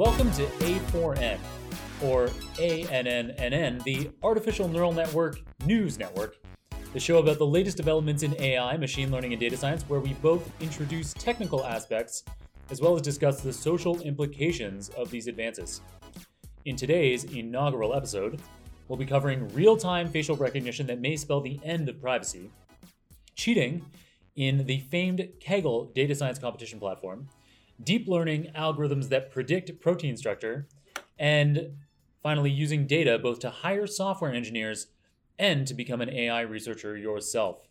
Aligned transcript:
Welcome 0.00 0.32
to 0.32 0.46
A4N, 0.46 1.38
or 2.02 2.28
ANNNN, 2.56 3.84
the 3.84 4.10
Artificial 4.22 4.66
Neural 4.66 4.94
Network 4.94 5.40
News 5.66 5.98
Network, 5.98 6.38
the 6.94 6.98
show 6.98 7.18
about 7.18 7.36
the 7.36 7.44
latest 7.44 7.76
developments 7.76 8.22
in 8.22 8.34
AI, 8.40 8.78
machine 8.78 9.10
learning, 9.10 9.34
and 9.34 9.40
data 9.40 9.58
science, 9.58 9.82
where 9.88 10.00
we 10.00 10.14
both 10.14 10.50
introduce 10.62 11.12
technical 11.12 11.66
aspects 11.66 12.24
as 12.70 12.80
well 12.80 12.96
as 12.96 13.02
discuss 13.02 13.42
the 13.42 13.52
social 13.52 14.00
implications 14.00 14.88
of 14.96 15.10
these 15.10 15.26
advances. 15.26 15.82
In 16.64 16.76
today's 16.76 17.24
inaugural 17.24 17.92
episode, 17.92 18.40
we'll 18.88 18.96
be 18.96 19.04
covering 19.04 19.52
real 19.52 19.76
time 19.76 20.08
facial 20.08 20.34
recognition 20.34 20.86
that 20.86 21.02
may 21.02 21.14
spell 21.14 21.42
the 21.42 21.60
end 21.62 21.90
of 21.90 22.00
privacy, 22.00 22.50
cheating 23.34 23.84
in 24.36 24.64
the 24.64 24.78
famed 24.78 25.28
Kaggle 25.40 25.92
data 25.92 26.14
science 26.14 26.38
competition 26.38 26.80
platform, 26.80 27.28
deep 27.82 28.08
learning 28.08 28.50
algorithms 28.56 29.08
that 29.08 29.30
predict 29.30 29.80
protein 29.80 30.16
structure, 30.16 30.66
and 31.18 31.76
finally 32.22 32.50
using 32.50 32.86
data 32.86 33.18
both 33.18 33.38
to 33.40 33.50
hire 33.50 33.86
software 33.86 34.32
engineers 34.32 34.88
and 35.38 35.66
to 35.66 35.74
become 35.74 36.00
an 36.00 36.10
AI 36.10 36.42
researcher 36.42 36.96
yourself. 36.96 37.68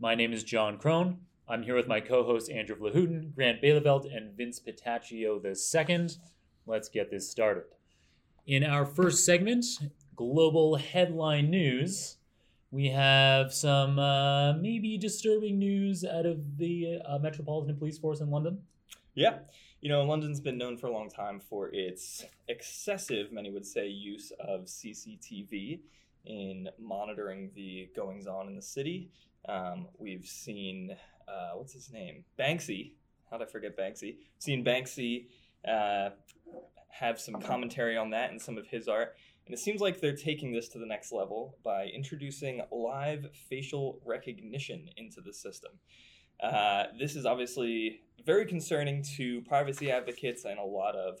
My 0.00 0.14
name 0.14 0.32
is 0.32 0.42
Jon 0.42 0.78
Krohn. 0.78 1.18
I'm 1.48 1.62
here 1.62 1.76
with 1.76 1.86
my 1.86 2.00
co-hosts 2.00 2.48
Andrew 2.48 2.76
Vlahutin, 2.76 3.34
Grant 3.34 3.62
Beyleveld, 3.62 4.06
and 4.14 4.36
Vince 4.36 4.60
Petaccio 4.60 5.40
II. 5.44 6.08
Let's 6.66 6.88
get 6.88 7.10
this 7.10 7.30
started. 7.30 7.64
In 8.46 8.64
our 8.64 8.84
first 8.84 9.24
segment, 9.24 9.64
global 10.16 10.76
headline 10.76 11.50
news, 11.50 12.16
we 12.70 12.88
have 12.88 13.52
some 13.52 13.98
uh, 13.98 14.54
maybe 14.54 14.96
disturbing 14.98 15.58
news 15.58 16.04
out 16.04 16.26
of 16.26 16.56
the 16.58 16.98
uh, 17.06 17.18
Metropolitan 17.18 17.76
Police 17.76 17.98
Force 17.98 18.20
in 18.20 18.30
London. 18.30 18.58
Yeah. 19.14 19.38
You 19.80 19.88
know, 19.88 20.02
London's 20.04 20.40
been 20.40 20.58
known 20.58 20.76
for 20.76 20.86
a 20.86 20.92
long 20.92 21.10
time 21.10 21.40
for 21.40 21.68
its 21.72 22.24
excessive, 22.48 23.32
many 23.32 23.50
would 23.50 23.66
say, 23.66 23.88
use 23.88 24.32
of 24.38 24.66
CCTV 24.66 25.80
in 26.24 26.68
monitoring 26.78 27.50
the 27.54 27.90
goings 27.94 28.26
on 28.26 28.46
in 28.46 28.54
the 28.54 28.62
city. 28.62 29.10
Um, 29.48 29.88
we've 29.98 30.24
seen, 30.24 30.96
uh, 31.28 31.50
what's 31.56 31.72
his 31.72 31.92
name? 31.92 32.24
Banksy. 32.38 32.92
How'd 33.30 33.42
I 33.42 33.46
forget 33.46 33.76
Banksy? 33.76 34.16
Seen 34.38 34.64
Banksy 34.64 35.26
uh, 35.66 36.10
have 36.90 37.18
some 37.20 37.40
commentary 37.40 37.96
on 37.96 38.10
that 38.10 38.30
in 38.30 38.38
some 38.38 38.56
of 38.56 38.66
his 38.66 38.88
art. 38.88 39.16
And 39.46 39.54
it 39.54 39.58
seems 39.58 39.80
like 39.80 40.00
they're 40.00 40.14
taking 40.14 40.52
this 40.52 40.68
to 40.68 40.78
the 40.78 40.86
next 40.86 41.12
level 41.12 41.56
by 41.64 41.86
introducing 41.86 42.62
live 42.70 43.26
facial 43.48 44.00
recognition 44.04 44.88
into 44.96 45.20
the 45.20 45.32
system. 45.32 45.72
Uh, 46.42 46.84
this 46.98 47.14
is 47.14 47.24
obviously 47.24 48.00
very 48.26 48.44
concerning 48.44 49.02
to 49.16 49.40
privacy 49.42 49.90
advocates 49.90 50.44
and 50.44 50.58
a 50.58 50.64
lot 50.64 50.96
of 50.96 51.20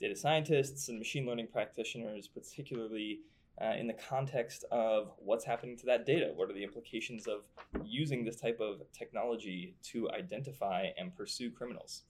data 0.00 0.16
scientists 0.16 0.88
and 0.88 0.98
machine 0.98 1.26
learning 1.26 1.46
practitioners, 1.52 2.28
particularly 2.28 3.20
uh, 3.62 3.72
in 3.78 3.86
the 3.86 3.94
context 3.94 4.64
of 4.70 5.12
what's 5.18 5.44
happening 5.44 5.76
to 5.76 5.86
that 5.86 6.04
data. 6.04 6.32
What 6.34 6.50
are 6.50 6.52
the 6.52 6.64
implications 6.64 7.26
of 7.26 7.44
using 7.84 8.24
this 8.24 8.36
type 8.36 8.60
of 8.60 8.82
technology 8.92 9.76
to 9.92 10.10
identify 10.10 10.88
and 10.98 11.14
pursue 11.14 11.50
criminals? 11.50 12.02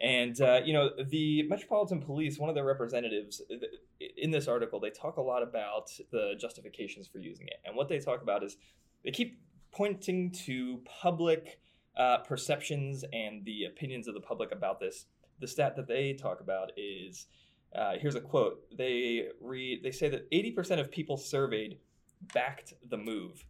And 0.00 0.38
uh, 0.40 0.60
you 0.64 0.74
know, 0.74 0.90
the 1.08 1.44
Metropolitan 1.44 2.02
Police, 2.02 2.38
one 2.38 2.50
of 2.50 2.54
their 2.54 2.66
representatives 2.66 3.40
in 4.18 4.30
this 4.30 4.46
article, 4.46 4.78
they 4.78 4.90
talk 4.90 5.16
a 5.16 5.22
lot 5.22 5.42
about 5.42 5.88
the 6.10 6.34
justifications 6.38 7.06
for 7.06 7.18
using 7.18 7.46
it. 7.46 7.56
And 7.64 7.74
what 7.74 7.88
they 7.88 7.98
talk 7.98 8.20
about 8.20 8.42
is 8.42 8.58
they 9.04 9.10
keep 9.10 9.40
pointing 9.72 10.32
to 10.32 10.80
public 10.84 11.60
uh, 11.96 12.18
perceptions 12.18 13.04
and 13.12 13.44
the 13.44 13.64
opinions 13.64 14.08
of 14.08 14.14
the 14.14 14.20
public 14.20 14.52
about 14.52 14.80
this. 14.80 15.06
The 15.40 15.46
stat 15.46 15.76
that 15.76 15.86
they 15.86 16.14
talk 16.14 16.40
about 16.40 16.72
is 16.76 17.26
uh, 17.74 17.94
here's 18.00 18.14
a 18.14 18.20
quote. 18.20 18.62
They 18.76 19.28
read. 19.40 19.82
They 19.82 19.90
say 19.90 20.08
that 20.08 20.30
80% 20.30 20.80
of 20.80 20.90
people 20.90 21.16
surveyed 21.16 21.78
backed 22.32 22.74
the 22.88 22.96
move. 22.96 23.44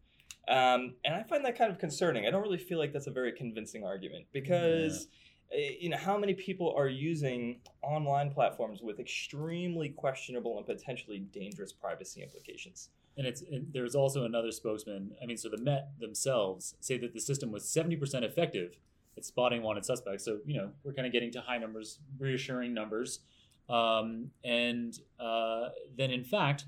Um, 0.48 0.94
and 1.04 1.14
I 1.14 1.22
find 1.24 1.44
that 1.44 1.58
kind 1.58 1.70
of 1.70 1.78
concerning. 1.78 2.26
I 2.26 2.30
don't 2.30 2.42
really 2.42 2.58
feel 2.58 2.78
like 2.78 2.92
that's 2.92 3.08
a 3.08 3.12
very 3.12 3.32
convincing 3.32 3.84
argument 3.84 4.26
because 4.32 5.08
yeah. 5.52 5.70
you 5.80 5.88
know 5.88 5.96
how 5.96 6.16
many 6.16 6.34
people 6.34 6.72
are 6.76 6.88
using 6.88 7.60
online 7.82 8.30
platforms 8.30 8.80
with 8.80 9.00
extremely 9.00 9.88
questionable 9.88 10.56
and 10.58 10.66
potentially 10.66 11.18
dangerous 11.18 11.72
privacy 11.72 12.22
implications. 12.22 12.90
And 13.16 13.26
it's 13.26 13.42
and 13.42 13.68
there's 13.72 13.94
also 13.94 14.24
another 14.24 14.52
spokesman. 14.52 15.12
I 15.22 15.26
mean, 15.26 15.36
so 15.36 15.48
the 15.48 15.58
Met 15.58 15.90
themselves 15.98 16.74
say 16.80 16.98
that 16.98 17.14
the 17.14 17.20
system 17.20 17.50
was 17.50 17.64
70% 17.64 18.22
effective 18.22 18.78
at 19.16 19.24
spotting 19.24 19.62
wanted 19.62 19.84
suspects. 19.84 20.24
So 20.24 20.38
you 20.44 20.56
know 20.56 20.70
we're 20.84 20.92
kind 20.92 21.06
of 21.06 21.12
getting 21.12 21.32
to 21.32 21.40
high 21.40 21.58
numbers, 21.58 21.98
reassuring 22.18 22.74
numbers. 22.74 23.20
Um, 23.68 24.30
and 24.44 24.98
uh, 25.18 25.70
then, 25.96 26.10
in 26.10 26.24
fact, 26.24 26.66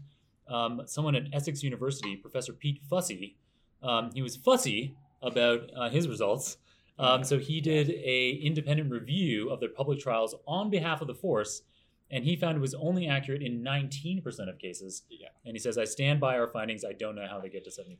um, 0.48 0.82
someone 0.86 1.14
at 1.14 1.24
Essex 1.32 1.62
University, 1.62 2.16
Professor 2.16 2.52
Pete 2.52 2.80
Fussey, 2.90 3.36
um, 3.82 4.10
he 4.14 4.22
was 4.22 4.36
fussy 4.36 4.94
about 5.22 5.70
uh, 5.76 5.88
his 5.90 6.08
results. 6.08 6.56
Um, 6.98 7.22
so 7.22 7.38
he 7.38 7.60
did 7.60 7.90
a 7.90 8.30
independent 8.42 8.90
review 8.90 9.50
of 9.50 9.60
their 9.60 9.68
public 9.68 10.00
trials 10.00 10.34
on 10.46 10.68
behalf 10.68 11.00
of 11.00 11.06
the 11.06 11.14
force, 11.14 11.62
and 12.10 12.24
he 12.24 12.36
found 12.36 12.56
it 12.56 12.60
was 12.60 12.74
only 12.74 13.06
accurate 13.06 13.42
in 13.42 13.62
19% 13.62 14.24
of 14.48 14.58
cases. 14.58 15.02
Yeah. 15.10 15.28
And 15.44 15.54
he 15.54 15.58
says, 15.58 15.76
I 15.76 15.84
stand 15.84 16.20
by 16.20 16.38
our 16.38 16.48
findings. 16.48 16.84
I 16.84 16.92
don't 16.92 17.14
know 17.14 17.26
how 17.28 17.40
they 17.40 17.48
get 17.48 17.64
to 17.64 17.70
70%. 17.70 17.98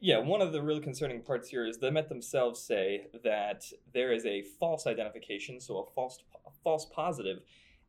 Yeah, 0.00 0.18
one 0.18 0.42
of 0.42 0.52
the 0.52 0.62
really 0.62 0.80
concerning 0.80 1.22
parts 1.22 1.48
here 1.48 1.66
is 1.66 1.78
the 1.78 1.90
Met 1.90 2.08
themselves 2.08 2.60
say 2.60 3.06
that 3.24 3.64
there 3.92 4.12
is 4.12 4.26
a 4.26 4.42
false 4.60 4.86
identification, 4.86 5.60
so 5.60 5.78
a 5.78 5.86
false, 5.94 6.18
a 6.46 6.50
false 6.62 6.86
positive 6.86 7.40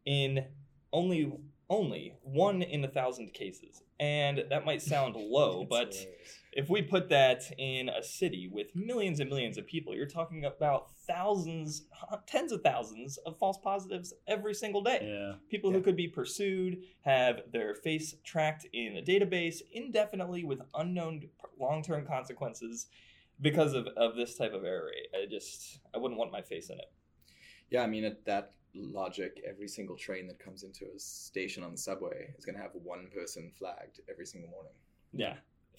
in 0.05 0.45
only 0.91 1.31
only 1.69 2.15
one 2.23 2.61
in 2.61 2.83
a 2.83 2.87
thousand 2.87 3.33
cases. 3.33 3.83
And 3.99 4.43
that 4.49 4.65
might 4.65 4.81
sound 4.81 5.15
low, 5.17 5.65
but 5.69 5.95
if 6.51 6.69
we 6.69 6.81
put 6.81 7.09
that 7.09 7.43
in 7.57 7.89
a 7.89 8.03
city 8.03 8.49
with 8.51 8.75
millions 8.75 9.19
and 9.19 9.29
millions 9.29 9.57
of 9.57 9.67
people, 9.67 9.95
you're 9.95 10.07
talking 10.07 10.45
about 10.45 10.91
thousands, 11.07 11.85
uh, 12.11 12.17
tens 12.25 12.51
of 12.51 12.61
thousands 12.61 13.17
of 13.17 13.37
false 13.37 13.57
positives 13.59 14.13
every 14.27 14.53
single 14.53 14.81
day. 14.81 14.99
Yeah. 15.03 15.35
People 15.49 15.71
yeah. 15.71 15.77
who 15.77 15.83
could 15.83 15.95
be 15.95 16.07
pursued, 16.07 16.79
have 17.01 17.41
their 17.51 17.75
face 17.75 18.15
tracked 18.23 18.65
in 18.73 18.97
a 18.97 19.01
database 19.01 19.61
indefinitely 19.71 20.43
with 20.43 20.59
unknown 20.73 21.29
long 21.59 21.83
term 21.83 22.05
consequences 22.05 22.87
because 23.41 23.73
of, 23.73 23.87
of 23.95 24.15
this 24.15 24.35
type 24.35 24.53
of 24.53 24.63
error 24.63 24.87
rate. 24.87 25.23
I 25.23 25.29
just, 25.29 25.79
I 25.93 25.99
wouldn't 25.99 26.19
want 26.19 26.31
my 26.31 26.41
face 26.41 26.69
in 26.69 26.79
it. 26.79 26.91
Yeah, 27.69 27.83
I 27.83 27.87
mean, 27.87 28.03
at 28.03 28.25
that 28.25 28.53
logic, 28.75 29.41
every 29.47 29.67
single 29.67 29.95
train 29.95 30.27
that 30.27 30.39
comes 30.39 30.63
into 30.63 30.85
a 30.85 30.99
station 30.99 31.63
on 31.63 31.71
the 31.71 31.77
subway 31.77 32.33
is 32.37 32.45
going 32.45 32.55
to 32.55 32.61
have 32.61 32.71
one 32.83 33.07
person 33.13 33.51
flagged 33.57 34.01
every 34.09 34.25
single 34.25 34.49
morning. 34.49 34.73
Yeah. 35.13 35.35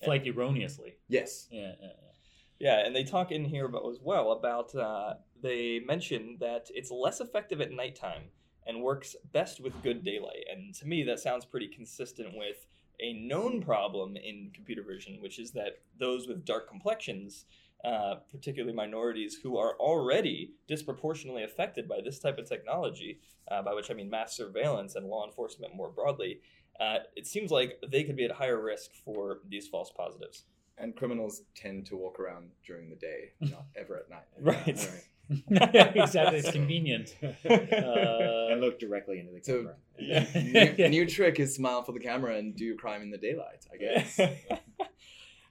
like 0.06 0.26
erroneously. 0.26 0.96
Yes. 1.08 1.48
Yeah, 1.50 1.72
yeah, 1.80 1.88
yeah. 2.02 2.10
Yeah, 2.58 2.84
and 2.84 2.94
they 2.94 3.04
talk 3.04 3.32
in 3.32 3.44
here 3.46 3.64
about 3.64 3.88
as 3.90 4.00
well 4.02 4.32
about 4.32 4.74
uh, 4.74 5.14
they 5.42 5.80
mention 5.86 6.36
that 6.40 6.68
it's 6.74 6.90
less 6.90 7.20
effective 7.20 7.60
at 7.62 7.72
nighttime 7.72 8.24
and 8.66 8.82
works 8.82 9.16
best 9.32 9.60
with 9.60 9.82
good 9.82 10.04
daylight. 10.04 10.44
And 10.52 10.74
to 10.74 10.86
me, 10.86 11.02
that 11.04 11.20
sounds 11.20 11.46
pretty 11.46 11.68
consistent 11.68 12.36
with 12.36 12.66
a 13.00 13.14
known 13.14 13.62
problem 13.62 14.16
in 14.16 14.50
computer 14.54 14.82
vision, 14.82 15.22
which 15.22 15.38
is 15.38 15.52
that 15.52 15.80
those 15.98 16.28
with 16.28 16.44
dark 16.44 16.68
complexions 16.68 17.46
uh, 17.84 18.16
particularly 18.30 18.74
minorities 18.74 19.38
who 19.42 19.56
are 19.56 19.74
already 19.78 20.52
disproportionately 20.68 21.42
affected 21.42 21.88
by 21.88 22.00
this 22.04 22.18
type 22.18 22.38
of 22.38 22.48
technology, 22.48 23.20
uh, 23.50 23.62
by 23.62 23.72
which 23.72 23.90
I 23.90 23.94
mean 23.94 24.10
mass 24.10 24.36
surveillance 24.36 24.94
and 24.96 25.06
law 25.06 25.26
enforcement 25.26 25.74
more 25.74 25.90
broadly, 25.90 26.40
uh, 26.78 26.98
it 27.16 27.26
seems 27.26 27.50
like 27.50 27.78
they 27.88 28.04
could 28.04 28.16
be 28.16 28.24
at 28.24 28.32
higher 28.32 28.60
risk 28.60 28.90
for 29.04 29.40
these 29.48 29.68
false 29.68 29.90
positives. 29.90 30.44
And 30.78 30.96
criminals 30.96 31.42
tend 31.54 31.86
to 31.86 31.96
walk 31.96 32.18
around 32.18 32.50
during 32.66 32.88
the 32.88 32.96
day, 32.96 33.32
not 33.40 33.66
ever 33.76 33.96
at 33.96 34.10
night. 34.10 34.26
right. 34.38 34.66
right. 34.66 35.04
exactly. 35.94 36.38
It's 36.38 36.50
convenient. 36.50 37.16
Uh, 37.50 38.48
and 38.50 38.60
look 38.60 38.78
directly 38.78 39.20
into 39.20 39.32
the 39.32 39.40
camera. 39.40 39.74
So, 39.98 40.40
new, 40.40 40.88
new 40.88 41.06
trick 41.06 41.38
is 41.38 41.54
smile 41.54 41.82
for 41.82 41.92
the 41.92 42.00
camera 42.00 42.36
and 42.36 42.54
do 42.54 42.64
your 42.64 42.76
crime 42.76 43.02
in 43.02 43.10
the 43.10 43.18
daylight, 43.18 43.66
I 43.72 43.76
guess. 43.76 44.20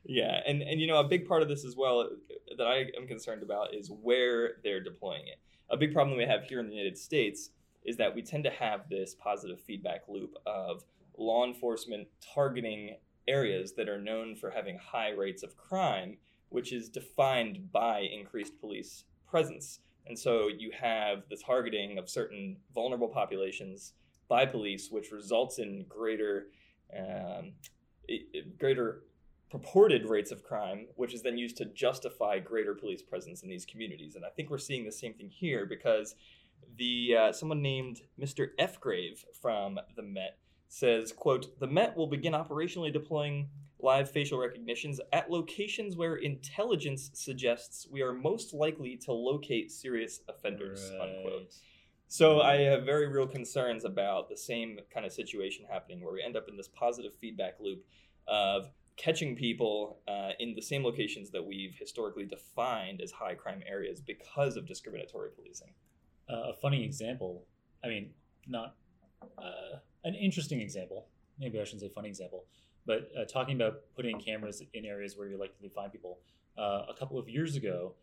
Yeah, 0.05 0.39
and 0.47 0.61
and 0.61 0.79
you 0.79 0.87
know 0.87 0.99
a 0.99 1.07
big 1.07 1.27
part 1.27 1.41
of 1.41 1.49
this 1.49 1.65
as 1.65 1.75
well 1.75 2.09
that 2.57 2.65
I 2.65 2.85
am 2.97 3.07
concerned 3.07 3.43
about 3.43 3.73
is 3.73 3.91
where 3.91 4.53
they're 4.63 4.83
deploying 4.83 5.27
it. 5.27 5.39
A 5.69 5.77
big 5.77 5.93
problem 5.93 6.17
we 6.17 6.25
have 6.25 6.43
here 6.43 6.59
in 6.59 6.67
the 6.67 6.75
United 6.75 6.97
States 6.97 7.51
is 7.83 7.97
that 7.97 8.13
we 8.13 8.21
tend 8.21 8.43
to 8.43 8.49
have 8.49 8.89
this 8.89 9.15
positive 9.15 9.59
feedback 9.61 10.01
loop 10.07 10.35
of 10.45 10.83
law 11.17 11.45
enforcement 11.45 12.07
targeting 12.33 12.95
areas 13.27 13.73
that 13.73 13.87
are 13.87 14.01
known 14.01 14.35
for 14.35 14.49
having 14.49 14.77
high 14.77 15.11
rates 15.11 15.43
of 15.43 15.55
crime, 15.55 16.17
which 16.49 16.73
is 16.73 16.89
defined 16.89 17.71
by 17.71 17.99
increased 17.99 18.59
police 18.59 19.05
presence. 19.29 19.79
And 20.07 20.17
so 20.17 20.47
you 20.47 20.71
have 20.71 21.23
the 21.29 21.37
targeting 21.37 21.99
of 21.99 22.09
certain 22.09 22.57
vulnerable 22.73 23.09
populations 23.09 23.93
by 24.27 24.45
police, 24.45 24.89
which 24.89 25.11
results 25.11 25.59
in 25.59 25.85
greater 25.87 26.47
um, 26.97 27.51
greater 28.57 29.03
purported 29.49 30.05
rates 30.05 30.31
of 30.31 30.43
crime, 30.43 30.87
which 30.95 31.13
is 31.13 31.23
then 31.23 31.37
used 31.37 31.57
to 31.57 31.65
justify 31.65 32.39
greater 32.39 32.75
police 32.75 33.01
presence 33.01 33.41
in 33.41 33.49
these 33.49 33.65
communities. 33.65 34.15
And 34.15 34.23
I 34.23 34.29
think 34.29 34.49
we're 34.49 34.57
seeing 34.57 34.85
the 34.85 34.91
same 34.91 35.13
thing 35.13 35.29
here 35.29 35.65
because 35.65 36.15
the 36.77 37.15
uh, 37.19 37.31
someone 37.31 37.61
named 37.61 38.01
Mr. 38.19 38.49
Ephgrave 38.59 39.23
from 39.41 39.79
the 39.95 40.03
Met 40.03 40.37
says, 40.67 41.11
"quote 41.11 41.59
The 41.59 41.67
Met 41.67 41.97
will 41.97 42.07
begin 42.07 42.33
operationally 42.33 42.93
deploying 42.93 43.49
live 43.81 44.11
facial 44.11 44.37
recognitions 44.37 44.99
at 45.13 45.31
locations 45.31 45.95
where 45.95 46.17
intelligence 46.17 47.11
suggests 47.13 47.87
we 47.89 48.01
are 48.01 48.13
most 48.13 48.53
likely 48.53 48.97
to 48.97 49.13
locate 49.13 49.71
serious 49.71 50.21
offenders." 50.27 50.91
Unquote. 50.91 51.53
So 52.07 52.41
I 52.41 52.57
have 52.61 52.85
very 52.85 53.07
real 53.07 53.27
concerns 53.27 53.85
about 53.85 54.29
the 54.29 54.37
same 54.37 54.79
kind 54.91 55.05
of 55.05 55.11
situation 55.11 55.65
happening 55.69 56.01
where 56.03 56.13
we 56.13 56.23
end 56.23 56.35
up 56.35 56.49
in 56.49 56.57
this 56.57 56.67
positive 56.67 57.13
feedback 57.13 57.59
loop 57.59 57.85
of 58.27 58.71
catching 58.99 59.33
people 59.33 59.99
uh, 60.07 60.31
in 60.39 60.53
the 60.53 60.61
same 60.61 60.83
locations 60.83 61.31
that 61.31 61.43
we've 61.43 61.73
historically 61.79 62.25
defined 62.25 62.99
as 63.01 63.11
high 63.11 63.33
crime 63.33 63.63
areas 63.65 64.01
because 64.01 64.57
of 64.57 64.67
discriminatory 64.67 65.29
policing. 65.31 65.73
Uh, 66.29 66.49
a 66.49 66.53
funny 66.61 66.83
example, 66.83 67.45
I 67.83 67.87
mean, 67.87 68.11
not 68.45 68.75
uh, 69.37 69.79
an 70.03 70.15
interesting 70.15 70.59
example, 70.59 71.07
maybe 71.39 71.59
I 71.59 71.63
shouldn't 71.63 71.81
say 71.81 71.89
funny 71.89 72.09
example, 72.09 72.45
but 72.85 73.09
uh, 73.17 73.23
talking 73.23 73.55
about 73.55 73.81
putting 73.95 74.19
cameras 74.19 74.61
in 74.73 74.85
areas 74.85 75.17
where 75.17 75.27
you're 75.27 75.39
likely 75.39 75.67
to 75.67 75.73
find 75.73 75.91
people. 75.91 76.19
Uh, 76.57 76.83
a 76.89 76.93
couple 76.93 77.17
of 77.17 77.29
years 77.29 77.55
ago, 77.55 77.93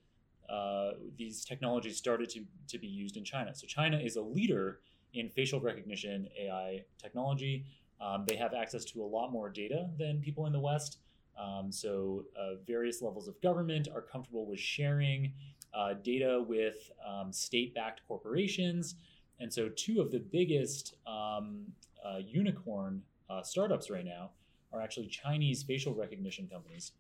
uh, 0.49 0.93
these 1.19 1.45
technologies 1.45 1.99
started 1.99 2.31
to, 2.31 2.45
to 2.69 2.79
be 2.79 2.87
used 2.87 3.19
in 3.19 3.25
China. 3.25 3.55
So 3.55 3.67
China 3.67 3.99
is 3.99 4.17
a 4.17 4.23
leader 4.23 4.81
in 5.13 5.29
facial 5.29 5.61
recognition 5.61 6.29
AI 6.41 6.85
technology. 6.99 7.67
Um, 8.01 8.25
they 8.27 8.37
have 8.37 8.55
access 8.55 8.85
to 8.87 9.03
a 9.03 9.07
lot 9.07 9.33
more 9.33 9.49
data 9.49 9.89
than 9.99 10.21
people 10.21 10.47
in 10.47 10.53
the 10.53 10.61
West. 10.61 10.99
Um, 11.39 11.71
so, 11.71 12.25
uh, 12.39 12.57
various 12.67 13.03
levels 13.03 13.29
of 13.29 13.41
government 13.43 13.89
are 13.95 14.01
comfortable 14.01 14.47
with 14.47 14.59
sharing 14.59 15.33
uh, 15.75 15.95
data 16.03 16.43
with 16.47 16.91
um, 17.07 17.33
state 17.33 17.75
backed 17.75 18.01
corporations. 18.09 18.95
And 19.39 19.53
so, 19.53 19.69
two 19.69 20.01
of 20.01 20.11
the 20.11 20.19
biggest 20.19 20.95
um, 21.07 21.67
uh, 22.05 22.19
unicorn 22.19 23.03
uh, 23.29 23.43
startups 23.43 23.91
right 23.91 24.05
now 24.05 24.31
are 24.73 24.81
actually 24.81 25.09
Chinese 25.09 25.63
facial 25.63 25.95
recognition 25.95 26.49
companies. 26.49 26.93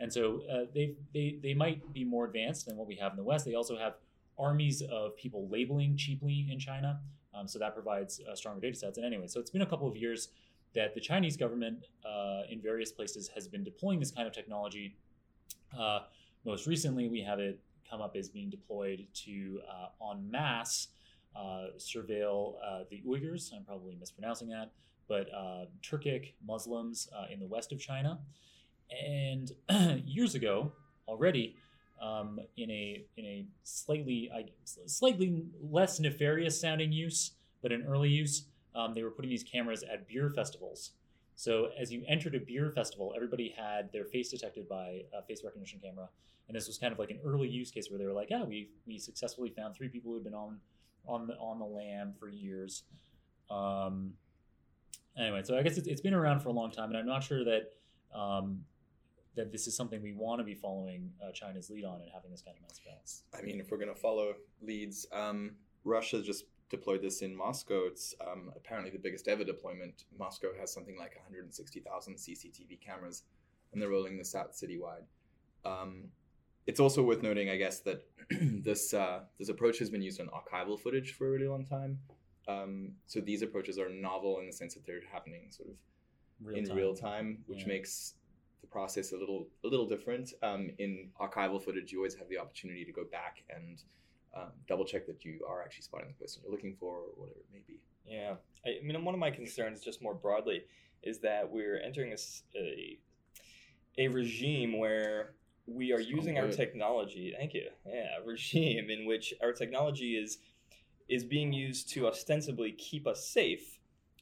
And 0.00 0.10
so, 0.10 0.42
uh, 0.50 0.64
they, 0.74 0.94
they, 1.12 1.38
they 1.42 1.54
might 1.54 1.92
be 1.92 2.04
more 2.04 2.24
advanced 2.24 2.66
than 2.66 2.76
what 2.76 2.88
we 2.88 2.96
have 2.96 3.12
in 3.12 3.16
the 3.16 3.24
West. 3.24 3.44
They 3.44 3.54
also 3.54 3.76
have 3.76 3.94
armies 4.38 4.82
of 4.82 5.16
people 5.16 5.48
labeling 5.48 5.96
cheaply 5.96 6.48
in 6.50 6.58
China. 6.58 7.00
Um, 7.34 7.48
so 7.48 7.58
that 7.58 7.74
provides 7.74 8.20
uh, 8.30 8.34
stronger 8.34 8.60
data 8.60 8.76
sets. 8.76 8.98
And 8.98 9.06
anyway, 9.06 9.26
so 9.26 9.40
it's 9.40 9.50
been 9.50 9.62
a 9.62 9.66
couple 9.66 9.88
of 9.88 9.96
years 9.96 10.28
that 10.74 10.94
the 10.94 11.00
Chinese 11.00 11.36
government 11.36 11.78
uh, 12.04 12.42
in 12.50 12.60
various 12.60 12.92
places 12.92 13.28
has 13.34 13.46
been 13.46 13.64
deploying 13.64 14.00
this 14.00 14.10
kind 14.10 14.26
of 14.26 14.32
technology. 14.32 14.96
Uh, 15.78 16.00
most 16.44 16.66
recently, 16.66 17.08
we 17.08 17.20
have 17.20 17.38
it 17.38 17.60
come 17.88 18.00
up 18.00 18.16
as 18.16 18.28
being 18.28 18.50
deployed 18.50 19.06
to 19.12 19.60
uh, 19.70 20.10
en 20.10 20.30
masse 20.30 20.88
uh, 21.36 21.66
surveil 21.78 22.54
uh, 22.66 22.84
the 22.90 23.02
Uyghurs. 23.06 23.54
I'm 23.54 23.64
probably 23.64 23.96
mispronouncing 23.98 24.48
that, 24.48 24.70
but 25.08 25.28
Turkic 25.82 26.32
Muslims 26.46 27.08
in 27.30 27.40
the 27.40 27.46
west 27.46 27.72
of 27.72 27.78
China. 27.78 28.18
And 29.06 29.52
years 30.06 30.34
ago, 30.34 30.72
already, 31.08 31.56
um, 32.00 32.40
in 32.56 32.70
a 32.70 33.04
in 33.16 33.24
a 33.24 33.46
slightly 33.62 34.30
I, 34.34 34.46
slightly 34.86 35.44
less 35.62 36.00
nefarious 36.00 36.60
sounding 36.60 36.92
use, 36.92 37.32
but 37.62 37.72
an 37.72 37.84
early 37.88 38.08
use, 38.08 38.46
um, 38.74 38.94
they 38.94 39.02
were 39.02 39.10
putting 39.10 39.30
these 39.30 39.42
cameras 39.42 39.82
at 39.82 40.08
beer 40.08 40.30
festivals. 40.30 40.92
So 41.34 41.70
as 41.80 41.92
you 41.92 42.04
entered 42.08 42.34
a 42.34 42.40
beer 42.40 42.70
festival, 42.70 43.12
everybody 43.16 43.54
had 43.56 43.90
their 43.92 44.04
face 44.04 44.30
detected 44.30 44.68
by 44.68 45.02
a 45.16 45.22
face 45.22 45.42
recognition 45.44 45.80
camera, 45.82 46.08
and 46.48 46.56
this 46.56 46.66
was 46.66 46.78
kind 46.78 46.92
of 46.92 46.98
like 46.98 47.10
an 47.10 47.18
early 47.24 47.48
use 47.48 47.70
case 47.70 47.88
where 47.90 47.98
they 47.98 48.06
were 48.06 48.12
like, 48.12 48.30
"Yeah, 48.30 48.44
we 48.44 48.70
we 48.86 48.98
successfully 48.98 49.50
found 49.50 49.74
three 49.74 49.88
people 49.88 50.12
who'd 50.12 50.24
been 50.24 50.34
on 50.34 50.58
on 51.06 51.26
the 51.26 51.34
on 51.34 51.58
the 51.58 51.64
lam 51.64 52.14
for 52.18 52.28
years." 52.28 52.84
Um, 53.50 54.14
anyway, 55.16 55.42
so 55.42 55.58
I 55.58 55.62
guess 55.62 55.76
it's, 55.76 55.88
it's 55.88 56.00
been 56.00 56.14
around 56.14 56.40
for 56.40 56.50
a 56.50 56.52
long 56.52 56.70
time, 56.70 56.90
and 56.90 56.98
I'm 56.98 57.06
not 57.06 57.22
sure 57.22 57.44
that 57.44 57.72
um, 58.14 58.64
that 59.34 59.50
this 59.50 59.66
is 59.66 59.76
something 59.76 60.02
we 60.02 60.12
want 60.12 60.38
to 60.40 60.44
be 60.44 60.54
following 60.54 61.10
uh, 61.22 61.32
China's 61.32 61.70
lead 61.70 61.84
on 61.84 62.00
and 62.02 62.10
having 62.12 62.30
this 62.30 62.42
kind 62.42 62.56
of 62.56 62.62
mass 62.62 62.78
surveillance. 62.78 63.22
I 63.36 63.42
mean, 63.42 63.60
if 63.60 63.70
we're 63.70 63.78
going 63.78 63.92
to 63.92 64.00
follow 64.00 64.34
leads, 64.60 65.06
um, 65.12 65.52
Russia 65.84 66.22
just 66.22 66.44
deployed 66.72 67.02
this 67.02 67.22
in 67.22 67.36
Moscow. 67.36 67.86
It's 67.86 68.14
um, 68.20 68.50
apparently 68.56 68.90
the 68.90 68.98
biggest 68.98 69.28
ever 69.28 69.44
deployment. 69.44 70.04
Moscow 70.18 70.48
has 70.58 70.72
something 70.72 70.96
like 70.98 71.14
160,000 71.14 72.14
CCTV 72.14 72.80
cameras, 72.80 73.22
and 73.72 73.80
they're 73.80 73.90
rolling 73.90 74.18
this 74.18 74.34
out 74.34 74.52
citywide. 74.54 75.04
Um, 75.64 76.08
it's 76.66 76.80
also 76.80 77.02
worth 77.02 77.22
noting, 77.22 77.50
I 77.50 77.56
guess, 77.56 77.80
that 77.80 78.04
this 78.30 78.92
uh, 78.94 79.20
this 79.38 79.48
approach 79.48 79.78
has 79.78 79.90
been 79.90 80.02
used 80.02 80.20
on 80.20 80.28
archival 80.28 80.80
footage 80.80 81.12
for 81.12 81.28
a 81.28 81.30
really 81.30 81.46
long 81.46 81.64
time. 81.64 81.98
Um, 82.48 82.92
so 83.06 83.20
these 83.20 83.42
approaches 83.42 83.78
are 83.78 83.88
novel 83.88 84.40
in 84.40 84.46
the 84.46 84.52
sense 84.52 84.74
that 84.74 84.84
they're 84.84 85.00
happening 85.12 85.46
sort 85.50 85.68
of 85.68 85.76
real 86.42 86.56
in 86.56 86.66
time. 86.66 86.76
real 86.76 86.94
time, 86.96 87.38
which 87.46 87.60
yeah. 87.60 87.68
makes 87.68 88.14
the 88.62 88.66
process 88.66 89.12
a 89.12 89.16
little 89.16 89.48
a 89.64 89.68
little 89.68 89.86
different. 89.86 90.32
Um, 90.42 90.70
in 90.78 91.10
archival 91.20 91.62
footage, 91.62 91.92
you 91.92 91.98
always 91.98 92.14
have 92.14 92.28
the 92.28 92.38
opportunity 92.38 92.84
to 92.84 92.92
go 92.92 93.04
back 93.04 93.42
and 93.50 93.82
um, 94.34 94.50
double 94.68 94.84
check 94.84 95.06
that 95.06 95.24
you 95.24 95.40
are 95.48 95.62
actually 95.62 95.82
spotting 95.82 96.08
the 96.08 96.14
person 96.14 96.42
you're 96.42 96.52
looking 96.52 96.76
for, 96.78 96.96
or 96.96 97.06
whatever 97.16 97.40
it 97.40 97.46
may 97.52 97.62
be. 97.66 97.80
Yeah, 98.06 98.34
I, 98.66 98.80
I 98.80 98.84
mean, 98.84 99.04
one 99.04 99.14
of 99.14 99.20
my 99.20 99.30
concerns, 99.30 99.80
just 99.80 100.02
more 100.02 100.14
broadly, 100.14 100.64
is 101.02 101.20
that 101.20 101.50
we're 101.50 101.80
entering 101.80 102.12
a, 102.12 102.58
a, 102.58 102.98
a 103.98 104.08
regime 104.08 104.78
where 104.78 105.34
we 105.66 105.92
are 105.92 106.00
using 106.00 106.38
our 106.38 106.48
technology. 106.48 107.34
Thank 107.36 107.54
you. 107.54 107.68
Yeah, 107.86 108.16
regime 108.24 108.90
in 108.90 109.06
which 109.06 109.34
our 109.42 109.52
technology 109.52 110.16
is 110.16 110.38
is 111.08 111.24
being 111.24 111.52
used 111.52 111.90
to 111.90 112.06
ostensibly 112.06 112.72
keep 112.72 113.06
us 113.06 113.28
safe, 113.28 113.80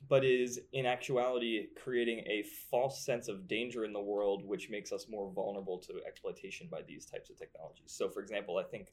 but 0.08 0.24
is 0.24 0.60
in 0.72 0.86
actuality 0.86 1.68
creating 1.80 2.18
a 2.26 2.42
false 2.70 3.04
sense 3.04 3.28
of 3.28 3.46
danger 3.46 3.84
in 3.84 3.92
the 3.92 4.00
world, 4.00 4.44
which 4.44 4.70
makes 4.70 4.90
us 4.90 5.06
more 5.08 5.30
vulnerable 5.32 5.78
to 5.78 6.00
exploitation 6.06 6.68
by 6.70 6.82
these 6.82 7.06
types 7.06 7.30
of 7.30 7.38
technologies. 7.38 7.92
So, 7.92 8.08
for 8.08 8.20
example, 8.20 8.58
I 8.58 8.64
think 8.64 8.88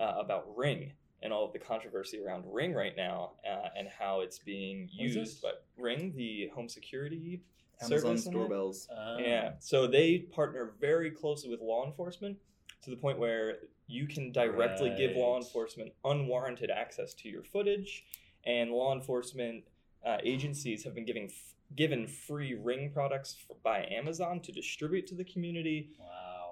uh, 0.00 0.14
about 0.18 0.56
Ring 0.56 0.92
and 1.22 1.32
all 1.32 1.44
of 1.44 1.52
the 1.52 1.58
controversy 1.58 2.20
around 2.24 2.44
Ring 2.46 2.74
right 2.74 2.96
now 2.96 3.32
uh, 3.48 3.68
and 3.76 3.88
how 3.88 4.20
it's 4.20 4.38
being 4.38 4.88
used. 4.92 5.42
But 5.42 5.64
Ring, 5.76 6.12
the 6.16 6.50
home 6.54 6.68
security 6.68 7.42
Amazon's 7.82 8.24
doorbells. 8.24 8.88
Uh, 8.90 9.16
yeah, 9.18 9.52
so 9.60 9.86
they 9.86 10.18
partner 10.18 10.72
very 10.80 11.10
closely 11.10 11.50
with 11.50 11.60
law 11.60 11.86
enforcement 11.86 12.36
to 12.82 12.90
the 12.90 12.96
point 12.96 13.18
where 13.18 13.58
you 13.86 14.06
can 14.06 14.32
directly 14.32 14.90
right. 14.90 14.98
give 14.98 15.16
law 15.16 15.36
enforcement 15.36 15.92
unwarranted 16.04 16.70
access 16.70 17.14
to 17.14 17.28
your 17.28 17.42
footage, 17.42 18.04
and 18.44 18.70
law 18.70 18.94
enforcement 18.94 19.64
uh, 20.06 20.18
agencies 20.22 20.84
have 20.84 20.94
been 20.94 21.06
giving 21.06 21.24
f- 21.24 21.54
given 21.76 22.06
free 22.06 22.54
Ring 22.54 22.90
products 22.92 23.36
for, 23.46 23.56
by 23.62 23.86
Amazon 23.90 24.40
to 24.40 24.52
distribute 24.52 25.06
to 25.08 25.14
the 25.14 25.24
community. 25.24 25.90
Wow. 25.98 26.06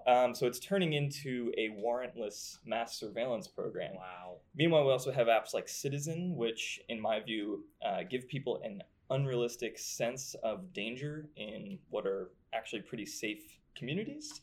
Um, 0.06 0.34
so 0.34 0.46
it's 0.46 0.60
turning 0.60 0.92
into 0.92 1.52
a 1.58 1.70
warrantless 1.70 2.58
mass 2.64 2.96
surveillance 2.96 3.48
program. 3.48 3.96
Wow. 3.96 4.36
Meanwhile, 4.54 4.86
we 4.86 4.92
also 4.92 5.10
have 5.10 5.26
apps 5.26 5.52
like 5.52 5.68
Citizen, 5.68 6.36
which, 6.36 6.80
in 6.88 7.00
my 7.00 7.18
view, 7.20 7.64
uh, 7.84 8.02
give 8.08 8.28
people 8.28 8.60
an 8.64 8.82
unrealistic 9.10 9.78
sense 9.78 10.34
of 10.42 10.72
danger 10.72 11.28
in 11.36 11.78
what 11.90 12.06
are 12.06 12.30
actually 12.54 12.82
pretty 12.82 13.06
safe 13.06 13.58
communities 13.76 14.42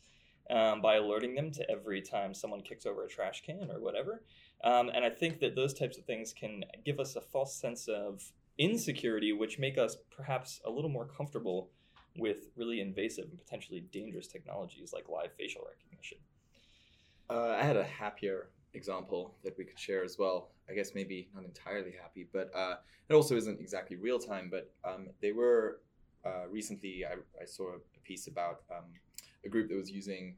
um, 0.50 0.82
by 0.82 0.96
alerting 0.96 1.36
them 1.36 1.52
to 1.52 1.70
every 1.70 2.02
time 2.02 2.34
someone 2.34 2.62
kicks 2.62 2.86
over 2.86 3.06
a 3.06 3.08
trash 3.08 3.44
can 3.46 3.70
or 3.72 3.80
whatever. 3.80 4.22
Um, 4.64 4.90
and 4.94 5.04
I 5.04 5.10
think 5.10 5.40
that 5.40 5.56
those 5.56 5.74
types 5.74 5.98
of 5.98 6.06
things 6.06 6.34
can 6.34 6.64
give 6.86 7.00
us 7.00 7.16
a 7.16 7.22
false 7.22 7.56
sense 7.56 7.88
of 7.88 8.32
insecurity, 8.58 9.34
which 9.34 9.60
make 9.60 9.78
us 9.78 9.98
perhaps 10.16 10.62
a 10.66 10.70
little 10.70 10.90
more 10.90 11.06
comfortable 11.06 11.70
with 12.18 12.48
really 12.56 12.82
invasive 12.82 13.26
and 13.26 13.40
potentially 13.40 13.82
dangerous 13.92 14.28
technologies 14.28 14.94
like 14.94 15.10
live 15.10 15.32
facial 15.38 15.64
recognition. 15.68 16.18
Uh, 17.30 17.56
I 17.60 17.64
had 17.64 17.78
a 17.78 17.84
happier 17.84 18.50
example 18.74 19.36
that 19.44 19.58
we 19.58 19.64
could 19.64 19.80
share 19.80 20.04
as 20.04 20.18
well. 20.18 20.50
I 20.70 20.74
guess 20.74 20.94
maybe 20.94 21.30
not 21.34 21.44
entirely 21.44 21.94
happy, 22.00 22.28
but 22.32 22.52
uh, 22.56 22.76
it 23.10 23.14
also 23.14 23.36
isn't 23.36 23.60
exactly 23.60 23.98
real 23.98 24.20
time. 24.20 24.50
But 24.52 24.72
um, 24.84 25.08
they 25.22 25.32
were 25.32 25.80
uh, 26.26 26.48
recently, 26.50 27.06
I, 27.06 27.16
I, 27.42 27.46
saw 27.46 27.74
a 27.76 28.00
piece 28.04 28.28
about 28.28 28.62
um, 28.72 28.86
a 29.46 29.50
group 29.50 29.70
that 29.70 29.76
was 29.76 29.92
using 29.92 30.36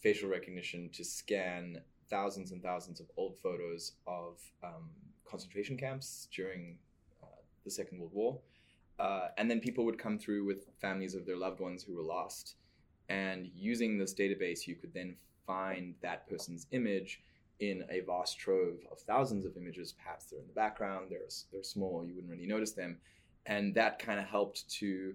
facial 0.00 0.28
recognition 0.28 0.90
to 0.90 1.04
scan 1.04 1.80
thousands 2.10 2.52
and 2.52 2.62
thousands 2.62 3.00
of 3.00 3.06
old 3.16 3.36
photos 3.38 3.92
of 4.06 4.38
um, 4.62 4.90
concentration 5.24 5.76
camps 5.76 6.28
during 6.34 6.76
uh, 7.22 7.26
the 7.64 7.70
Second 7.70 7.98
World 7.98 8.12
War. 8.14 8.38
Uh, 8.98 9.28
and 9.36 9.50
then 9.50 9.60
people 9.60 9.84
would 9.84 9.98
come 9.98 10.18
through 10.18 10.44
with 10.44 10.66
families 10.80 11.14
of 11.14 11.24
their 11.24 11.36
loved 11.36 11.60
ones 11.60 11.82
who 11.82 11.94
were 11.94 12.02
lost. 12.02 12.56
And 13.08 13.50
using 13.54 13.96
this 13.96 14.14
database, 14.14 14.66
you 14.66 14.74
could 14.74 14.92
then 14.92 15.16
find 15.46 15.94
that 16.02 16.28
person's 16.28 16.66
image 16.72 17.22
in 17.60 17.84
a 17.90 18.00
vast 18.00 18.38
trove 18.38 18.78
of 18.90 18.98
thousands 19.00 19.44
of 19.46 19.56
images. 19.56 19.92
Perhaps 19.92 20.26
they're 20.26 20.40
in 20.40 20.46
the 20.46 20.52
background, 20.52 21.06
they're, 21.10 21.28
they're 21.52 21.62
small, 21.62 22.04
you 22.04 22.14
wouldn't 22.14 22.30
really 22.30 22.46
notice 22.46 22.72
them. 22.72 22.98
And 23.46 23.74
that 23.74 23.98
kind 23.98 24.20
of 24.20 24.26
helped 24.26 24.68
to, 24.80 25.14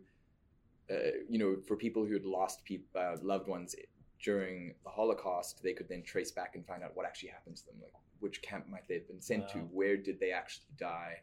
uh, 0.90 0.96
you 1.30 1.38
know, 1.38 1.58
for 1.68 1.76
people 1.76 2.06
who 2.06 2.14
had 2.14 2.26
lost 2.26 2.66
pe- 2.66 2.80
uh, 2.96 3.18
loved 3.22 3.48
ones 3.48 3.76
during 4.22 4.74
the 4.84 4.90
Holocaust, 4.90 5.62
they 5.62 5.74
could 5.74 5.88
then 5.88 6.02
trace 6.04 6.32
back 6.32 6.56
and 6.56 6.66
find 6.66 6.84
out 6.84 6.96
what 6.96 7.06
actually 7.06 7.30
happened 7.30 7.58
to 7.58 7.66
them, 7.68 7.76
like 7.82 7.94
which 8.20 8.42
camp 8.42 8.68
might 8.70 8.88
they 8.88 8.96
have 8.96 9.08
been 9.08 9.22
sent 9.22 9.50
to, 9.50 9.60
where 9.60 9.98
did 9.98 10.20
they 10.20 10.32
actually 10.32 10.66
die, 10.78 11.18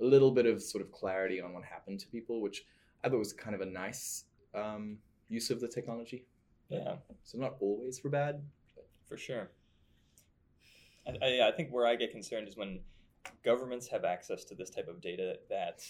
a 0.00 0.04
little 0.04 0.30
bit 0.30 0.46
of 0.46 0.62
sort 0.62 0.82
of 0.82 0.90
clarity 0.92 1.40
on 1.40 1.52
what 1.52 1.64
happened 1.64 2.00
to 2.00 2.06
people, 2.08 2.40
which 2.40 2.64
I 3.04 3.08
thought 3.08 3.18
was 3.18 3.32
kind 3.32 3.54
of 3.54 3.60
a 3.60 3.66
nice 3.66 4.24
um, 4.54 4.98
use 5.28 5.50
of 5.50 5.60
the 5.60 5.68
technology. 5.68 6.26
Yeah, 6.68 6.96
So 7.24 7.38
not 7.38 7.56
always 7.60 7.98
for 7.98 8.08
bad. 8.10 8.42
for 9.08 9.16
sure. 9.16 9.50
I, 11.06 11.26
I, 11.26 11.48
I 11.48 11.52
think 11.52 11.70
where 11.70 11.86
I 11.86 11.96
get 11.96 12.12
concerned 12.12 12.46
is 12.46 12.56
when 12.56 12.80
governments 13.44 13.88
have 13.88 14.04
access 14.04 14.44
to 14.44 14.54
this 14.54 14.70
type 14.70 14.88
of 14.88 15.00
data 15.00 15.34
that 15.48 15.82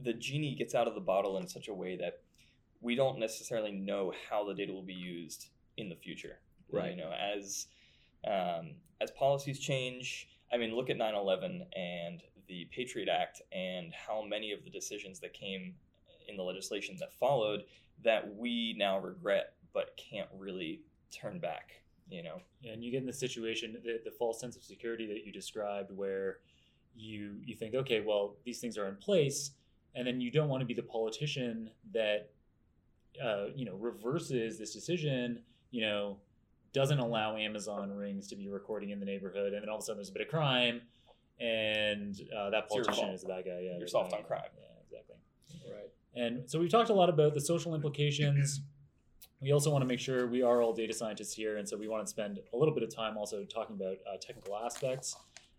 the 0.00 0.12
genie 0.12 0.54
gets 0.54 0.74
out 0.74 0.86
of 0.86 0.94
the 0.94 1.00
bottle 1.00 1.38
in 1.38 1.48
such 1.48 1.68
a 1.68 1.74
way 1.74 1.96
that 1.96 2.20
we 2.80 2.94
don't 2.94 3.18
necessarily 3.18 3.72
know 3.72 4.12
how 4.30 4.46
the 4.46 4.54
data 4.54 4.72
will 4.72 4.82
be 4.82 4.94
used 4.94 5.48
in 5.76 5.88
the 5.88 5.96
future. 5.96 6.38
Right. 6.70 6.90
You 6.92 6.98
know, 6.98 7.10
as 7.12 7.66
um, 8.26 8.74
as 9.00 9.10
policies 9.12 9.58
change, 9.58 10.28
I 10.52 10.56
mean, 10.56 10.74
look 10.74 10.90
at 10.90 10.96
9/11 10.96 11.62
and 11.76 12.22
the 12.48 12.66
Patriot 12.74 13.08
Act 13.08 13.42
and 13.52 13.92
how 13.94 14.22
many 14.22 14.52
of 14.52 14.64
the 14.64 14.70
decisions 14.70 15.20
that 15.20 15.32
came 15.32 15.74
in 16.28 16.36
the 16.36 16.42
legislation 16.42 16.96
that 17.00 17.12
followed 17.12 17.64
that 18.04 18.36
we 18.36 18.74
now 18.78 18.98
regret 18.98 19.54
but 19.72 19.96
can't 19.96 20.28
really 20.36 20.80
turn 21.10 21.38
back. 21.38 21.82
You 22.10 22.22
know. 22.22 22.40
and 22.64 22.82
you 22.82 22.90
get 22.90 23.02
in 23.02 23.06
the 23.06 23.12
situation 23.12 23.76
the, 23.84 24.00
the 24.02 24.10
false 24.10 24.40
sense 24.40 24.56
of 24.56 24.62
security 24.62 25.06
that 25.08 25.26
you 25.26 25.32
described 25.32 25.90
where 25.94 26.38
you 26.96 27.34
you 27.44 27.54
think 27.54 27.74
okay 27.74 28.00
well 28.00 28.36
these 28.46 28.60
things 28.60 28.78
are 28.78 28.88
in 28.88 28.96
place 28.96 29.50
and 29.94 30.06
then 30.06 30.18
you 30.18 30.30
don't 30.30 30.48
want 30.48 30.62
to 30.62 30.66
be 30.66 30.72
the 30.72 30.82
politician 30.82 31.68
that 31.92 32.30
uh, 33.22 33.48
you 33.54 33.66
know 33.66 33.74
reverses 33.74 34.58
this 34.58 34.72
decision 34.72 35.42
you 35.70 35.82
know 35.82 36.16
doesn't 36.72 36.98
allow 36.98 37.36
amazon 37.36 37.92
rings 37.92 38.26
to 38.28 38.36
be 38.36 38.48
recording 38.48 38.88
in 38.88 39.00
the 39.00 39.06
neighborhood 39.06 39.52
and 39.52 39.62
then 39.62 39.68
all 39.68 39.76
of 39.76 39.82
a 39.82 39.84
sudden 39.84 39.98
there's 39.98 40.08
a 40.08 40.12
bit 40.12 40.22
of 40.22 40.28
crime 40.28 40.80
and 41.40 42.20
uh, 42.36 42.50
that 42.50 42.68
politician 42.68 43.08
is 43.10 43.22
the 43.22 43.28
bad 43.28 43.44
guy 43.44 43.60
yeah 43.62 43.78
You're 43.78 43.86
soft 43.88 44.12
on 44.12 44.22
crime. 44.24 44.42
yeah 44.56 44.64
exactly 44.84 45.16
Right. 45.70 45.90
and 46.14 46.48
so 46.50 46.58
we've 46.58 46.70
talked 46.70 46.90
a 46.90 46.94
lot 46.94 47.08
about 47.08 47.34
the 47.34 47.40
social 47.40 47.74
implications. 47.74 48.60
We 49.40 49.52
also 49.52 49.70
want 49.70 49.82
to 49.82 49.86
make 49.86 50.00
sure 50.00 50.26
we 50.26 50.42
are 50.42 50.60
all 50.62 50.72
data 50.72 50.92
scientists 50.92 51.32
here, 51.32 51.58
and 51.58 51.68
so 51.68 51.76
we 51.76 51.86
want 51.86 52.04
to 52.04 52.10
spend 52.10 52.40
a 52.52 52.56
little 52.56 52.74
bit 52.74 52.82
of 52.82 52.92
time 52.92 53.16
also 53.16 53.44
talking 53.44 53.76
about 53.76 53.98
uh, 54.04 54.16
technical 54.20 54.56
aspects. 54.56 55.14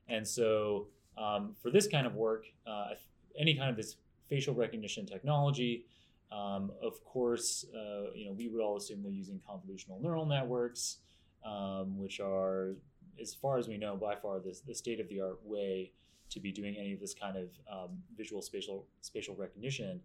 And 0.09 0.27
so 0.27 0.87
um, 1.17 1.55
for 1.61 1.71
this 1.71 1.87
kind 1.87 2.05
of 2.05 2.13
work, 2.15 2.43
uh, 2.67 2.89
any 3.39 3.55
kind 3.55 3.69
of 3.69 3.77
this 3.77 3.95
facial 4.27 4.53
recognition 4.53 5.05
technology, 5.05 5.85
um, 6.29 6.73
of 6.83 7.01
course, 7.05 7.63
uh, 7.73 8.11
you 8.13 8.25
know 8.25 8.33
we 8.33 8.49
would 8.49 8.59
all 8.61 8.75
assume 8.75 9.01
they're 9.01 9.13
using 9.13 9.39
convolutional 9.49 10.01
neural 10.01 10.25
networks, 10.25 10.97
um, 11.45 11.97
which 11.97 12.19
are, 12.19 12.75
as 13.21 13.33
far 13.33 13.57
as 13.57 13.67
we 13.67 13.77
know, 13.77 13.95
by 13.95 14.15
far 14.15 14.39
the, 14.39 14.57
the 14.67 14.75
state 14.75 14.99
of 14.99 15.07
the 15.09 15.21
art 15.21 15.39
way 15.43 15.91
to 16.29 16.39
be 16.39 16.51
doing 16.51 16.75
any 16.77 16.93
of 16.93 16.99
this 16.99 17.13
kind 17.13 17.37
of 17.37 17.49
um, 17.71 17.97
visual 18.15 18.41
spatial 18.41 18.85
spatial 19.01 19.35
recognition. 19.35 19.99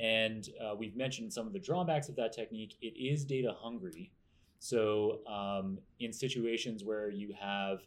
And 0.00 0.48
uh, 0.62 0.74
we've 0.76 0.96
mentioned 0.96 1.32
some 1.32 1.46
of 1.46 1.52
the 1.52 1.58
drawbacks 1.58 2.08
of 2.08 2.16
that 2.16 2.32
technique. 2.32 2.76
It 2.80 2.96
is 2.96 3.24
data 3.24 3.54
hungry. 3.58 4.12
So, 4.60 5.20
um, 5.26 5.78
in 6.00 6.12
situations 6.12 6.84
where 6.84 7.10
you 7.10 7.34
have 7.38 7.80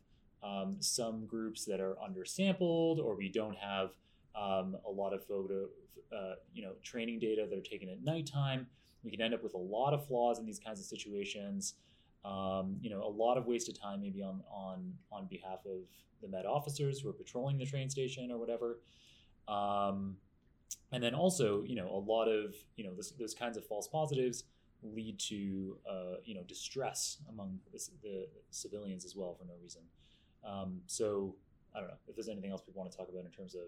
um, 0.44 0.78
some 0.80 1.26
groups 1.26 1.66
that 1.66 1.80
are 1.80 1.96
undersampled, 1.96 3.00
or 3.00 3.16
we 3.16 3.30
don't 3.30 3.58
have 3.58 3.92
um, 4.36 4.78
a 4.88 4.92
lot 4.92 5.14
of 5.14 5.26
photo, 5.26 5.68
uh, 6.16 6.36
you 6.54 6.64
know, 6.64 6.72
training 6.84 7.20
data 7.20 7.46
that 7.50 7.58
are 7.58 7.62
taken 7.62 7.90
at 7.90 8.04
nighttime, 8.04 8.68
we 9.04 9.12
can 9.12 9.22
end 9.22 9.34
up 9.34 9.44
with 9.44 9.54
a 9.54 9.58
lot 9.58 9.94
of 9.94 10.06
flaws 10.08 10.40
in 10.40 10.46
these 10.46 10.60
kinds 10.60 10.80
of 10.80 10.86
situations. 10.86 11.76
Um, 12.24 12.78
you 12.82 12.90
know, 12.90 13.04
a 13.04 13.10
lot 13.10 13.38
of 13.38 13.48
wasted 13.48 13.80
time, 13.80 14.02
maybe 14.02 14.22
on 14.22 14.42
on 14.52 14.94
on 15.12 15.28
behalf 15.28 15.60
of 15.66 15.82
the 16.22 16.28
Met 16.28 16.46
officers 16.46 17.00
who 17.00 17.10
are 17.10 17.14
patrolling 17.14 17.58
the 17.58 17.66
train 17.66 17.90
station 17.90 18.32
or 18.32 18.38
whatever. 18.38 18.80
Um, 19.48 20.18
and 20.92 21.02
then 21.02 21.16
also, 21.16 21.64
you 21.64 21.76
know, 21.76 21.90
a 21.90 22.00
lot 22.00 22.28
of 22.28 22.56
you 22.76 22.84
know 22.84 22.94
this, 22.96 23.12
those 23.12 23.34
kinds 23.34 23.58
of 23.58 23.66
false 23.66 23.88
positives 23.88 24.44
lead 24.84 25.20
to 25.20 25.78
uh, 25.90 26.16
you 26.24 26.36
know 26.36 26.44
distress 26.44 27.18
among 27.30 27.60
the, 27.72 27.80
the 28.02 28.28
civilians 28.50 29.06
as 29.06 29.16
well 29.16 29.34
for 29.34 29.46
no 29.46 29.54
reason. 29.62 29.82
Um, 30.44 30.82
so 30.88 31.36
I 31.76 31.80
don't 31.80 31.90
know 31.90 31.96
if 32.08 32.16
there's 32.16 32.30
anything 32.30 32.52
else 32.52 32.62
people 32.62 32.80
want 32.80 32.92
to 32.92 32.98
talk 32.98 33.10
about 33.10 33.26
in 33.26 33.32
terms 33.32 33.56
of 33.56 33.64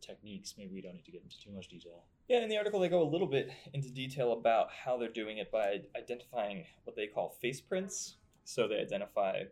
techniques. 0.00 0.54
Maybe 0.58 0.74
we 0.74 0.80
don't 0.80 0.94
need 0.94 1.04
to 1.04 1.12
get 1.12 1.22
into 1.22 1.40
too 1.40 1.50
much 1.52 1.68
detail. 1.68 2.04
Yeah, 2.28 2.38
in 2.42 2.48
the 2.48 2.56
article, 2.56 2.80
they 2.80 2.88
go 2.88 3.02
a 3.02 3.10
little 3.10 3.26
bit 3.26 3.50
into 3.72 3.90
detail 3.90 4.32
about 4.32 4.68
how 4.84 4.96
they're 4.96 5.08
doing 5.12 5.38
it 5.38 5.50
by 5.50 5.80
identifying 5.96 6.64
what 6.84 6.96
they 6.96 7.06
call 7.06 7.30
face 7.40 7.60
prints. 7.60 8.16
So 8.44 8.68
they 8.68 8.78
identify 8.80 9.44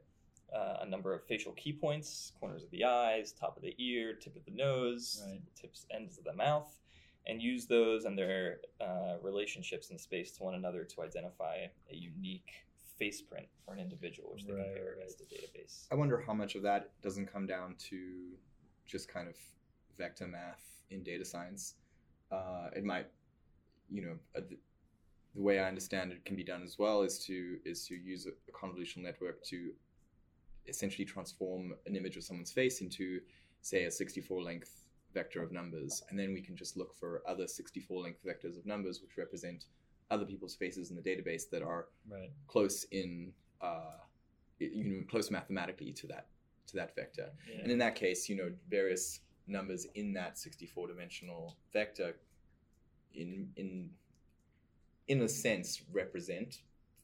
uh, 0.55 0.77
a 0.81 0.87
number 0.87 1.15
of 1.15 1.25
facial 1.25 1.53
key 1.53 1.73
points, 1.73 2.33
corners 2.39 2.63
of 2.65 2.71
the 2.71 2.85
eyes, 2.85 3.33
top 3.33 3.57
of 3.57 3.63
the 3.63 3.75
ear, 3.79 4.15
tip 4.15 4.37
of 4.37 4.45
the 4.45 4.51
nose, 4.53 5.23
Right. 5.27 5.41
tips, 5.55 5.87
ends 5.91 6.19
of 6.19 6.25
the 6.25 6.33
mouth, 6.35 6.79
and 7.27 7.41
use 7.41 7.67
those 7.67 8.05
and 8.05 8.19
their 8.19 8.59
uh, 8.81 9.17
relationships 9.23 9.91
in 9.91 9.99
space 9.99 10.33
to 10.33 10.43
one 10.43 10.55
another 10.55 10.85
to 10.85 11.03
identify 11.03 11.67
a 11.91 11.95
unique 11.95 12.51
face 12.99 13.23
print 13.23 13.47
for 13.65 13.73
an 13.75 13.81
individual, 13.81 14.33
which 14.33 14.45
they 14.45 14.53
Right, 14.53 14.67
compare 14.67 14.91
right, 14.91 14.97
against 14.99 15.21
a 15.21 15.25
database. 15.25 15.87
I 15.91 15.95
wonder 15.95 16.23
how 16.27 16.35
much 16.35 16.55
of 16.55 16.63
that 16.63 16.91
doesn't 17.03 17.27
come 17.33 17.47
down 17.47 17.77
to 17.91 18.33
just 18.87 19.09
kind 19.09 19.29
of 19.29 19.37
vector 19.99 20.27
math 20.27 20.83
in 20.91 21.03
data 21.03 21.25
science. 21.25 21.75
Uh, 22.31 22.69
it 22.75 22.85
might, 22.85 23.07
you 23.91 24.03
know, 24.03 24.17
uh, 24.37 24.41
the, 24.49 24.57
the 25.35 25.43
way 25.43 25.59
I 25.59 25.69
understand 25.69 26.13
it 26.13 26.25
can 26.25 26.37
be 26.37 26.45
done 26.45 26.63
as 26.63 26.79
well 26.79 27.03
is 27.03 27.19
to 27.27 27.59
is 27.65 27.87
to 27.89 27.95
use 27.95 28.27
a, 28.27 28.31
a 28.31 28.53
convolutional 28.53 29.03
network 29.03 29.43
to 29.45 29.73
essentially 30.67 31.05
transform 31.05 31.75
an 31.87 31.97
image 31.97 32.17
of 32.17 32.25
someone's 32.25 32.53
face 32.53 32.81
into, 32.81 33.21
say, 33.63 33.85
a 33.85 33.91
64 33.91 34.43
length 34.43 34.85
vector 35.13 35.43
of 35.43 35.53
numbers, 35.53 36.03
and 36.09 36.19
then 36.19 36.33
we 36.33 36.41
can 36.41 36.57
just 36.57 36.77
look 36.77 36.95
for 36.95 37.23
other 37.27 37.47
64 37.47 38.01
length 38.03 38.21
vectors 38.25 38.57
of 38.57 38.65
numbers 38.65 39.01
which 39.03 39.19
represent 39.19 39.67
other 40.11 40.25
people's 40.25 40.55
faces 40.55 40.91
in 40.91 40.97
the 40.97 41.03
database 41.03 41.49
that 41.51 41.63
are 41.63 41.89
Right. 42.11 42.31
close 42.47 42.85
in 42.93 43.33
uh, 43.61 43.97
you 44.59 44.85
know 44.85 45.03
close 45.11 45.31
mathematically 45.31 45.93
to 45.93 46.07
that 46.09 46.27
to 46.67 46.77
that 46.77 46.95
vector 46.95 47.31
Yeah. 47.49 47.63
and 47.63 47.73
in 47.73 47.79
that 47.79 47.95
case 47.95 48.29
you 48.29 48.37
know 48.37 48.53
various 48.69 49.21
numbers 49.47 49.87
in 49.95 50.13
that 50.15 50.39
64 50.39 50.89
dimensional 50.89 51.57
vector 51.73 52.17
in 53.15 53.49
in 53.57 53.91
in 55.09 55.23
a 55.23 55.29
sense 55.29 55.83
represent 55.93 56.59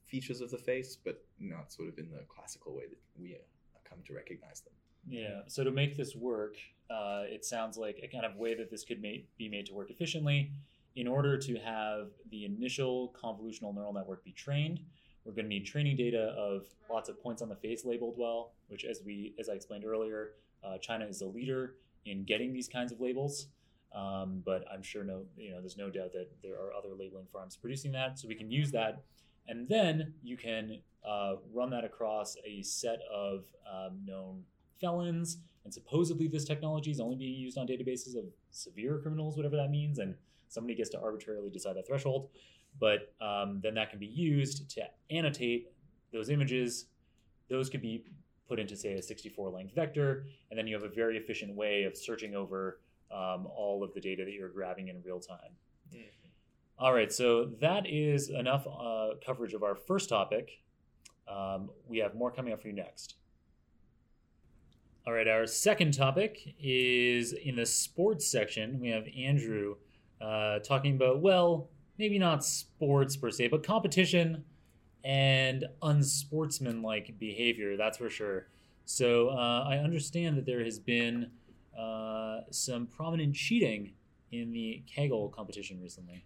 features 0.07 0.41
of 0.41 0.51
the 0.51 0.59
face 0.59 0.97
but 0.97 1.25
not 1.39 1.73
sort 1.73 1.89
of 1.89 1.99
in 1.99 2.11
the 2.11 2.25
classical 2.29 2.75
way 2.75 2.85
that 2.89 2.99
we 3.21 3.35
uh, 3.35 3.79
come 3.89 3.99
to 4.07 4.15
recognize 4.15 4.61
them 4.61 4.73
Yeah. 5.09 5.41
So 5.47 5.65
to 5.65 5.71
make 5.71 5.97
this 5.97 6.15
work, 6.15 6.57
uh, 6.91 7.23
it 7.27 7.45
sounds 7.45 7.77
like 7.77 8.01
a 8.03 8.09
kind 8.09 8.25
of 8.25 8.37
way 8.37 8.55
that 8.55 8.71
this 8.71 8.85
could 8.85 9.03
ma- 9.03 9.23
be 9.39 9.49
made 9.49 9.67
to 9.67 9.75
work 9.75 9.91
efficiently. 9.91 10.53
In 10.97 11.07
order 11.07 11.39
to 11.39 11.57
have 11.59 12.09
the 12.31 12.45
initial 12.45 13.15
convolutional 13.21 13.75
neural 13.75 13.93
network 13.93 14.25
be 14.25 14.33
trained, 14.33 14.81
we're 15.25 15.33
going 15.33 15.45
to 15.45 15.49
need 15.49 15.65
training 15.67 15.97
data 15.97 16.35
of 16.37 16.67
lots 16.91 17.09
of 17.09 17.23
points 17.23 17.41
on 17.43 17.49
the 17.49 17.57
face 17.57 17.85
labeled 17.85 18.15
well, 18.19 18.53
which, 18.69 18.85
as 18.85 19.01
we 19.05 19.35
as 19.39 19.49
I 19.49 19.53
explained 19.55 19.85
earlier, 19.85 20.33
uh, 20.65 20.79
China 20.79 21.05
is 21.07 21.21
a 21.23 21.27
leader 21.27 21.75
in 22.05 22.25
getting 22.25 22.53
these 22.53 22.69
kinds 22.69 22.93
of 22.93 23.01
labels. 23.01 23.49
Um, 23.95 24.43
but 24.45 24.65
I'm 24.73 24.83
sure 24.83 25.03
no, 25.03 25.23
you 25.37 25.51
know, 25.51 25.61
there's 25.61 25.77
no 25.77 25.91
doubt 25.91 26.13
that 26.13 26.29
there 26.43 26.57
are 26.57 26.73
other 26.75 26.95
labeling 26.99 27.27
farms 27.33 27.57
producing 27.57 27.93
that, 27.93 28.19
so 28.19 28.29
we 28.29 28.35
can 28.35 28.51
use 28.51 28.71
that, 28.73 29.03
and 29.47 29.67
then 29.69 30.13
you 30.23 30.37
can 30.37 30.81
uh, 31.09 31.37
run 31.55 31.71
that 31.71 31.85
across 31.85 32.37
a 32.45 32.63
set 32.63 32.99
of 33.13 33.45
um, 33.67 34.01
known 34.05 34.45
felons. 34.81 35.39
And 35.65 35.73
supposedly, 35.73 36.29
this 36.29 36.45
technology 36.45 36.91
is 36.91 37.01
only 37.01 37.17
being 37.17 37.35
used 37.35 37.59
on 37.59 37.67
databases 37.67 38.17
of 38.17 38.25
severe 38.51 38.99
criminals, 38.99 39.37
whatever 39.37 39.57
that 39.57 39.71
means, 39.71 39.99
and 39.99 40.15
somebody 40.49 40.75
gets 40.75 40.91
to 40.91 41.01
arbitrarily 41.01 41.51
decide 41.51 41.77
that 41.77 41.87
threshold. 41.87 42.29
But 42.79 43.15
um, 43.21 43.61
then 43.63 43.75
that 43.75 43.91
can 43.91 43.99
be 43.99 44.07
used 44.07 44.71
to 44.71 44.83
annotate 45.11 45.73
those 46.13 46.31
images. 46.31 46.87
Those 47.49 47.69
could 47.69 47.83
be 47.83 48.05
put 48.49 48.59
into, 48.59 48.77
say, 48.77 48.95
a 48.95 49.03
64 49.03 49.51
length 49.51 49.75
vector, 49.75 50.27
and 50.51 50.59
then 50.59 50.67
you 50.67 50.75
have 50.75 50.85
a 50.85 50.95
very 50.95 51.17
efficient 51.17 51.55
way 51.55 51.85
of 51.85 51.97
searching 51.97 52.35
over 52.35 52.81
um, 53.11 53.47
all 53.55 53.83
of 53.83 53.93
the 53.95 54.01
data 54.01 54.25
that 54.25 54.33
you're 54.33 54.49
grabbing 54.49 54.89
in 54.89 55.03
real 55.05 55.21
time. 55.21 55.39
All 56.79 56.95
right, 56.95 57.13
so 57.13 57.47
that 57.61 57.87
is 57.89 58.31
enough 58.31 58.67
uh, 58.67 59.11
coverage 59.25 59.53
of 59.53 59.63
our 59.63 59.75
first 59.75 60.09
topic. 60.09 60.61
Um, 61.27 61.71
we 61.89 61.99
have 61.99 62.15
more 62.15 62.31
coming 62.31 62.53
up 62.53 62.63
for 62.63 62.69
you 62.69 62.75
next. 62.75 63.17
All 65.07 65.13
right, 65.13 65.27
our 65.27 65.47
second 65.47 65.95
topic 65.95 66.55
is 66.61 67.33
in 67.33 67.57
the 67.57 67.67
sports 67.67 68.31
section. 68.31 68.79
We 68.79 68.91
have 68.91 69.07
Andrew 69.17 69.77
uh, 70.21 70.61
talking 70.61 70.95
about, 70.95 71.21
well, 71.21 71.69
maybe 71.99 72.19
not 72.19 72.45
sports 72.45 73.17
per 73.17 73.31
se, 73.31 73.49
but 73.49 73.65
competition 73.65 74.45
and 75.05 75.65
unsportsmanlike 75.83 77.19
behavior, 77.19 77.77
that's 77.77 77.99
for 77.99 78.11
sure. 78.11 78.47
So 78.85 79.29
uh, 79.29 79.65
I 79.69 79.79
understand 79.79 80.37
that 80.39 80.47
there 80.47 80.65
has 80.65 80.79
been 80.79 81.31
uh, 81.79 82.41
some 82.51 82.87
prominent 82.87 83.35
cheating 83.35 83.93
in 84.33 84.53
the 84.53 84.83
Kaggle 84.95 85.31
competition 85.33 85.81
recently. 85.83 86.25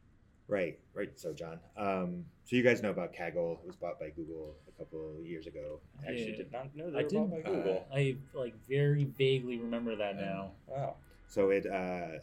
Right, 0.49 0.79
right. 0.95 1.11
So, 1.17 1.33
John, 1.33 1.61
um, 1.76 2.25
so 2.45 2.57
you 2.57 2.62
guys 2.62 2.83
know 2.83 2.91
about 2.91 3.14
Kaggle. 3.14 3.59
It 3.62 3.67
was 3.67 3.76
bought 3.76 3.99
by 3.99 4.11
Google 4.11 4.55
a 4.69 4.73
couple 4.79 5.17
of 5.19 5.25
years 5.25 5.47
ago. 5.47 5.81
I 6.07 6.11
actually 6.11 6.33
did 6.37 6.52
not 6.52 6.75
know 6.76 6.88
I 6.88 6.91
they 6.91 6.97
were 6.97 7.02
didn't- 7.09 7.31
bought 7.31 7.45
by 7.45 7.50
Google. 7.50 7.87
I 7.95 8.17
like 8.35 8.55
very 8.69 9.05
vaguely 9.05 9.59
remember 9.59 9.97
that 9.97 10.17
now. 10.17 10.50
wow. 10.67 10.97
So 11.29 11.50
it, 11.50 11.64
uh, 11.67 12.19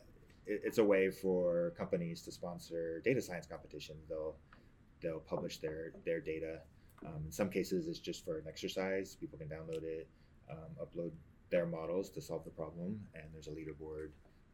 it 0.45 0.61
it's 0.63 0.77
a 0.77 0.83
way 0.83 1.09
for 1.09 1.71
companies 1.77 2.21
to 2.23 2.31
sponsor 2.31 2.99
data 3.03 3.21
science 3.21 3.47
competitions. 3.47 4.05
They'll 4.07 4.35
they'll 5.01 5.19
publish 5.19 5.57
their 5.59 5.91
their 6.05 6.19
data. 6.19 6.59
Um, 7.05 7.23
in 7.25 7.31
some 7.31 7.49
cases, 7.49 7.87
it's 7.87 7.99
just 7.99 8.25
for 8.25 8.39
an 8.39 8.45
exercise. 8.47 9.15
People 9.15 9.37
can 9.37 9.47
download 9.47 9.83
it, 9.83 10.07
um, 10.51 10.69
upload 10.81 11.11
their 11.49 11.65
models 11.65 12.09
to 12.11 12.21
solve 12.21 12.43
the 12.43 12.49
problem, 12.51 12.99
and 13.15 13.23
there's 13.33 13.47
a 13.47 13.51
leaderboard. 13.51 14.09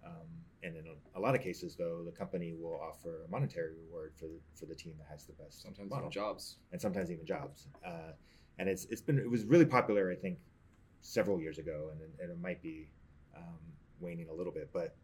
Um, 0.05 0.27
and 0.61 0.75
in 0.77 0.85
a, 0.85 1.19
a 1.19 1.21
lot 1.21 1.33
of 1.33 1.41
cases, 1.41 1.75
though, 1.75 2.03
the 2.05 2.11
company 2.11 2.53
will 2.59 2.79
offer 2.79 3.23
a 3.27 3.31
monetary 3.31 3.71
reward 3.85 4.13
for 4.15 4.25
the, 4.25 4.39
for 4.53 4.67
the 4.67 4.75
team 4.75 4.93
that 4.99 5.07
has 5.09 5.25
the 5.25 5.33
best 5.33 5.63
Sometimes 5.63 5.89
model 5.89 6.05
even 6.05 6.11
jobs. 6.11 6.57
and 6.71 6.79
sometimes 6.79 7.09
even 7.11 7.25
jobs. 7.25 7.67
Uh, 7.85 8.11
and 8.59 8.69
it's 8.69 8.85
it's 8.85 9.01
been 9.01 9.17
it 9.17 9.29
was 9.29 9.43
really 9.45 9.65
popular, 9.65 10.11
I 10.11 10.15
think, 10.15 10.37
several 11.01 11.41
years 11.41 11.57
ago, 11.57 11.89
and, 11.91 12.01
and 12.21 12.31
it 12.31 12.39
might 12.39 12.61
be 12.61 12.87
um, 13.35 13.57
waning 13.99 14.29
a 14.29 14.33
little 14.33 14.53
bit. 14.53 14.69
But 14.71 14.95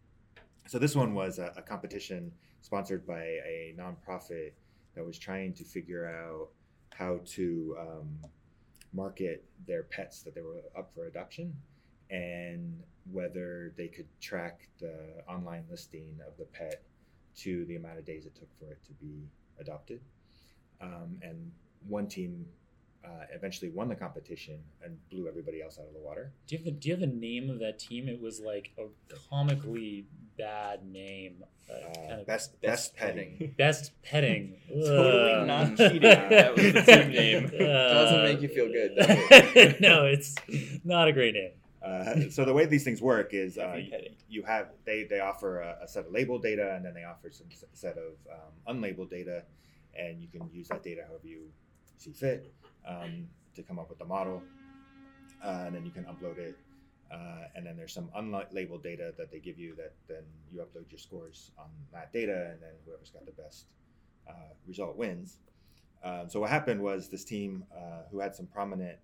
so 0.68 0.78
this 0.80 0.96
one 0.96 1.14
was 1.16 1.40
a, 1.40 1.52
a 1.58 1.62
competition 1.62 2.32
sponsored 2.62 3.06
by 3.06 3.22
a 3.22 3.76
nonprofit 3.78 4.52
that 4.96 5.06
was 5.06 5.18
trying 5.18 5.54
to 5.54 5.64
figure 5.64 6.06
out 6.06 6.50
how 6.94 7.20
to 7.26 7.76
um, 7.80 8.18
market 8.94 9.46
their 9.68 9.84
pets 9.84 10.22
that 10.24 10.36
they 10.36 10.42
were 10.42 10.62
up 10.78 10.92
for 10.94 11.06
adoption 11.08 11.54
and 12.10 12.84
whether 13.12 13.74
they 13.78 13.88
could 13.88 14.08
track 14.20 14.68
the 14.80 14.94
online 15.28 15.64
listing 15.70 16.18
of 16.28 16.38
the 16.38 16.46
pet 16.46 16.84
to 17.36 17.66
the 17.66 17.78
amount 17.78 17.98
of 17.98 18.06
days 18.06 18.26
it 18.26 18.36
took 18.36 18.50
for 18.60 18.72
it 18.72 18.84
to 18.84 18.92
be 18.94 19.24
adopted. 19.60 20.02
Um, 20.82 21.18
and 21.22 21.52
one 21.88 22.08
team 22.08 22.46
uh, 23.06 23.26
eventually 23.34 23.72
won 23.72 23.88
the 23.88 23.96
competition 23.96 24.60
and 24.84 24.98
blew 25.10 25.28
everybody 25.28 25.62
else 25.62 25.80
out 25.80 25.88
of 25.88 25.94
the 25.94 26.00
water. 26.00 26.32
Do 26.48 26.56
you 26.56 26.60
have 26.60 26.66
the 26.66 26.72
Do 26.72 26.90
you 26.90 26.94
have 26.96 27.02
the 27.02 27.16
name 27.16 27.50
of 27.50 27.60
that 27.60 27.80
team? 27.80 28.08
It 28.08 28.22
was 28.22 28.40
like 28.42 28.72
a 28.78 28.88
comically 29.30 30.06
bad 30.46 30.84
name. 30.86 31.36
Uh, 31.70 31.74
Uh, 31.74 31.94
kind 32.10 32.22
of- 32.22 32.28
best 32.28 32.48
best 32.62 32.96
petting. 33.00 33.32
Best 33.58 33.92
petting. 34.04 34.44
Totally 34.70 35.34
Ugh. 35.34 35.48
not 35.48 35.66
cheating. 35.78 36.02
That 36.36 36.50
was 36.56 36.74
the 36.74 36.82
team 36.82 37.08
name. 37.22 37.44
Doesn't 37.98 38.24
make 38.30 38.42
you 38.42 38.50
feel 38.58 38.68
good, 38.78 38.92
it? 38.98 39.80
no, 39.80 40.06
it's 40.14 40.36
not 40.84 41.08
a 41.08 41.14
great 41.14 41.34
name. 41.42 41.54
Uh, 41.82 42.30
so 42.30 42.46
the 42.46 42.54
way 42.54 42.66
these 42.66 42.84
things 42.84 43.02
work 43.02 43.30
is 43.34 43.58
uh, 43.58 43.78
you 44.30 44.42
have 44.44 44.66
they 44.86 45.00
they 45.12 45.20
offer 45.32 45.52
a, 45.62 45.72
a 45.86 45.88
set 45.88 46.06
of 46.06 46.12
labeled 46.12 46.44
data 46.44 46.68
and 46.76 46.82
then 46.86 46.94
they 46.94 47.04
offer 47.04 47.28
some 47.32 47.48
set 47.74 47.98
of 47.98 48.14
um, 48.36 48.52
unlabeled 48.72 49.10
data 49.10 49.38
and 49.98 50.22
you 50.22 50.28
can 50.34 50.44
use 50.54 50.68
that 50.68 50.84
data 50.84 51.02
however 51.08 51.26
you 51.36 51.42
see 51.98 52.12
fit 52.24 52.54
um, 52.88 53.28
to 53.56 53.64
come 53.64 53.80
up 53.82 53.90
with 53.90 53.98
the 53.98 54.06
model 54.06 54.38
uh, 55.44 55.64
and 55.66 55.74
then 55.76 55.84
you 55.84 55.92
can 55.98 56.04
upload 56.06 56.38
it 56.38 56.56
uh, 57.12 57.44
and 57.56 57.66
then 57.66 57.76
there's 57.76 57.94
some 57.94 58.10
unlabeled 58.18 58.84
data 58.84 59.14
that 59.18 59.32
they 59.32 59.40
give 59.40 59.58
you 59.58 59.76
that 59.76 59.94
then 60.08 60.24
you 60.52 60.60
upload 60.60 60.90
your 60.90 61.00
scores 61.00 61.52
on 61.58 61.70
that 61.92 62.12
data 62.14 62.52
and 62.52 62.62
then 62.62 62.72
whoever's 62.86 63.10
got 63.10 63.26
the 63.26 63.32
best 63.32 63.66
uh, 64.30 64.54
result 64.68 64.96
wins 64.96 65.40
um, 66.04 66.30
so 66.30 66.40
what 66.40 66.50
happened 66.50 66.82
was 66.82 67.10
this 67.10 67.24
team 67.24 67.64
uh, 67.76 68.04
who 68.12 68.20
had 68.20 68.36
some 68.36 68.48
prominent 68.48 68.98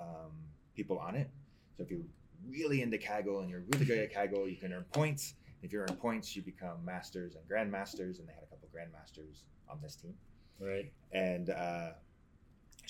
um, 0.00 0.32
people 0.74 0.98
on 0.98 1.14
it 1.14 1.28
so 1.76 1.82
if 1.82 1.90
you're 1.90 2.00
really 2.48 2.82
into 2.82 2.98
Kaggle 2.98 3.40
and 3.40 3.50
you're 3.50 3.62
really 3.72 3.84
good 3.84 3.98
at 3.98 4.12
Kaggle, 4.12 4.50
you 4.50 4.56
can 4.56 4.72
earn 4.72 4.84
points. 4.92 5.34
If 5.62 5.72
you 5.72 5.80
earn 5.80 5.96
points, 5.96 6.34
you 6.34 6.42
become 6.42 6.84
masters 6.84 7.36
and 7.36 7.44
grandmasters, 7.48 8.18
and 8.18 8.28
they 8.28 8.32
had 8.32 8.42
a 8.42 8.46
couple 8.46 8.68
grandmasters 8.74 9.44
on 9.68 9.78
this 9.82 9.96
team. 9.96 10.14
Right. 10.58 10.92
And 11.12 11.50
uh, 11.50 11.90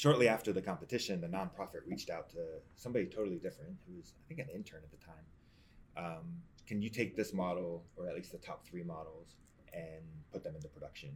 shortly 0.00 0.28
after 0.28 0.50
the 0.50 0.62
competition, 0.62 1.20
the 1.20 1.26
nonprofit 1.26 1.82
reached 1.86 2.08
out 2.08 2.30
to 2.30 2.38
somebody 2.76 3.04
totally 3.04 3.36
different, 3.36 3.76
who 3.86 3.98
was 3.98 4.14
I 4.18 4.22
think 4.28 4.40
an 4.40 4.48
intern 4.54 4.80
at 4.82 4.90
the 4.90 5.04
time. 5.04 5.26
Um, 5.94 6.24
can 6.66 6.80
you 6.80 6.88
take 6.88 7.16
this 7.16 7.34
model, 7.34 7.84
or 7.98 8.08
at 8.08 8.14
least 8.14 8.32
the 8.32 8.38
top 8.38 8.64
three 8.66 8.82
models, 8.82 9.36
and 9.74 10.02
put 10.32 10.42
them 10.42 10.54
into 10.54 10.68
production, 10.68 11.10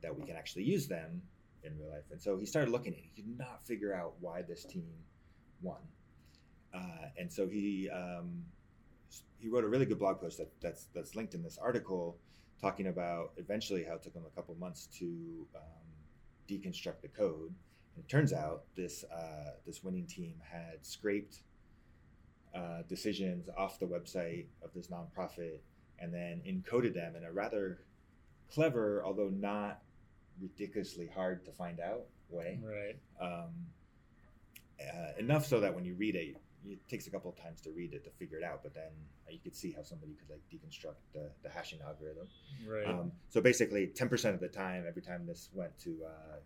that 0.00 0.16
we 0.18 0.24
can 0.24 0.36
actually 0.36 0.64
use 0.64 0.86
them 0.86 1.20
in 1.64 1.76
real 1.78 1.90
life? 1.90 2.04
And 2.12 2.22
so 2.22 2.38
he 2.38 2.46
started 2.46 2.70
looking 2.70 2.94
at. 2.94 3.00
it. 3.00 3.04
He 3.12 3.22
could 3.22 3.38
not 3.38 3.62
figure 3.62 3.94
out 3.94 4.14
why 4.20 4.40
this 4.40 4.64
team 4.64 4.94
won. 5.60 5.82
Uh, 6.74 7.08
and 7.18 7.30
so 7.30 7.46
he 7.46 7.90
um, 7.90 8.42
he 9.38 9.50
wrote 9.50 9.64
a 9.64 9.68
really 9.68 9.84
good 9.84 9.98
blog 9.98 10.18
post 10.18 10.38
that, 10.38 10.50
that's 10.62 10.86
that's 10.94 11.14
linked 11.14 11.34
in 11.34 11.42
this 11.42 11.58
article, 11.58 12.16
talking 12.58 12.86
about 12.86 13.32
eventually 13.36 13.84
how 13.84 13.96
it 13.96 14.02
took 14.02 14.14
him 14.14 14.24
a 14.26 14.34
couple 14.34 14.54
months 14.54 14.88
to 14.98 15.46
um, 15.54 15.86
deconstruct 16.48 17.02
the 17.02 17.08
code. 17.08 17.52
It 17.98 18.08
turns 18.08 18.32
out 18.32 18.64
this 18.76 19.04
uh, 19.04 19.52
this 19.66 19.82
winning 19.84 20.06
team 20.06 20.34
had 20.50 20.84
scraped 20.84 21.40
uh, 22.54 22.82
decisions 22.88 23.48
off 23.56 23.78
the 23.78 23.86
website 23.86 24.46
of 24.62 24.72
this 24.74 24.88
nonprofit 24.88 25.58
and 25.98 26.12
then 26.12 26.42
encoded 26.46 26.94
them 26.94 27.16
in 27.16 27.24
a 27.24 27.32
rather 27.32 27.80
clever, 28.52 29.02
although 29.04 29.28
not 29.30 29.80
ridiculously 30.40 31.06
hard 31.14 31.44
to 31.44 31.52
find 31.52 31.78
out 31.80 32.06
way 32.28 32.60
Right. 32.62 32.96
um, 33.20 33.50
uh, 34.80 35.12
enough 35.18 35.46
so 35.46 35.60
that 35.60 35.74
when 35.74 35.84
you 35.84 35.94
read 35.94 36.16
it, 36.16 36.36
it 36.66 36.88
takes 36.88 37.06
a 37.06 37.10
couple 37.10 37.30
of 37.30 37.36
times 37.40 37.60
to 37.62 37.70
read 37.70 37.92
it 37.94 38.04
to 38.04 38.10
figure 38.10 38.38
it 38.38 38.44
out. 38.44 38.62
But 38.62 38.74
then 38.74 38.90
you 39.30 39.38
could 39.38 39.54
see 39.54 39.72
how 39.72 39.82
somebody 39.82 40.14
could 40.14 40.30
like 40.30 40.40
deconstruct 40.52 40.96
the, 41.12 41.30
the 41.42 41.48
hashing 41.48 41.78
algorithm. 41.86 42.26
Right. 42.68 42.86
Um, 42.86 43.12
so 43.28 43.40
basically, 43.40 43.86
ten 43.88 44.08
percent 44.08 44.34
of 44.34 44.40
the 44.40 44.48
time, 44.48 44.84
every 44.88 45.02
time 45.02 45.26
this 45.26 45.50
went 45.54 45.78
to 45.80 45.96
uh, 46.06 46.36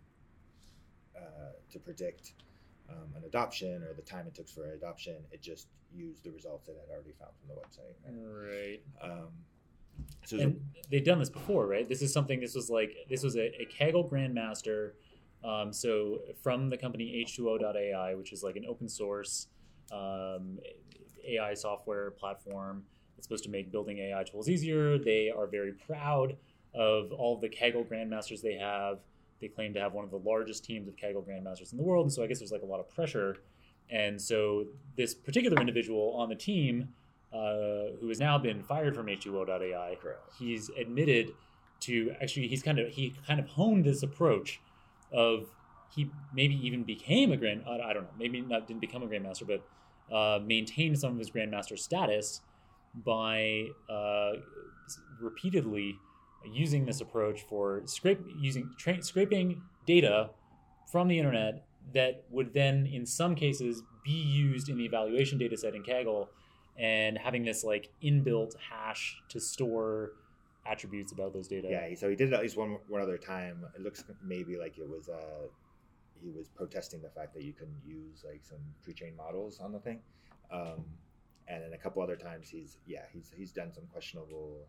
uh, 1.15 1.51
to 1.71 1.79
predict 1.79 2.33
um, 2.89 3.13
an 3.15 3.23
adoption 3.25 3.83
or 3.83 3.93
the 3.93 4.01
time 4.01 4.27
it 4.27 4.35
took 4.35 4.49
for 4.49 4.65
an 4.65 4.71
adoption, 4.71 5.15
it 5.31 5.41
just 5.41 5.67
used 5.93 6.23
the 6.23 6.31
results 6.31 6.65
that 6.65 6.73
it 6.73 6.81
had 6.87 6.93
already 6.93 7.13
found 7.19 7.31
from 7.39 7.55
the 7.55 7.61
website. 7.61 7.95
right. 8.47 8.81
Um, 9.01 9.29
so 10.25 10.37
there's 10.37 10.49
a- 10.51 10.55
they've 10.89 11.03
done 11.03 11.19
this 11.19 11.29
before, 11.29 11.67
right? 11.67 11.87
This 11.87 12.01
is 12.01 12.13
something. 12.13 12.39
This 12.39 12.55
was 12.55 12.69
like 12.69 12.95
this 13.09 13.23
was 13.23 13.35
a, 13.35 13.47
a 13.61 13.65
Kaggle 13.65 14.09
Grandmaster. 14.09 14.91
Um, 15.43 15.71
so 15.71 16.19
from 16.41 16.69
the 16.69 16.77
company 16.77 17.25
H2O.ai, 17.25 18.15
which 18.15 18.33
is 18.33 18.43
like 18.43 18.55
an 18.55 18.65
open 18.67 18.89
source 18.89 19.47
um, 19.91 20.59
AI 21.25 21.53
software 21.53 22.11
platform. 22.11 22.83
It's 23.17 23.25
supposed 23.25 23.43
to 23.45 23.49
make 23.49 23.71
building 23.71 23.99
AI 23.99 24.23
tools 24.23 24.49
easier. 24.49 24.97
They 24.97 25.29
are 25.29 25.47
very 25.47 25.73
proud 25.73 26.37
of 26.73 27.11
all 27.11 27.35
of 27.35 27.41
the 27.41 27.49
Kaggle 27.49 27.85
Grandmasters 27.85 28.41
they 28.41 28.55
have. 28.55 28.99
They 29.39 29.47
claim 29.47 29.73
to 29.73 29.79
have 29.79 29.93
one 29.93 30.03
of 30.03 30.11
the 30.11 30.17
largest 30.17 30.65
teams 30.65 30.87
of 30.87 30.95
Kaggle 30.95 31.25
Grandmasters 31.25 31.71
in 31.71 31.77
the 31.77 31.83
world, 31.83 32.05
and 32.05 32.13
so 32.13 32.23
I 32.23 32.27
guess 32.27 32.39
there's 32.39 32.51
like 32.51 32.61
a 32.61 32.65
lot 32.65 32.79
of 32.79 32.89
pressure. 32.89 33.37
And 33.89 34.21
so 34.21 34.65
this 34.97 35.15
particular 35.15 35.59
individual 35.59 36.13
on 36.15 36.29
the 36.29 36.35
team 36.35 36.89
uh, 37.33 37.95
who 37.99 38.07
has 38.09 38.19
now 38.19 38.37
been 38.37 38.63
fired 38.63 38.95
from 38.95 39.07
H2O.ai. 39.07 39.97
Correct. 40.01 40.19
He's 40.37 40.69
admitted 40.69 41.31
to 41.81 42.13
actually 42.21 42.47
he's 42.47 42.61
kind 42.61 42.79
of 42.79 42.89
he 42.89 43.13
kind 43.25 43.39
of 43.39 43.47
honed 43.47 43.85
this 43.85 44.03
approach 44.03 44.59
of 45.11 45.47
he 45.95 46.09
maybe 46.33 46.55
even 46.65 46.83
became 46.83 47.31
a 47.31 47.37
grand 47.37 47.63
I 47.67 47.93
don't 47.93 48.03
know 48.03 48.09
maybe 48.17 48.41
not 48.41 48.67
didn't 48.67 48.81
become 48.81 49.01
a 49.01 49.07
grandmaster 49.07 49.47
but 49.47 50.13
uh, 50.13 50.39
maintained 50.39 50.99
some 50.99 51.13
of 51.13 51.19
his 51.19 51.29
grandmaster 51.29 51.77
status 51.77 52.41
by 52.93 53.67
uh, 53.89 54.31
repeatedly 55.21 55.95
using 56.45 56.85
this 56.85 57.01
approach 57.01 57.41
for 57.41 57.81
scrape 57.85 58.19
using 58.37 58.69
tra- 58.77 59.03
scraping 59.03 59.61
data 59.85 60.29
from 60.91 61.07
the 61.07 61.17
internet 61.17 61.65
that 61.93 62.23
would 62.29 62.53
then 62.53 62.85
in 62.85 63.05
some 63.05 63.35
cases 63.35 63.83
be 64.03 64.11
used 64.11 64.69
in 64.69 64.77
the 64.77 64.85
evaluation 64.85 65.37
data 65.37 65.57
set 65.57 65.75
in 65.75 65.83
Kaggle 65.83 66.27
and 66.77 67.17
having 67.17 67.43
this 67.43 67.63
like 67.63 67.89
inbuilt 68.03 68.53
hash 68.69 69.21
to 69.29 69.39
store 69.39 70.13
attributes 70.65 71.11
about 71.11 71.33
those 71.33 71.47
data. 71.47 71.67
Yeah, 71.69 71.95
so 71.95 72.09
he 72.09 72.15
did 72.15 72.29
it 72.29 72.33
at 72.33 72.41
least 72.41 72.57
one 72.57 72.77
one 72.87 73.01
other 73.01 73.17
time. 73.17 73.65
It 73.75 73.81
looks 73.81 74.03
maybe 74.23 74.57
like 74.57 74.77
it 74.77 74.87
was 74.87 75.09
uh 75.09 75.47
he 76.21 76.31
was 76.31 76.49
protesting 76.49 77.01
the 77.01 77.09
fact 77.09 77.33
that 77.33 77.43
you 77.43 77.53
can 77.53 77.69
use 77.85 78.23
like 78.25 78.41
some 78.43 78.59
pre-trained 78.83 79.15
models 79.15 79.59
on 79.59 79.71
the 79.71 79.79
thing, 79.79 79.99
um, 80.51 80.83
and 81.47 81.63
then 81.63 81.73
a 81.73 81.77
couple 81.77 82.01
other 82.01 82.15
times 82.15 82.49
he's 82.49 82.77
yeah 82.85 83.03
he's 83.13 83.31
he's 83.35 83.51
done 83.51 83.71
some 83.73 83.85
questionable 83.91 84.67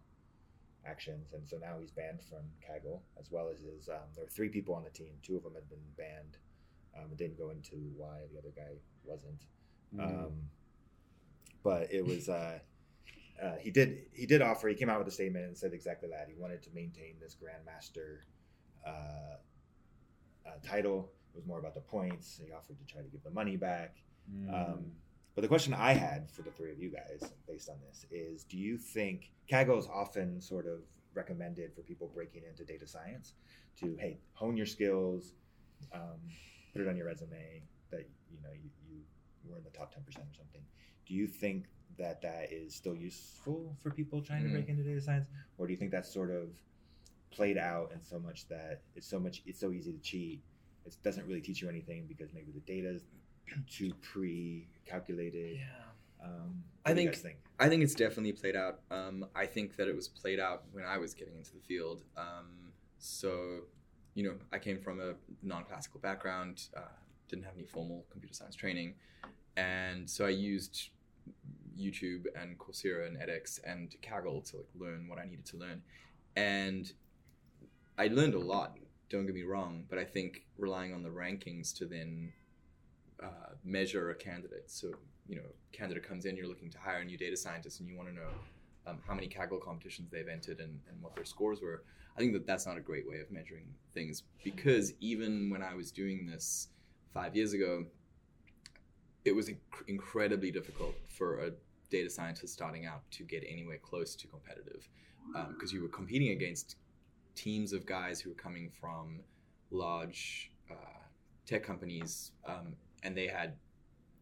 actions, 0.86 1.32
and 1.32 1.48
so 1.48 1.56
now 1.58 1.76
he's 1.80 1.90
banned 1.90 2.22
from 2.22 2.44
Kaggle 2.60 3.00
as 3.18 3.30
well 3.30 3.50
as 3.52 3.60
his. 3.60 3.88
Um, 3.88 4.08
there 4.14 4.24
were 4.24 4.30
three 4.30 4.48
people 4.48 4.74
on 4.74 4.84
the 4.84 4.90
team. 4.90 5.12
Two 5.22 5.36
of 5.36 5.42
them 5.42 5.54
had 5.54 5.68
been 5.68 5.78
banned. 5.96 6.38
Um, 6.96 7.10
it 7.12 7.18
didn't 7.18 7.38
go 7.38 7.50
into 7.50 7.76
why 7.96 8.18
the 8.32 8.38
other 8.38 8.52
guy 8.54 8.72
wasn't. 9.04 9.44
Um, 9.98 10.32
but 11.62 11.92
it 11.92 12.04
was 12.04 12.28
uh, 12.28 12.58
uh, 13.42 13.56
he 13.60 13.70
did 13.70 14.02
he 14.12 14.26
did 14.26 14.42
offer 14.42 14.68
he 14.68 14.74
came 14.74 14.88
out 14.88 14.98
with 14.98 15.08
a 15.08 15.10
statement 15.10 15.46
and 15.46 15.56
said 15.56 15.72
exactly 15.72 16.08
that 16.10 16.28
he 16.28 16.34
wanted 16.40 16.62
to 16.62 16.70
maintain 16.74 17.14
this 17.20 17.34
grandmaster 17.34 18.18
uh, 18.86 19.36
uh, 20.46 20.50
title. 20.62 21.10
It 21.34 21.36
was 21.36 21.46
more 21.46 21.58
about 21.58 21.74
the 21.74 21.80
points. 21.80 22.40
He 22.44 22.52
offered 22.52 22.78
to 22.78 22.84
try 22.92 23.02
to 23.02 23.08
give 23.08 23.22
the 23.22 23.30
money 23.30 23.56
back. 23.56 23.96
Mm. 24.32 24.48
Um, 24.48 24.84
but 25.34 25.42
the 25.42 25.48
question 25.48 25.74
I 25.74 25.92
had 25.92 26.30
for 26.30 26.42
the 26.42 26.50
three 26.50 26.72
of 26.72 26.78
you 26.78 26.90
guys, 26.90 27.30
based 27.46 27.68
on 27.68 27.76
this, 27.86 28.04
is: 28.10 28.44
Do 28.44 28.56
you 28.58 28.76
think 28.76 29.30
Kaggle 29.50 29.78
is 29.78 29.86
often 29.92 30.40
sort 30.40 30.66
of 30.66 30.80
recommended 31.14 31.72
for 31.74 31.82
people 31.82 32.10
breaking 32.14 32.42
into 32.48 32.64
data 32.64 32.86
science 32.86 33.34
to 33.80 33.96
hey 33.98 34.18
hone 34.34 34.56
your 34.56 34.66
skills, 34.66 35.32
um, 35.92 36.20
put 36.72 36.82
it 36.82 36.88
on 36.88 36.96
your 36.96 37.06
resume 37.06 37.62
that 37.90 38.08
you 38.30 38.38
know 38.42 38.50
you, 38.52 38.70
you 38.88 39.00
were 39.48 39.56
in 39.58 39.64
the 39.64 39.70
top 39.70 39.92
ten 39.94 40.02
percent 40.04 40.26
or 40.26 40.34
something. 40.36 40.62
Do 41.06 41.14
you 41.14 41.26
think 41.26 41.66
that 41.98 42.22
that 42.22 42.52
is 42.52 42.74
still 42.74 42.94
useful 42.94 43.76
for 43.82 43.90
people 43.90 44.22
trying 44.22 44.44
to 44.44 44.48
break 44.50 44.66
Mm. 44.66 44.70
into 44.70 44.82
data 44.84 45.00
science, 45.00 45.26
or 45.58 45.66
do 45.66 45.72
you 45.72 45.76
think 45.76 45.90
that's 45.90 46.12
sort 46.12 46.30
of 46.30 46.48
played 47.30 47.58
out 47.58 47.92
in 47.92 48.02
so 48.02 48.18
much 48.18 48.48
that 48.48 48.82
it's 48.94 49.06
so 49.06 49.18
much 49.20 49.42
it's 49.46 49.60
so 49.60 49.72
easy 49.72 49.92
to 49.92 49.98
cheat? 49.98 50.42
It 50.86 50.96
doesn't 51.04 51.26
really 51.26 51.40
teach 51.42 51.60
you 51.62 51.68
anything 51.68 52.06
because 52.06 52.32
maybe 52.32 52.52
the 52.52 52.60
data 52.60 52.88
is 52.88 53.04
too 53.70 53.92
pre-calculated. 54.02 55.60
Um, 56.22 56.64
I 56.84 56.90
what 56.90 56.96
do 56.96 57.02
you 57.02 57.10
think- 57.10 57.22
think 57.22 57.36
I 57.58 57.68
think 57.68 57.82
it's 57.82 57.94
definitely 57.94 58.32
played 58.32 58.56
out. 58.56 58.80
Um, 58.90 59.26
I 59.34 59.44
think 59.44 59.76
that 59.76 59.86
it 59.86 59.94
was 59.94 60.08
played 60.08 60.40
out 60.40 60.64
when 60.72 60.84
I 60.84 60.96
was 60.96 61.12
getting 61.12 61.36
into 61.36 61.52
the 61.52 61.60
field. 61.60 62.02
Um, 62.16 62.72
so, 62.98 63.64
you 64.14 64.24
know, 64.24 64.36
I 64.50 64.58
came 64.58 64.80
from 64.80 64.98
a 64.98 65.14
non-classical 65.42 66.00
background, 66.00 66.68
uh, 66.74 66.80
didn't 67.28 67.44
have 67.44 67.54
any 67.54 67.66
formal 67.66 68.06
computer 68.10 68.32
science 68.34 68.56
training, 68.56 68.94
and 69.58 70.08
so 70.08 70.24
I 70.24 70.30
used 70.30 70.88
YouTube 71.78 72.24
and 72.34 72.58
Coursera 72.58 73.06
and 73.06 73.18
edX 73.18 73.60
and 73.64 73.94
Kaggle 74.02 74.42
to 74.50 74.56
like 74.58 74.68
learn 74.78 75.06
what 75.06 75.18
I 75.18 75.26
needed 75.26 75.44
to 75.46 75.58
learn, 75.58 75.82
and 76.36 76.90
I 77.98 78.08
learned 78.08 78.34
a 78.34 78.38
lot. 78.38 78.78
Don't 79.10 79.26
get 79.26 79.34
me 79.34 79.42
wrong, 79.42 79.84
but 79.90 79.98
I 79.98 80.04
think 80.04 80.46
relying 80.56 80.94
on 80.94 81.02
the 81.02 81.10
rankings 81.10 81.76
to 81.76 81.84
then 81.84 82.32
uh, 83.22 83.54
measure 83.64 84.10
a 84.10 84.14
candidate. 84.14 84.70
So 84.70 84.92
you 85.28 85.36
know, 85.36 85.42
candidate 85.72 86.06
comes 86.06 86.24
in, 86.24 86.36
you're 86.36 86.48
looking 86.48 86.70
to 86.70 86.78
hire 86.78 87.00
a 87.00 87.04
new 87.04 87.16
data 87.16 87.36
scientist, 87.36 87.80
and 87.80 87.88
you 87.88 87.96
want 87.96 88.08
to 88.08 88.14
know 88.14 88.30
um, 88.86 88.98
how 89.06 89.14
many 89.14 89.28
Kaggle 89.28 89.62
competitions 89.62 90.10
they've 90.10 90.28
entered 90.28 90.58
and, 90.58 90.80
and 90.88 91.00
what 91.00 91.14
their 91.14 91.24
scores 91.24 91.60
were. 91.60 91.84
I 92.16 92.18
think 92.18 92.32
that 92.32 92.46
that's 92.46 92.66
not 92.66 92.76
a 92.76 92.80
great 92.80 93.08
way 93.08 93.20
of 93.20 93.30
measuring 93.30 93.66
things 93.94 94.24
because 94.42 94.92
even 95.00 95.48
when 95.48 95.62
I 95.62 95.74
was 95.74 95.92
doing 95.92 96.26
this 96.26 96.68
five 97.14 97.36
years 97.36 97.52
ago, 97.52 97.84
it 99.24 99.32
was 99.32 99.48
inc- 99.48 99.86
incredibly 99.86 100.50
difficult 100.50 100.94
for 101.06 101.46
a 101.46 101.50
data 101.90 102.10
scientist 102.10 102.52
starting 102.52 102.86
out 102.86 103.02
to 103.12 103.22
get 103.24 103.44
anywhere 103.48 103.78
close 103.78 104.14
to 104.16 104.26
competitive 104.26 104.88
because 105.52 105.72
you 105.72 105.82
were 105.82 105.88
competing 105.88 106.30
against 106.30 106.76
teams 107.34 107.72
of 107.72 107.86
guys 107.86 108.20
who 108.20 108.30
were 108.30 108.36
coming 108.36 108.70
from 108.80 109.20
large 109.70 110.50
uh, 110.70 110.74
tech 111.46 111.62
companies 111.62 112.32
um, 112.46 112.74
and 113.02 113.16
they 113.16 113.26
had 113.26 113.54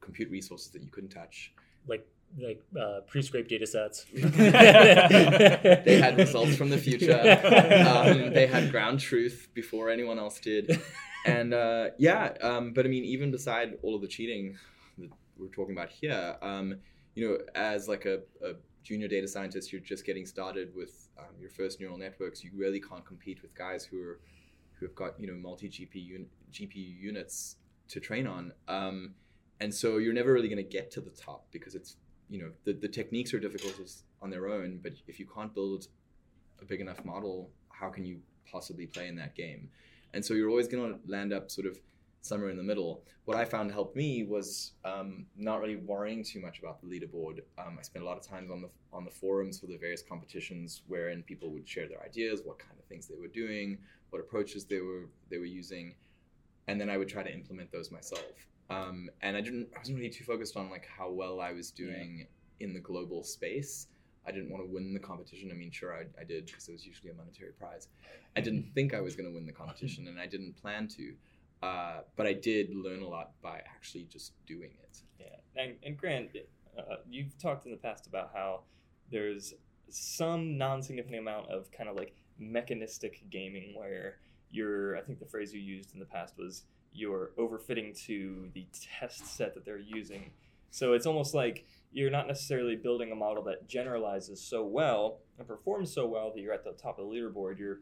compute 0.00 0.30
resources 0.30 0.70
that 0.72 0.82
you 0.82 0.90
couldn't 0.90 1.10
touch. 1.10 1.52
like 1.86 2.06
like 2.38 2.62
uh, 2.78 3.00
pre-scraped 3.06 3.48
data 3.48 3.66
sets. 3.66 4.04
They 4.12 5.98
had 6.00 6.18
results 6.18 6.56
from 6.56 6.68
the 6.70 6.78
future. 6.78 7.18
Um, 7.88 8.32
they 8.34 8.46
had 8.46 8.70
ground 8.70 9.00
truth 9.00 9.48
before 9.54 9.88
anyone 9.90 10.18
else 10.18 10.38
did. 10.38 10.80
And 11.24 11.54
uh, 11.54 11.88
yeah, 11.98 12.34
um, 12.42 12.72
but 12.74 12.84
I 12.84 12.88
mean, 12.88 13.04
even 13.04 13.30
beside 13.30 13.78
all 13.82 13.94
of 13.94 14.02
the 14.02 14.08
cheating 14.08 14.56
that 14.98 15.10
we're 15.38 15.48
talking 15.48 15.74
about 15.76 15.90
here, 15.90 16.36
um, 16.42 16.76
you 17.14 17.28
know, 17.28 17.38
as 17.54 17.88
like 17.88 18.04
a, 18.04 18.20
a 18.44 18.52
junior 18.82 19.08
data 19.08 19.26
scientist, 19.26 19.72
you're 19.72 19.80
just 19.80 20.04
getting 20.04 20.26
started 20.26 20.74
with 20.74 21.08
um, 21.18 21.34
your 21.40 21.50
first 21.50 21.80
neural 21.80 21.98
networks. 21.98 22.44
You 22.44 22.50
really 22.54 22.80
can't 22.80 23.04
compete 23.04 23.40
with 23.42 23.54
guys 23.54 23.84
who 23.84 24.00
are 24.02 24.20
who 24.74 24.86
have 24.86 24.94
got 24.94 25.18
you 25.18 25.26
know 25.26 25.34
multi 25.34 25.68
GPU 25.68 26.24
GPU 26.52 27.00
units 27.00 27.56
to 27.88 28.00
train 28.00 28.26
on. 28.26 28.52
Um, 28.68 29.14
and 29.60 29.74
so 29.74 29.98
you're 29.98 30.14
never 30.14 30.32
really 30.32 30.48
going 30.48 30.62
to 30.62 30.70
get 30.70 30.90
to 30.92 31.00
the 31.00 31.10
top 31.10 31.46
because 31.50 31.74
it's 31.74 31.96
you 32.28 32.40
know 32.40 32.50
the, 32.64 32.74
the 32.74 32.88
techniques 32.88 33.32
are 33.32 33.40
difficult 33.40 33.74
on 34.20 34.28
their 34.28 34.48
own 34.48 34.78
but 34.82 34.92
if 35.06 35.18
you 35.18 35.26
can't 35.26 35.54
build 35.54 35.88
a 36.60 36.64
big 36.66 36.80
enough 36.80 37.02
model 37.02 37.50
how 37.78 37.88
can 37.88 38.04
you 38.04 38.20
possibly 38.50 38.86
play 38.86 39.08
in 39.08 39.16
that 39.16 39.34
game? 39.34 39.68
And 40.14 40.24
so 40.24 40.34
you're 40.34 40.48
always 40.48 40.68
going 40.68 40.92
to 40.92 40.98
land 41.10 41.32
up 41.32 41.50
sort 41.50 41.66
of 41.66 41.78
somewhere 42.20 42.50
in 42.50 42.56
the 42.56 42.62
middle. 42.62 43.04
What 43.26 43.36
i 43.36 43.44
found 43.44 43.70
helped 43.70 43.94
me 43.94 44.24
was 44.24 44.72
um, 44.84 45.26
not 45.36 45.60
really 45.60 45.76
worrying 45.76 46.24
too 46.24 46.40
much 46.40 46.58
about 46.58 46.80
the 46.80 46.86
leaderboard. 46.86 47.40
Um, 47.58 47.76
i 47.78 47.82
spent 47.82 48.04
a 48.04 48.08
lot 48.08 48.16
of 48.16 48.26
times 48.26 48.50
on 48.50 48.60
the 48.60 48.68
on 48.92 49.04
the 49.04 49.10
forums 49.10 49.60
for 49.60 49.66
the 49.66 49.76
various 49.76 50.02
competitions 50.02 50.82
wherein 50.88 51.22
people 51.22 51.50
would 51.52 51.68
share 51.68 51.86
their 51.86 52.02
ideas 52.02 52.40
what 52.44 52.58
kind 52.58 52.74
of 52.78 52.84
things 52.86 53.06
they 53.06 53.16
were 53.20 53.28
doing 53.28 53.76
what 54.10 54.20
approaches 54.20 54.64
they 54.64 54.80
were 54.80 55.10
they 55.30 55.36
were 55.36 55.44
using 55.44 55.94
and 56.68 56.80
then 56.80 56.88
i 56.88 56.96
would 56.96 57.08
try 57.08 57.22
to 57.22 57.32
implement 57.32 57.70
those 57.72 57.90
myself 57.90 58.22
um, 58.70 59.08
and 59.22 59.36
I 59.36 59.40
didn't. 59.40 59.68
I 59.74 59.78
wasn't 59.78 59.98
really 59.98 60.10
too 60.10 60.24
focused 60.24 60.56
on 60.56 60.70
like 60.70 60.86
how 60.86 61.10
well 61.10 61.40
I 61.40 61.52
was 61.52 61.70
doing 61.70 62.26
in 62.60 62.74
the 62.74 62.80
global 62.80 63.22
space. 63.22 63.86
I 64.26 64.30
didn't 64.30 64.50
want 64.50 64.62
to 64.62 64.70
win 64.70 64.92
the 64.92 65.00
competition. 65.00 65.50
I 65.50 65.54
mean, 65.54 65.70
sure, 65.70 65.94
I, 65.94 66.02
I 66.20 66.24
did 66.24 66.46
because 66.46 66.68
it 66.68 66.72
was 66.72 66.86
usually 66.86 67.10
a 67.10 67.14
monetary 67.14 67.52
prize. 67.52 67.88
I 68.36 68.40
didn't 68.40 68.70
think 68.74 68.92
I 68.92 69.00
was 69.00 69.16
going 69.16 69.28
to 69.28 69.34
win 69.34 69.46
the 69.46 69.52
competition, 69.52 70.08
and 70.08 70.20
I 70.20 70.26
didn't 70.26 70.60
plan 70.60 70.86
to. 70.88 71.14
Uh, 71.62 72.00
but 72.14 72.26
I 72.26 72.34
did 72.34 72.74
learn 72.74 73.02
a 73.02 73.08
lot 73.08 73.32
by 73.42 73.62
actually 73.74 74.04
just 74.04 74.32
doing 74.46 74.70
it. 74.82 75.02
Yeah, 75.18 75.62
and, 75.62 75.74
and 75.82 75.96
Grant, 75.96 76.30
uh, 76.78 76.96
you've 77.10 77.36
talked 77.38 77.64
in 77.64 77.72
the 77.72 77.78
past 77.78 78.06
about 78.06 78.30
how 78.32 78.60
there's 79.10 79.54
some 79.88 80.56
non-significant 80.58 81.18
amount 81.18 81.50
of 81.50 81.72
kind 81.72 81.88
of 81.88 81.96
like 81.96 82.14
mechanistic 82.38 83.24
gaming 83.30 83.74
where 83.74 84.18
you're. 84.50 84.96
I 84.96 85.00
think 85.00 85.18
the 85.18 85.26
phrase 85.26 85.52
you 85.52 85.60
used 85.60 85.94
in 85.94 86.00
the 86.00 86.06
past 86.06 86.34
was 86.38 86.64
you're 86.92 87.30
overfitting 87.38 87.98
to 88.06 88.48
the 88.54 88.66
test 88.72 89.26
set 89.26 89.54
that 89.54 89.64
they're 89.64 89.78
using. 89.78 90.30
So 90.70 90.92
it's 90.92 91.06
almost 91.06 91.34
like 91.34 91.66
you're 91.92 92.10
not 92.10 92.26
necessarily 92.26 92.76
building 92.76 93.12
a 93.12 93.14
model 93.14 93.42
that 93.44 93.68
generalizes 93.68 94.40
so 94.40 94.64
well 94.64 95.20
and 95.38 95.46
performs 95.46 95.92
so 95.92 96.06
well 96.06 96.32
that 96.34 96.40
you're 96.40 96.52
at 96.52 96.64
the 96.64 96.72
top 96.72 96.98
of 96.98 97.08
the 97.08 97.14
leaderboard. 97.14 97.58
You're 97.58 97.80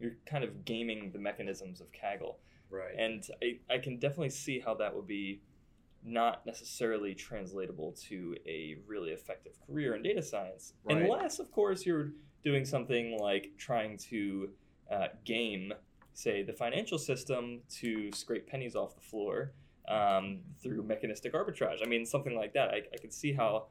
you're 0.00 0.16
kind 0.26 0.44
of 0.44 0.64
gaming 0.64 1.10
the 1.12 1.18
mechanisms 1.18 1.80
of 1.80 1.88
Kaggle. 1.92 2.36
Right. 2.70 2.94
And 2.96 3.24
I, 3.42 3.74
I 3.74 3.78
can 3.78 3.98
definitely 3.98 4.30
see 4.30 4.60
how 4.60 4.74
that 4.74 4.94
would 4.94 5.06
be 5.06 5.40
not 6.04 6.46
necessarily 6.46 7.14
translatable 7.14 7.96
to 8.08 8.36
a 8.46 8.76
really 8.86 9.10
effective 9.10 9.52
career 9.66 9.94
in 9.96 10.02
data 10.02 10.22
science. 10.22 10.74
Right. 10.84 11.02
Unless, 11.02 11.38
of 11.38 11.50
course, 11.50 11.84
you're 11.84 12.12
doing 12.44 12.64
something 12.64 13.18
like 13.18 13.50
trying 13.58 13.98
to 14.10 14.50
uh, 14.90 15.08
game, 15.24 15.72
say, 16.18 16.42
the 16.42 16.52
financial 16.52 16.98
system 16.98 17.60
to 17.80 18.10
scrape 18.12 18.46
pennies 18.46 18.74
off 18.74 18.94
the 18.94 19.00
floor 19.00 19.52
um, 19.88 20.40
through 20.62 20.82
mechanistic 20.82 21.32
arbitrage. 21.32 21.78
I 21.82 21.88
mean, 21.88 22.04
something 22.04 22.34
like 22.34 22.52
that. 22.54 22.70
I, 22.70 22.82
I 22.92 22.96
could 23.00 23.12
see 23.12 23.32
how 23.32 23.66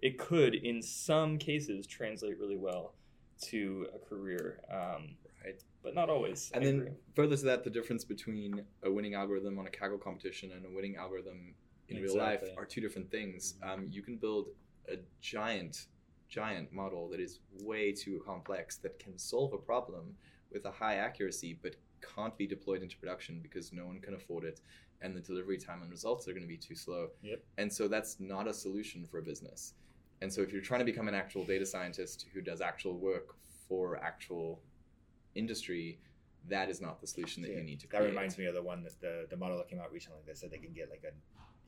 it 0.00 0.18
could, 0.18 0.54
in 0.54 0.82
some 0.82 1.38
cases, 1.38 1.86
translate 1.86 2.38
really 2.38 2.56
well 2.56 2.94
to 3.42 3.86
a 3.94 3.98
career. 3.98 4.60
Um, 4.70 5.16
Right. 5.44 5.62
But 5.82 5.94
not 5.94 6.08
always. 6.08 6.50
And 6.54 6.62
I 6.62 6.66
then 6.66 6.74
agree. 6.76 6.90
further 7.14 7.36
to 7.36 7.44
that, 7.46 7.64
the 7.64 7.70
difference 7.70 8.04
between 8.04 8.62
a 8.82 8.90
winning 8.90 9.14
algorithm 9.14 9.58
on 9.58 9.66
a 9.66 9.70
Kaggle 9.70 10.00
competition 10.00 10.52
and 10.52 10.64
a 10.64 10.70
winning 10.70 10.96
algorithm 10.96 11.54
in 11.88 12.00
real 12.00 12.16
life 12.16 12.42
are 12.56 12.64
two 12.64 12.80
different 12.80 13.10
things. 13.10 13.54
Um, 13.62 13.86
you 13.90 14.02
can 14.02 14.16
build 14.16 14.48
a 14.88 14.96
giant, 15.20 15.86
giant 16.28 16.72
model 16.72 17.08
that 17.10 17.20
is 17.20 17.40
way 17.60 17.92
too 17.92 18.22
complex 18.24 18.76
that 18.78 18.98
can 18.98 19.18
solve 19.18 19.52
a 19.52 19.58
problem 19.58 20.14
with 20.52 20.64
a 20.64 20.70
high 20.70 20.96
accuracy, 20.96 21.58
but 21.60 21.76
can't 22.14 22.36
be 22.36 22.46
deployed 22.46 22.82
into 22.82 22.96
production 22.96 23.40
because 23.42 23.72
no 23.72 23.86
one 23.86 24.00
can 24.00 24.14
afford 24.14 24.44
it, 24.44 24.60
and 25.00 25.16
the 25.16 25.20
delivery 25.20 25.58
time 25.58 25.82
and 25.82 25.90
results 25.90 26.28
are 26.28 26.32
going 26.32 26.42
to 26.42 26.48
be 26.48 26.56
too 26.56 26.74
slow. 26.74 27.08
Yep. 27.22 27.42
And 27.58 27.72
so 27.72 27.88
that's 27.88 28.18
not 28.20 28.48
a 28.48 28.54
solution 28.54 29.04
for 29.04 29.18
a 29.18 29.22
business. 29.22 29.74
And 30.20 30.32
so 30.32 30.40
if 30.40 30.52
you're 30.52 30.62
trying 30.62 30.80
to 30.80 30.84
become 30.84 31.08
an 31.08 31.14
actual 31.14 31.44
data 31.44 31.66
scientist 31.66 32.26
who 32.32 32.40
does 32.40 32.60
actual 32.60 32.96
work 32.96 33.34
for 33.68 33.96
actual 34.02 34.60
industry, 35.34 35.98
that 36.48 36.68
is 36.68 36.80
not 36.80 37.00
the 37.00 37.06
solution 37.06 37.42
that 37.42 37.50
Yeah, 37.50 37.58
you 37.58 37.64
need 37.64 37.80
to 37.80 37.88
That 37.88 38.02
reminds 38.02 38.38
me 38.38 38.46
of 38.46 38.54
the 38.54 38.62
one 38.62 38.82
that 38.84 39.00
the 39.00 39.26
the 39.30 39.36
model 39.36 39.56
that 39.58 39.68
came 39.68 39.80
out 39.80 39.92
recently 39.92 40.20
that 40.26 40.38
said 40.38 40.50
they 40.50 40.58
can 40.58 40.72
get 40.72 40.90
like 40.90 41.04
a 41.04 41.12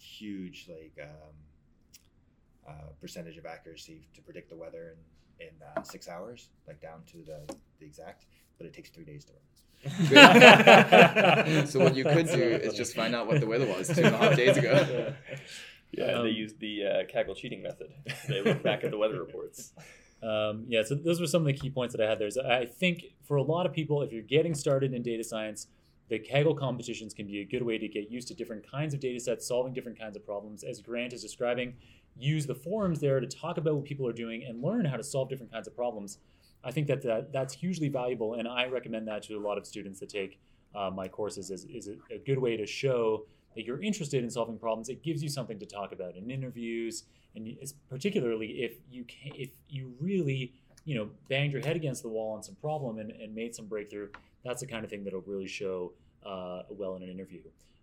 huge 0.01 0.69
like 0.69 0.97
um, 1.03 1.35
uh, 2.69 2.91
percentage 3.01 3.37
of 3.37 3.47
accuracy 3.47 4.09
to 4.15 4.23
predict 4.23 4.51
the 4.51 4.57
weather 4.57 4.91
in 4.91 4.99
in 5.41 5.55
uh, 5.77 5.83
six 5.83 6.09
hours, 6.09 6.49
like 6.67 6.81
down 6.81 7.03
to 7.07 7.19
the, 7.25 7.41
the 7.79 7.87
exact, 7.87 8.27
but 8.59 8.67
it 8.67 8.73
takes 8.73 8.91
three 8.91 9.05
days 9.05 9.25
to 9.25 9.33
run. 9.33 9.43
so 11.67 11.81
what 11.81 11.95
you 11.95 12.05
could 12.05 12.27
do 12.27 12.43
is 12.43 12.75
just 12.75 12.95
find 12.95 13.15
out 13.15 13.27
what 13.27 13.41
the 13.41 13.47
weather 13.47 13.67
was 13.67 13.89
two 13.89 14.03
and 14.03 14.15
a 14.15 14.19
half 14.19 14.37
days 14.37 14.57
ago. 14.57 15.15
Yeah, 15.93 16.05
Um, 16.19 16.25
they 16.25 16.31
used 16.31 16.59
the 16.59 16.85
uh, 16.85 16.89
Kaggle 17.05 17.37
cheating 17.37 17.63
method. 17.63 17.93
They 18.29 18.43
look 18.43 18.63
back 18.63 18.85
at 18.85 18.91
the 18.91 18.99
weather 18.99 19.19
reports. 19.21 19.73
Um, 20.23 20.65
yeah, 20.69 20.83
so 20.83 20.95
those 20.95 21.21
were 21.21 21.27
some 21.27 21.43
of 21.43 21.47
the 21.47 21.53
key 21.53 21.71
points 21.71 21.95
that 21.95 22.05
I 22.05 22.09
had 22.09 22.19
there. 22.19 22.31
So 22.31 22.43
I 22.49 22.67
think 22.67 23.05
for 23.23 23.37
a 23.37 23.43
lot 23.43 23.67
of 23.67 23.73
people, 23.73 24.03
if 24.03 24.11
you're 24.11 24.23
getting 24.23 24.55
started 24.55 24.95
in 24.95 25.03
data 25.03 25.23
science, 25.23 25.69
the 26.09 26.19
Kaggle 26.19 26.59
competitions 26.59 27.15
can 27.15 27.27
be 27.27 27.41
a 27.41 27.45
good 27.45 27.63
way 27.63 27.79
to 27.79 27.89
get 27.89 28.11
used 28.11 28.29
to 28.29 28.35
different 28.35 28.69
kinds 28.71 28.95
of 28.95 29.01
data 29.01 29.21
sets, 29.21 29.47
solving 29.47 29.73
different 29.73 29.99
kinds 29.99 30.17
of 30.17 30.25
problems. 30.25 30.65
As 30.65 30.81
Grant 30.81 31.13
is 31.13 31.23
describing, 31.23 31.75
use 32.17 32.47
the 32.47 32.55
forums 32.55 33.01
there 33.01 33.21
to 33.21 33.27
talk 33.27 33.59
about 33.59 33.75
what 33.75 33.85
people 33.85 34.07
are 34.07 34.13
doing 34.13 34.45
and 34.45 34.63
learn 34.63 34.85
how 34.85 34.97
to 34.97 35.05
solve 35.05 35.29
different 35.29 35.53
kinds 35.53 35.67
of 35.67 35.77
problems. 35.77 36.19
I 36.65 36.71
think 36.71 36.87
that, 36.89 37.03
that 37.03 37.33
that's 37.33 37.55
hugely 37.55 37.89
valuable, 37.89 38.35
and 38.35 38.49
I 38.49 38.67
recommend 38.67 39.07
that 39.09 39.23
to 39.25 39.37
a 39.37 39.41
lot 39.41 39.59
of 39.59 39.67
students 39.67 40.01
that 40.01 40.09
take 40.09 40.39
uh, 40.75 40.91
my 40.91 41.09
courses 41.09 41.51
is 41.51 41.89
a, 41.89 42.15
a 42.15 42.19
good 42.19 42.39
way 42.39 42.57
to 42.57 42.67
show 42.67 43.27
that 43.55 43.65
you're 43.65 43.83
interested 43.83 44.25
in 44.25 44.31
solving 44.31 44.59
problems. 44.59 44.89
It 44.89 45.03
gives 45.03 45.23
you 45.23 45.29
something 45.29 45.59
to 45.61 45.67
talk 45.67 45.93
about 45.93 46.17
in 46.17 46.31
interviews, 46.31 47.05
and 47.37 47.57
particularly 47.89 48.49
if 48.63 48.73
you 48.91 49.05
can, 49.05 49.33
if 49.37 49.51
you 49.69 49.95
really 50.01 50.53
you 50.85 50.95
know, 50.95 51.09
banged 51.29 51.53
your 51.53 51.63
head 51.63 51.77
against 51.77 52.03
the 52.03 52.09
wall 52.09 52.35
on 52.35 52.43
some 52.43 52.55
problem 52.57 52.99
and, 52.99 53.11
and 53.11 53.35
made 53.35 53.55
some 53.55 53.67
breakthrough, 53.67 54.09
that's 54.45 54.61
the 54.61 54.67
kind 54.67 54.85
of 54.85 54.91
thing 54.91 55.03
that'll 55.03 55.23
really 55.23 55.47
show 55.47 55.93
uh, 56.27 56.63
well 56.69 56.97
in 56.97 57.03
an 57.03 57.09
interview. 57.09 57.41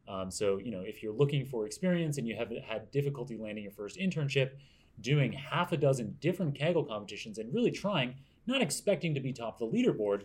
Um, 0.07 0.29
so, 0.29 0.57
you 0.57 0.71
know, 0.71 0.81
if 0.81 1.01
you're 1.01 1.13
looking 1.13 1.45
for 1.45 1.65
experience 1.65 2.17
and 2.17 2.27
you 2.27 2.35
have 2.35 2.51
had 2.67 2.91
difficulty 2.91 3.37
landing 3.37 3.63
your 3.63 3.73
first 3.73 3.97
internship, 3.97 4.51
doing 4.99 5.31
half 5.31 5.71
a 5.71 5.77
dozen 5.77 6.15
different 6.19 6.53
Kaggle 6.53 6.87
competitions 6.87 7.37
and 7.37 7.53
really 7.53 7.71
trying, 7.71 8.15
not 8.47 8.61
expecting 8.61 9.13
to 9.13 9.19
be 9.19 9.33
top 9.33 9.61
of 9.61 9.71
the 9.71 9.77
leaderboard, 9.77 10.23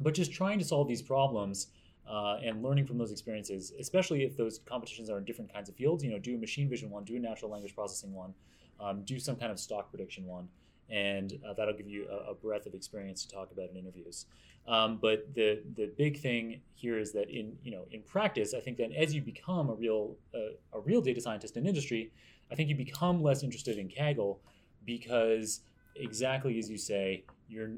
but 0.00 0.14
just 0.14 0.32
trying 0.32 0.58
to 0.58 0.64
solve 0.64 0.88
these 0.88 1.02
problems 1.02 1.68
uh, 2.08 2.38
and 2.44 2.62
learning 2.62 2.86
from 2.86 2.98
those 2.98 3.12
experiences, 3.12 3.72
especially 3.78 4.24
if 4.24 4.36
those 4.36 4.60
competitions 4.66 5.08
are 5.08 5.18
in 5.18 5.24
different 5.24 5.52
kinds 5.52 5.68
of 5.68 5.74
fields. 5.74 6.04
You 6.04 6.10
know, 6.10 6.18
do 6.18 6.34
a 6.34 6.38
machine 6.38 6.68
vision 6.68 6.90
one, 6.90 7.04
do 7.04 7.16
a 7.16 7.18
natural 7.18 7.50
language 7.50 7.74
processing 7.74 8.12
one, 8.12 8.34
um, 8.80 9.02
do 9.04 9.18
some 9.18 9.36
kind 9.36 9.50
of 9.50 9.58
stock 9.58 9.90
prediction 9.90 10.26
one, 10.26 10.48
and 10.90 11.38
uh, 11.48 11.54
that'll 11.54 11.74
give 11.74 11.88
you 11.88 12.06
a, 12.10 12.32
a, 12.32 12.34
breadth 12.34 12.66
of 12.66 12.74
experience 12.74 13.24
to 13.24 13.34
talk 13.34 13.50
about 13.52 13.70
in 13.70 13.76
interviews. 13.76 14.26
Um, 14.66 14.98
but 15.00 15.34
the 15.34 15.62
the 15.76 15.92
big 15.96 16.20
thing 16.20 16.60
here 16.74 16.98
is 16.98 17.12
that 17.12 17.30
in 17.30 17.56
you 17.62 17.70
know 17.70 17.86
in 17.90 18.02
practice, 18.02 18.54
I 18.54 18.60
think 18.60 18.76
that 18.78 18.92
as 18.92 19.14
you 19.14 19.22
become 19.22 19.70
a 19.70 19.74
real 19.74 20.16
uh, 20.34 20.78
a 20.78 20.80
real 20.80 21.00
data 21.00 21.20
scientist 21.20 21.56
in 21.56 21.66
industry, 21.66 22.12
I 22.50 22.54
think 22.54 22.68
you 22.68 22.76
become 22.76 23.22
less 23.22 23.42
interested 23.42 23.78
in 23.78 23.88
Kaggle 23.88 24.38
because 24.84 25.60
exactly 25.96 26.58
as 26.58 26.70
you 26.70 26.78
say, 26.78 27.24
you're 27.48 27.70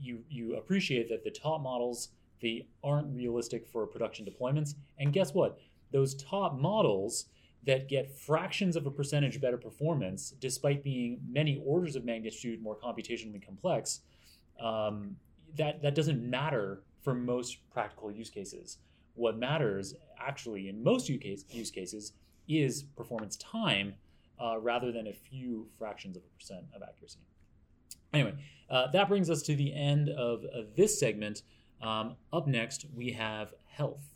you 0.00 0.22
you 0.28 0.56
appreciate 0.56 1.08
that 1.08 1.24
the 1.24 1.30
top 1.30 1.60
models 1.60 2.10
they 2.40 2.66
aren't 2.84 3.14
realistic 3.14 3.66
for 3.66 3.86
production 3.86 4.26
deployments. 4.26 4.74
And 4.98 5.12
guess 5.12 5.34
what? 5.34 5.58
Those 5.92 6.14
top 6.14 6.58
models 6.58 7.26
that 7.66 7.88
get 7.88 8.16
fractions 8.16 8.76
of 8.76 8.86
a 8.86 8.90
percentage 8.90 9.40
better 9.40 9.58
performance, 9.58 10.30
despite 10.38 10.84
being 10.84 11.20
many 11.28 11.60
orders 11.64 11.96
of 11.96 12.04
magnitude 12.04 12.62
more 12.62 12.76
computationally 12.76 13.44
complex, 13.44 14.02
um, 14.60 15.16
that, 15.56 15.82
that 15.82 15.94
doesn't 15.94 16.22
matter 16.22 16.82
for 17.02 17.14
most 17.14 17.58
practical 17.70 18.10
use 18.10 18.30
cases. 18.30 18.78
What 19.14 19.38
matters, 19.38 19.94
actually, 20.20 20.68
in 20.68 20.82
most 20.82 21.08
use 21.08 21.70
cases, 21.70 22.12
is 22.48 22.84
performance 22.96 23.36
time 23.36 23.94
uh, 24.40 24.58
rather 24.58 24.92
than 24.92 25.06
a 25.06 25.12
few 25.12 25.66
fractions 25.78 26.16
of 26.16 26.22
a 26.22 26.38
percent 26.38 26.64
of 26.74 26.82
accuracy. 26.82 27.20
Anyway, 28.12 28.34
uh, 28.70 28.90
that 28.90 29.08
brings 29.08 29.28
us 29.28 29.42
to 29.42 29.54
the 29.54 29.74
end 29.74 30.08
of, 30.08 30.44
of 30.44 30.76
this 30.76 30.98
segment. 30.98 31.42
Um, 31.82 32.16
up 32.32 32.46
next, 32.46 32.86
we 32.94 33.12
have 33.12 33.52
health. 33.66 34.14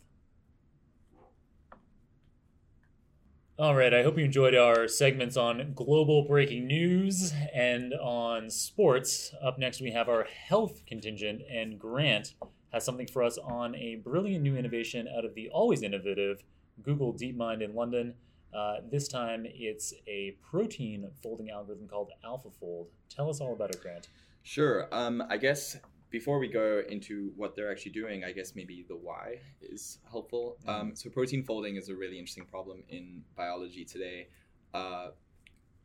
All 3.59 3.75
right, 3.75 3.93
I 3.93 4.01
hope 4.01 4.17
you 4.17 4.25
enjoyed 4.25 4.55
our 4.55 4.87
segments 4.87 5.37
on 5.37 5.73
global 5.75 6.23
breaking 6.23 6.65
news 6.65 7.33
and 7.53 7.93
on 7.93 8.49
sports. 8.49 9.31
Up 9.43 9.59
next, 9.59 9.79
we 9.79 9.91
have 9.91 10.09
our 10.09 10.23
health 10.23 10.81
contingent, 10.87 11.43
and 11.51 11.77
Grant 11.77 12.33
has 12.73 12.83
something 12.83 13.05
for 13.05 13.21
us 13.21 13.37
on 13.37 13.75
a 13.75 13.97
brilliant 13.97 14.41
new 14.41 14.57
innovation 14.57 15.07
out 15.15 15.23
of 15.23 15.35
the 15.35 15.49
always 15.49 15.83
innovative 15.83 16.43
Google 16.81 17.13
DeepMind 17.13 17.61
in 17.61 17.75
London. 17.75 18.15
Uh, 18.53 18.77
this 18.91 19.07
time, 19.07 19.45
it's 19.45 19.93
a 20.07 20.37
protein 20.49 21.09
folding 21.21 21.49
algorithm 21.49 21.87
called 21.87 22.11
AlphaFold. 22.25 22.87
Tell 23.09 23.29
us 23.29 23.41
all 23.41 23.53
about 23.53 23.71
it, 23.71 23.81
Grant. 23.81 24.07
Sure. 24.43 24.87
Um, 24.91 25.23
I 25.29 25.37
guess 25.37 25.77
before 26.09 26.37
we 26.37 26.47
go 26.47 26.83
into 26.87 27.31
what 27.35 27.55
they're 27.55 27.71
actually 27.71 27.93
doing, 27.93 28.23
I 28.23 28.31
guess 28.31 28.53
maybe 28.55 28.85
the 28.87 28.95
why 28.95 29.39
is 29.61 29.97
helpful. 30.11 30.57
Mm-hmm. 30.61 30.69
Um, 30.69 30.95
so 30.95 31.09
protein 31.09 31.43
folding 31.43 31.75
is 31.75 31.89
a 31.89 31.95
really 31.95 32.19
interesting 32.19 32.45
problem 32.45 32.83
in 32.89 33.23
biology 33.35 33.83
today. 33.83 34.27
Uh, 34.73 35.07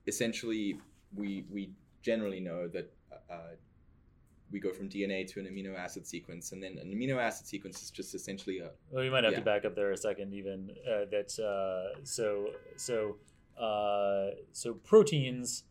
essentially, 0.06 0.78
we 1.14 1.46
we 1.50 1.70
generally 2.02 2.40
know 2.40 2.68
that 2.68 2.92
uh, 3.30 3.54
we 4.50 4.60
go 4.60 4.72
from 4.72 4.88
DNA 4.88 5.26
to 5.32 5.40
an 5.40 5.46
amino 5.46 5.76
acid 5.76 6.06
sequence, 6.06 6.52
and 6.52 6.62
then 6.62 6.78
an 6.78 6.88
amino 6.88 7.16
acid 7.16 7.46
sequence 7.46 7.82
is 7.82 7.90
just 7.90 8.14
essentially 8.14 8.58
a. 8.60 8.70
Well, 8.90 9.04
you 9.04 9.10
might 9.10 9.24
have 9.24 9.32
yeah. 9.32 9.40
to 9.40 9.44
back 9.44 9.64
up 9.64 9.74
there 9.74 9.92
a 9.92 9.96
second, 9.96 10.34
even 10.34 10.70
uh, 10.86 11.04
that. 11.10 11.38
Uh, 11.38 12.00
so 12.04 12.48
so 12.76 13.16
uh, 13.60 14.34
so 14.52 14.74
proteins 14.74 15.64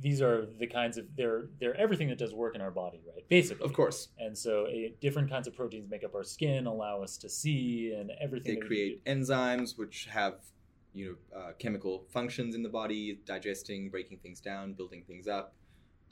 these 0.00 0.20
are 0.20 0.46
the 0.58 0.66
kinds 0.66 0.98
of 0.98 1.06
they're 1.16 1.46
they're 1.58 1.74
everything 1.76 2.08
that 2.08 2.18
does 2.18 2.34
work 2.34 2.54
in 2.54 2.60
our 2.60 2.70
body, 2.70 3.00
right? 3.06 3.26
Basically, 3.28 3.64
of 3.64 3.72
course. 3.72 4.08
And 4.18 4.36
so, 4.36 4.66
a, 4.66 4.94
different 5.00 5.30
kinds 5.30 5.48
of 5.48 5.56
proteins 5.56 5.88
make 5.88 6.04
up 6.04 6.14
our 6.14 6.22
skin, 6.22 6.66
allow 6.66 7.02
us 7.02 7.16
to 7.18 7.28
see, 7.28 7.94
and 7.98 8.12
everything. 8.20 8.60
They 8.60 8.66
create 8.66 9.04
enzymes, 9.04 9.78
which 9.78 10.06
have 10.10 10.34
you 10.92 11.18
know 11.32 11.38
uh, 11.38 11.52
chemical 11.58 12.04
functions 12.12 12.54
in 12.54 12.62
the 12.62 12.68
body, 12.68 13.18
digesting, 13.24 13.88
breaking 13.90 14.18
things 14.18 14.40
down, 14.40 14.74
building 14.74 15.02
things 15.06 15.26
up. 15.26 15.54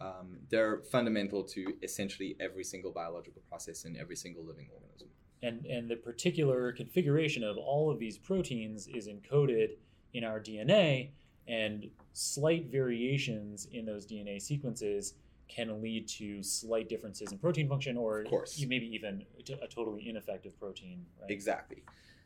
Um, 0.01 0.39
they're 0.51 0.83
fundamental 0.91 1.45
to 1.45 1.75
essentially 1.83 2.37
every 2.41 2.65
single 2.65 2.91
biological 2.91 3.43
process 3.49 3.85
in 3.85 3.97
every 3.97 4.17
single 4.17 4.45
living 4.45 4.69
organism. 4.75 5.09
And 5.43 5.65
and 5.67 5.91
the 5.91 5.97
particular 5.97 6.73
configuration 6.73 7.45
of 7.45 7.57
all 7.57 7.91
of 7.91 7.99
these 7.99 8.19
proteins 8.19 8.89
is 8.89 9.09
encoded 9.09 9.77
in 10.13 10.25
our 10.25 10.41
DNA 10.41 11.11
and 11.47 11.89
slight 12.13 12.67
variations 12.71 13.67
in 13.73 13.85
those 13.85 14.07
DNA 14.07 14.41
sequences 14.41 15.15
can 15.49 15.83
lead 15.83 16.09
to 16.09 16.43
slight 16.43 16.89
differences 16.89 17.31
in 17.31 17.39
protein 17.39 17.69
function 17.69 17.97
or 17.97 18.25
maybe 18.67 18.87
even 18.87 19.25
a 19.63 19.67
totally 19.69 20.09
ineffective 20.09 20.59
protein. 20.59 21.05
Right? 21.21 21.31
Exactly. 21.31 21.83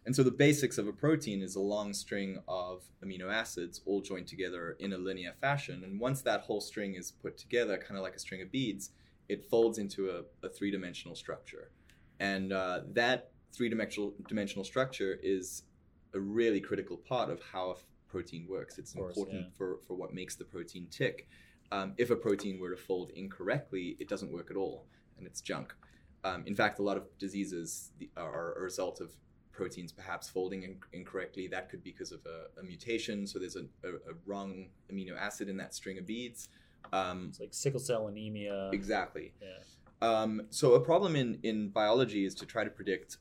And 0.08 0.16
so 0.16 0.22
the 0.22 0.30
basics 0.30 0.78
of 0.78 0.88
a 0.88 0.92
protein 0.92 1.42
is 1.42 1.54
a 1.54 1.60
long 1.60 1.92
string 1.92 2.38
of 2.48 2.82
amino 3.04 3.30
acids 3.30 3.82
all 3.84 4.00
joined 4.00 4.26
together 4.26 4.74
in 4.80 4.94
a 4.94 4.96
linear 4.96 5.34
fashion. 5.38 5.84
And 5.84 6.00
once 6.00 6.22
that 6.22 6.40
whole 6.40 6.62
string 6.62 6.94
is 6.94 7.10
put 7.10 7.36
together, 7.36 7.76
kind 7.76 7.98
of 7.98 8.02
like 8.02 8.14
a 8.14 8.18
string 8.18 8.40
of 8.40 8.50
beads, 8.50 8.92
it 9.28 9.44
folds 9.44 9.76
into 9.76 10.08
a, 10.08 10.46
a 10.46 10.48
three 10.48 10.70
dimensional 10.70 11.14
structure. 11.14 11.72
And 12.20 12.54
uh, 12.54 12.84
that 12.94 13.32
three 13.52 13.68
dimensional 13.68 14.14
dimensional 14.26 14.64
structure 14.64 15.18
is 15.22 15.64
a 16.14 16.20
really 16.20 16.62
critical 16.62 16.96
part 16.96 17.28
of 17.28 17.42
how 17.42 17.72
a 17.72 17.74
protein 18.10 18.46
works. 18.48 18.78
It's 18.78 18.94
course, 18.94 19.14
important 19.14 19.42
yeah. 19.42 19.58
for, 19.58 19.80
for 19.86 19.92
what 19.92 20.14
makes 20.14 20.36
the 20.36 20.44
protein 20.44 20.86
tick. 20.90 21.28
Um, 21.70 21.92
if 21.98 22.08
a 22.08 22.16
protein 22.16 22.58
were 22.58 22.70
to 22.70 22.78
fold 22.78 23.10
incorrectly, 23.14 23.98
it 24.00 24.08
doesn't 24.08 24.32
work 24.32 24.50
at 24.50 24.56
all, 24.56 24.86
and 25.18 25.26
it's 25.26 25.42
junk. 25.42 25.74
Um, 26.24 26.44
in 26.46 26.56
fact, 26.56 26.78
a 26.78 26.82
lot 26.82 26.96
of 26.96 27.06
diseases 27.18 27.90
are 28.16 28.54
a 28.54 28.62
result 28.62 29.02
of 29.02 29.12
proteins 29.58 29.90
perhaps 29.90 30.28
folding 30.28 30.62
in- 30.62 30.76
incorrectly. 30.92 31.48
That 31.48 31.68
could 31.68 31.82
be 31.82 31.90
because 31.90 32.12
of 32.12 32.20
a, 32.24 32.60
a 32.60 32.62
mutation. 32.62 33.26
So 33.26 33.40
there's 33.40 33.56
a, 33.56 33.64
a, 33.82 33.90
a, 34.12 34.14
wrong 34.24 34.68
amino 34.90 35.18
acid 35.18 35.48
in 35.48 35.56
that 35.56 35.74
string 35.74 35.98
of 35.98 36.06
beads. 36.06 36.48
Um, 36.92 37.26
it's 37.30 37.40
like 37.40 37.52
sickle 37.52 37.80
cell 37.80 38.06
anemia. 38.06 38.70
Exactly. 38.72 39.32
Yeah. 39.42 39.58
Um, 40.00 40.42
so 40.50 40.74
a 40.74 40.80
problem 40.80 41.16
in, 41.16 41.40
in 41.42 41.70
biology 41.70 42.24
is 42.24 42.36
to 42.36 42.46
try 42.46 42.62
to 42.62 42.70
predict 42.70 43.16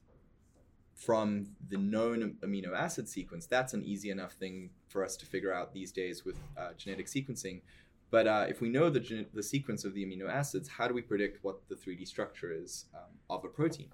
from 0.93 1.47
the 1.69 1.77
known 1.77 2.37
amino 2.41 2.71
acid 2.71 3.09
sequence. 3.09 3.47
That's 3.47 3.73
an 3.73 3.83
easy 3.83 4.11
enough 4.11 4.33
thing 4.33 4.69
for 4.89 5.03
us 5.03 5.17
to 5.17 5.25
figure 5.25 5.51
out 5.51 5.73
these 5.73 5.91
days 5.91 6.23
with 6.23 6.37
uh, 6.55 6.69
genetic 6.77 7.07
sequencing. 7.07 7.61
But 8.11 8.27
uh, 8.27 8.45
if 8.47 8.61
we 8.61 8.69
know 8.69 8.91
the, 8.91 8.99
gen- 8.99 9.25
the 9.33 9.43
sequence 9.43 9.85
of 9.85 9.95
the 9.95 10.05
amino 10.05 10.29
acids, 10.29 10.69
how 10.69 10.87
do 10.87 10.93
we 10.93 11.01
predict 11.01 11.43
what 11.43 11.67
the 11.67 11.75
3D 11.75 12.07
structure 12.07 12.53
is 12.53 12.85
um, 12.93 13.11
of 13.27 13.43
a 13.43 13.47
protein? 13.47 13.89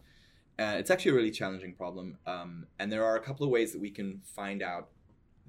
Uh, 0.59 0.75
it's 0.77 0.91
actually 0.91 1.11
a 1.11 1.15
really 1.15 1.31
challenging 1.31 1.73
problem. 1.73 2.17
Um, 2.27 2.67
and 2.79 2.91
there 2.91 3.03
are 3.03 3.15
a 3.15 3.21
couple 3.21 3.43
of 3.45 3.51
ways 3.51 3.71
that 3.71 3.81
we 3.81 3.89
can 3.89 4.21
find 4.23 4.61
out 4.61 4.89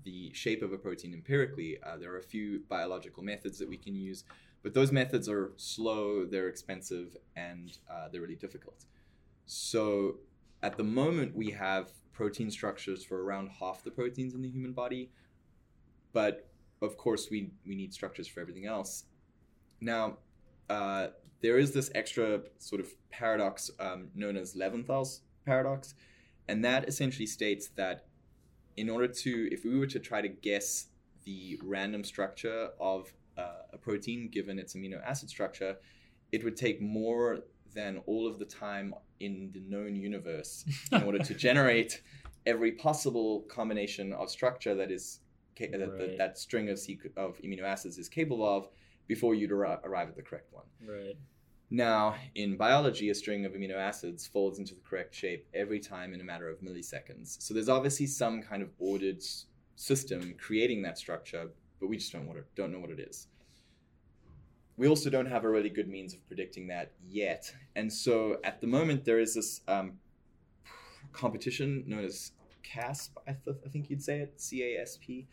the 0.04 0.32
shape 0.32 0.62
of 0.62 0.72
a 0.72 0.78
protein 0.78 1.12
empirically. 1.12 1.78
Uh, 1.82 1.96
there 1.96 2.12
are 2.12 2.18
a 2.18 2.22
few 2.22 2.60
biological 2.68 3.22
methods 3.22 3.58
that 3.58 3.68
we 3.68 3.76
can 3.76 3.94
use, 3.94 4.24
but 4.62 4.74
those 4.74 4.92
methods 4.92 5.28
are 5.28 5.52
slow, 5.56 6.24
they're 6.24 6.48
expensive, 6.48 7.16
and 7.36 7.78
uh, 7.90 8.08
they're 8.10 8.20
really 8.20 8.34
difficult. 8.36 8.84
So 9.46 10.16
at 10.62 10.76
the 10.76 10.84
moment, 10.84 11.34
we 11.34 11.50
have 11.50 11.90
protein 12.12 12.50
structures 12.50 13.04
for 13.04 13.24
around 13.24 13.50
half 13.60 13.82
the 13.82 13.90
proteins 13.90 14.34
in 14.34 14.42
the 14.42 14.48
human 14.48 14.72
body, 14.72 15.10
but 16.12 16.48
of 16.80 16.96
course, 16.96 17.28
we, 17.30 17.50
we 17.66 17.74
need 17.74 17.92
structures 17.92 18.28
for 18.28 18.40
everything 18.40 18.66
else. 18.66 19.04
Now, 19.80 20.18
uh, 20.68 21.08
there 21.40 21.58
is 21.58 21.72
this 21.72 21.90
extra 21.94 22.40
sort 22.58 22.80
of 22.80 22.88
paradox 23.10 23.70
um, 23.78 24.08
known 24.14 24.36
as 24.36 24.54
Levinthal's 24.54 25.20
paradox, 25.44 25.94
and 26.48 26.64
that 26.64 26.88
essentially 26.88 27.26
states 27.26 27.68
that 27.76 28.06
in 28.76 28.90
order 28.90 29.06
to, 29.06 29.48
if 29.52 29.64
we 29.64 29.78
were 29.78 29.86
to 29.86 29.98
try 29.98 30.20
to 30.20 30.28
guess 30.28 30.86
the 31.24 31.58
random 31.62 32.04
structure 32.04 32.70
of 32.80 33.12
uh, 33.38 33.62
a 33.72 33.78
protein 33.78 34.28
given 34.28 34.58
its 34.58 34.74
amino 34.74 35.02
acid 35.04 35.28
structure, 35.28 35.76
it 36.32 36.44
would 36.44 36.56
take 36.56 36.80
more 36.80 37.40
than 37.74 37.98
all 38.06 38.26
of 38.26 38.38
the 38.38 38.44
time 38.44 38.94
in 39.20 39.50
the 39.52 39.60
known 39.60 39.96
universe 39.96 40.64
in 40.92 41.02
order 41.02 41.18
to 41.18 41.34
generate 41.46 42.02
every 42.46 42.72
possible 42.72 43.40
combination 43.48 44.12
of 44.12 44.30
structure 44.30 44.74
that 44.74 44.90
is 44.90 45.20
ca- 45.58 45.66
right. 45.70 45.78
that, 45.78 45.98
that, 45.98 46.18
that, 46.18 46.38
string 46.38 46.68
of, 46.68 46.76
sequ- 46.76 47.16
of 47.16 47.38
amino 47.38 47.62
acids 47.62 47.98
is 47.98 48.08
capable 48.08 48.46
of 48.46 48.68
before 49.06 49.34
you'd 49.34 49.52
ar- 49.52 49.80
arrive 49.84 50.08
at 50.08 50.16
the 50.16 50.22
correct 50.22 50.52
one. 50.52 50.64
Right. 50.86 51.16
Now, 51.70 52.14
in 52.34 52.56
biology, 52.56 53.10
a 53.10 53.14
string 53.14 53.44
of 53.44 53.52
amino 53.52 53.76
acids 53.76 54.26
folds 54.26 54.58
into 54.58 54.74
the 54.74 54.80
correct 54.80 55.14
shape 55.14 55.46
every 55.52 55.80
time 55.80 56.14
in 56.14 56.20
a 56.20 56.24
matter 56.24 56.48
of 56.48 56.60
milliseconds. 56.60 57.42
So 57.42 57.54
there's 57.54 57.68
obviously 57.68 58.06
some 58.06 58.42
kind 58.42 58.62
of 58.62 58.70
ordered 58.78 59.22
system 59.76 60.34
creating 60.38 60.82
that 60.82 60.98
structure, 60.98 61.50
but 61.80 61.88
we 61.88 61.96
just 61.96 62.12
don't, 62.12 62.26
what 62.26 62.36
it, 62.36 62.46
don't 62.54 62.70
know 62.70 62.78
what 62.78 62.90
it 62.90 63.00
is. 63.00 63.28
we 64.76 64.88
also 64.88 65.08
don't 65.08 65.26
have 65.26 65.44
a 65.44 65.48
really 65.48 65.68
good 65.68 65.88
means 65.88 66.14
of 66.14 66.26
predicting 66.26 66.66
that 66.68 66.92
yet. 67.06 67.52
And 67.76 67.92
so 67.92 68.38
at 68.42 68.60
the 68.60 68.66
moment, 68.66 69.04
there 69.04 69.20
is 69.20 69.34
this 69.34 69.60
um, 69.68 69.98
competition 71.12 71.84
known 71.86 72.04
as 72.04 72.32
CASP, 72.62 73.16
I, 73.28 73.36
th- 73.44 73.56
I 73.64 73.68
think 73.68 73.90
you'd 73.90 74.02
say 74.02 74.18
it, 74.20 74.40
C 74.40 74.62
A 74.62 74.80
S 74.80 74.98
P, 75.00 75.28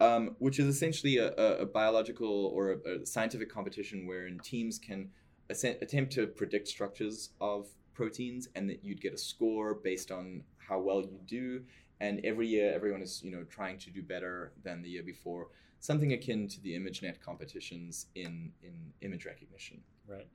um, 0.00 0.36
which 0.38 0.58
is 0.58 0.66
essentially 0.66 1.18
a, 1.18 1.32
a, 1.36 1.62
a 1.62 1.66
biological 1.66 2.46
or 2.54 2.72
a, 2.72 3.02
a, 3.02 3.06
scientific 3.06 3.50
competition 3.50 4.06
wherein 4.06 4.38
teams 4.40 4.78
can 4.78 5.10
attempt 5.48 6.12
to 6.12 6.26
predict 6.26 6.68
structures 6.68 7.30
of 7.40 7.68
proteins 7.94 8.48
and 8.54 8.68
that 8.68 8.84
you'd 8.84 9.00
get 9.00 9.14
a 9.14 9.18
score 9.18 9.74
based 9.74 10.10
on 10.10 10.42
how 10.58 10.78
well 10.78 11.00
you 11.00 11.20
do. 11.26 11.62
And 12.00 12.20
every 12.24 12.46
year, 12.46 12.74
everyone 12.74 13.00
is 13.00 13.22
you 13.22 13.30
know 13.30 13.44
trying 13.44 13.78
to 13.78 13.90
do 13.90 14.02
better 14.02 14.52
than 14.62 14.82
the 14.82 14.90
year 14.90 15.02
before 15.02 15.48
something 15.80 16.12
akin 16.12 16.48
to 16.48 16.60
the 16.62 16.74
ImageNet 16.76 17.20
competitions 17.20 18.06
in, 18.14 18.52
in 18.62 18.92
image 19.02 19.24
recognition. 19.24 19.80
Right. 20.06 20.26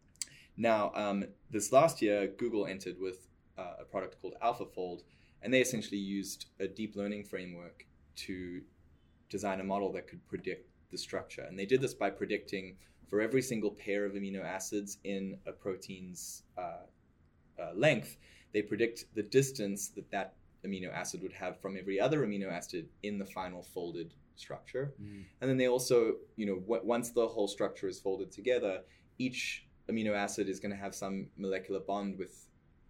Now, 0.58 0.92
um, 0.96 1.26
this 1.50 1.72
last 1.72 2.02
year, 2.02 2.28
Google 2.28 2.66
entered 2.66 2.98
with 3.00 3.28
uh, 3.58 3.82
a 3.82 3.84
product 3.84 4.22
called 4.22 4.36
AlphaFold, 4.44 5.02
and 5.42 5.54
they 5.54 5.62
essentially 5.62 6.00
used 6.00 6.48
a 6.60 6.68
deep 6.68 6.96
learning 6.96 7.24
framework 7.26 7.86
to 8.16 8.62
design 9.32 9.60
a 9.60 9.64
model 9.64 9.92
that 9.94 10.08
could 10.08 10.24
predict 10.28 10.70
the 10.92 10.98
structure. 10.98 11.42
And 11.42 11.58
they 11.58 11.66
did 11.66 11.82
this 11.82 11.96
by 11.96 12.12
predicting 12.12 12.76
for 13.10 13.20
every 13.20 13.42
single 13.42 13.72
pair 13.72 14.06
of 14.06 14.14
amino 14.14 14.44
acids 14.44 15.00
in 15.04 15.38
a 15.48 15.52
protein's 15.52 16.44
uh, 16.58 16.86
uh, 17.60 17.72
length, 17.76 18.18
they 18.54 18.62
predict 18.62 19.06
the 19.16 19.24
distance 19.24 19.90
that 19.90 20.10
that 20.12 20.36
amino 20.66 20.94
acid 20.94 21.22
would 21.22 21.34
have 21.34 21.60
from 21.60 21.76
every 21.78 22.00
other 22.00 22.26
amino 22.26 22.52
acid 22.52 22.88
in 23.04 23.18
the 23.18 23.26
final 23.26 23.64
folded 23.64 24.14
structure. 24.36 24.94
Mm. 25.02 25.24
And 25.42 25.50
then 25.50 25.58
they 25.58 25.68
also, 25.68 26.16
you 26.36 26.46
know, 26.46 26.60
w- 26.60 26.82
once 26.84 27.10
the 27.10 27.28
whole 27.28 27.48
structure 27.48 27.88
is 27.88 28.00
folded 28.00 28.32
together, 28.32 28.82
each 29.18 29.66
amino 29.90 30.16
acid 30.16 30.48
is 30.48 30.60
going 30.60 30.72
to 30.72 30.78
have 30.78 30.96
some 30.96 31.28
molecular 31.38 31.80
bond 31.80 32.18
with, 32.18 32.48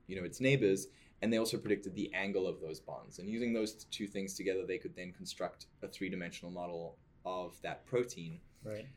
you 0.07 0.15
know, 0.15 0.23
its 0.23 0.39
neighbors. 0.39 0.87
And 1.21 1.31
they 1.31 1.37
also 1.37 1.57
predicted 1.57 1.95
the 1.95 2.11
angle 2.13 2.47
of 2.47 2.59
those 2.59 2.79
bonds. 2.79 3.19
And 3.19 3.29
using 3.29 3.53
those 3.53 3.85
two 3.91 4.07
things 4.07 4.33
together, 4.33 4.65
they 4.65 4.77
could 4.77 4.95
then 4.95 5.11
construct 5.11 5.67
a 5.83 5.87
three 5.87 6.09
dimensional 6.09 6.51
model 6.51 6.97
of 7.25 7.61
that 7.61 7.85
protein. 7.85 8.39
Right. 8.63 8.87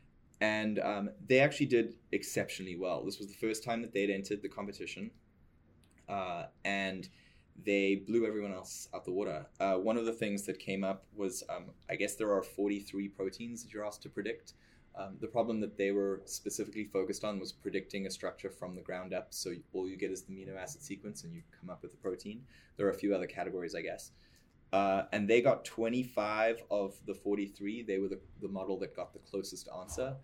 And 0.41 0.79
um, 0.79 1.09
they 1.27 1.39
actually 1.39 1.67
did 1.67 1.95
exceptionally 2.11 2.75
well. 2.75 3.03
This 3.03 3.19
was 3.19 3.27
the 3.27 3.35
first 3.35 3.63
time 3.63 3.81
that 3.83 3.93
they'd 3.93 4.09
entered 4.09 4.41
the 4.41 4.49
competition. 4.49 5.11
Uh, 6.09 6.45
and 6.63 7.07
they 7.63 7.95
blew 7.95 8.25
everyone 8.25 8.53
else 8.53 8.89
out 8.93 9.05
the 9.05 9.11
water. 9.11 9.45
Uh, 9.59 9.75
one 9.75 9.97
of 9.97 10.05
the 10.05 10.11
things 10.11 10.43
that 10.43 10.59
came 10.59 10.83
up 10.83 11.05
was 11.15 11.43
um, 11.49 11.65
I 11.89 11.95
guess 11.95 12.15
there 12.15 12.31
are 12.33 12.43
43 12.43 13.07
proteins 13.09 13.63
that 13.63 13.73
you're 13.73 13.85
asked 13.85 14.01
to 14.03 14.09
predict. 14.09 14.53
Um, 14.97 15.17
the 15.19 15.27
problem 15.27 15.59
that 15.59 15.77
they 15.77 15.91
were 15.91 16.21
specifically 16.25 16.85
focused 16.85 17.25
on 17.25 17.39
was 17.39 17.51
predicting 17.51 18.07
a 18.07 18.11
structure 18.11 18.49
from 18.49 18.75
the 18.75 18.81
ground 18.81 19.13
up. 19.13 19.27
So 19.31 19.51
all 19.73 19.87
you 19.87 19.97
get 19.97 20.11
is 20.11 20.23
the 20.23 20.33
amino 20.33 20.55
acid 20.55 20.81
sequence 20.81 21.23
and 21.23 21.33
you 21.33 21.41
come 21.59 21.69
up 21.69 21.81
with 21.81 21.93
a 21.93 21.97
protein. 21.97 22.43
There 22.77 22.87
are 22.87 22.91
a 22.91 22.97
few 22.97 23.13
other 23.13 23.27
categories, 23.27 23.75
I 23.75 23.81
guess. 23.81 24.11
Uh, 24.71 25.03
and 25.11 25.29
they 25.29 25.41
got 25.41 25.65
25 25.65 26.63
of 26.71 26.95
the 27.05 27.13
43. 27.13 27.83
They 27.83 27.97
were 27.97 28.07
the, 28.07 28.19
the 28.41 28.47
model 28.47 28.77
that 28.79 28.95
got 28.95 29.13
the 29.13 29.19
closest 29.19 29.69
answer. 29.81 30.15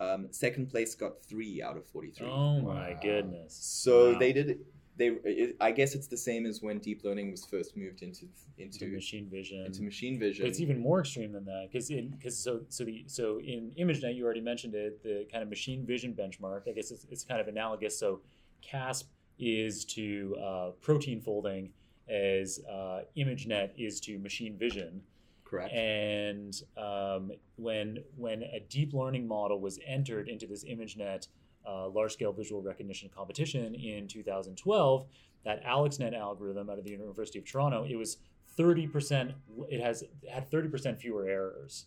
Um, 0.00 0.28
second 0.30 0.70
place 0.70 0.94
got 0.94 1.22
three 1.22 1.62
out 1.62 1.76
of 1.76 1.86
43. 1.86 2.26
Oh 2.26 2.60
my 2.60 2.90
wow. 2.90 2.98
goodness. 3.00 3.56
So 3.60 4.12
wow. 4.12 4.18
they 4.18 4.32
did 4.32 4.60
they 5.02 5.30
it, 5.30 5.56
I 5.60 5.72
guess 5.72 5.94
it's 5.94 6.06
the 6.06 6.16
same 6.16 6.46
as 6.46 6.62
when 6.62 6.78
deep 6.78 7.02
learning 7.04 7.30
was 7.30 7.44
first 7.44 7.76
moved 7.76 8.02
into 8.02 8.26
into, 8.58 8.84
into 8.84 8.94
machine 8.94 9.28
vision. 9.28 9.66
Into 9.66 9.82
machine 9.82 10.18
vision. 10.18 10.44
But 10.44 10.50
it's 10.50 10.60
even 10.60 10.78
more 10.78 11.00
extreme 11.00 11.32
than 11.32 11.44
that 11.46 11.68
because 11.70 11.90
in 11.90 12.10
because 12.10 12.38
so 12.38 12.60
so 12.68 12.84
the 12.84 13.04
so 13.06 13.40
in 13.40 13.72
ImageNet 13.78 14.14
you 14.14 14.24
already 14.24 14.40
mentioned 14.40 14.74
it 14.74 15.02
the 15.02 15.26
kind 15.30 15.42
of 15.42 15.48
machine 15.48 15.84
vision 15.84 16.14
benchmark. 16.14 16.68
I 16.68 16.72
guess 16.72 16.90
it's, 16.90 17.06
it's 17.10 17.24
kind 17.24 17.40
of 17.40 17.48
analogous. 17.48 17.98
So 17.98 18.20
CASP 18.62 19.08
is 19.38 19.84
to 19.86 20.36
uh, 20.42 20.70
protein 20.80 21.20
folding 21.20 21.70
as 22.08 22.60
uh, 22.70 23.00
ImageNet 23.16 23.70
is 23.76 24.00
to 24.00 24.18
machine 24.18 24.56
vision. 24.56 25.02
Correct. 25.44 25.72
And 25.74 26.54
um, 26.76 27.32
when 27.56 27.98
when 28.16 28.42
a 28.42 28.60
deep 28.68 28.94
learning 28.94 29.26
model 29.26 29.60
was 29.60 29.78
entered 29.86 30.28
into 30.28 30.46
this 30.46 30.64
ImageNet 30.64 31.28
uh, 31.66 31.88
large 31.88 32.12
scale 32.12 32.32
visual 32.32 32.62
recognition 32.62 33.08
competition 33.14 33.74
in 33.74 34.08
2012, 34.08 35.06
that 35.44 35.64
AlexNet 35.64 36.16
algorithm 36.16 36.70
out 36.70 36.78
of 36.78 36.84
the 36.84 36.90
University 36.90 37.38
of 37.38 37.44
Toronto, 37.44 37.84
it 37.88 37.96
was 37.96 38.18
30%, 38.58 39.32
it 39.68 39.80
has 39.80 40.04
had 40.30 40.50
30% 40.50 40.98
fewer 40.98 41.26
errors, 41.26 41.86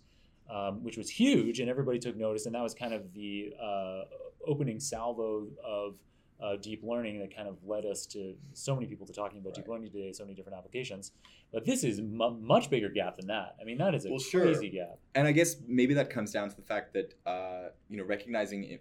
um, 0.50 0.84
which 0.84 0.98
was 0.98 1.10
huge, 1.10 1.60
and 1.60 1.70
everybody 1.70 2.00
took 2.00 2.16
notice. 2.16 2.46
And 2.46 2.56
that 2.56 2.64
was 2.64 2.74
kind 2.74 2.94
of 2.94 3.14
the 3.14 3.54
uh, 3.62 4.02
opening 4.48 4.80
salvo 4.80 5.48
of 5.64 5.96
uh, 6.42 6.58
deep 6.58 6.82
learning 6.84 7.20
that 7.20 7.34
kind 7.34 7.48
of 7.48 7.58
led 7.66 7.86
us 7.86 8.06
to 8.06 8.36
so 8.54 8.76
many 8.76 8.88
people 8.88 9.06
to 9.08 9.14
talking 9.14 9.40
about 9.40 9.50
right. 9.50 9.56
deep 9.56 9.68
learning 9.68 9.90
today, 9.90 10.12
so 10.12 10.24
many 10.24 10.36
different 10.36 10.58
applications. 10.58 11.12
But 11.54 11.64
this 11.64 11.84
is 11.84 12.00
a 12.00 12.02
m- 12.02 12.46
much 12.46 12.70
bigger 12.70 12.90
gap 12.90 13.18
than 13.18 13.28
that. 13.28 13.56
I 13.60 13.64
mean, 13.64 13.78
that 13.78 13.96
is 13.96 14.06
a 14.06 14.10
well, 14.10 14.20
crazy 14.20 14.72
sure. 14.72 14.86
gap. 14.86 15.00
And 15.14 15.28
I 15.28 15.32
guess 15.32 15.56
maybe 15.66 15.94
that 15.94 16.10
comes 16.10 16.32
down 16.32 16.50
to 16.50 16.56
the 16.56 16.62
fact 16.62 16.94
that 16.94 17.14
uh, 17.26 17.70
you 17.90 17.98
know 17.98 18.04
recognizing 18.04 18.80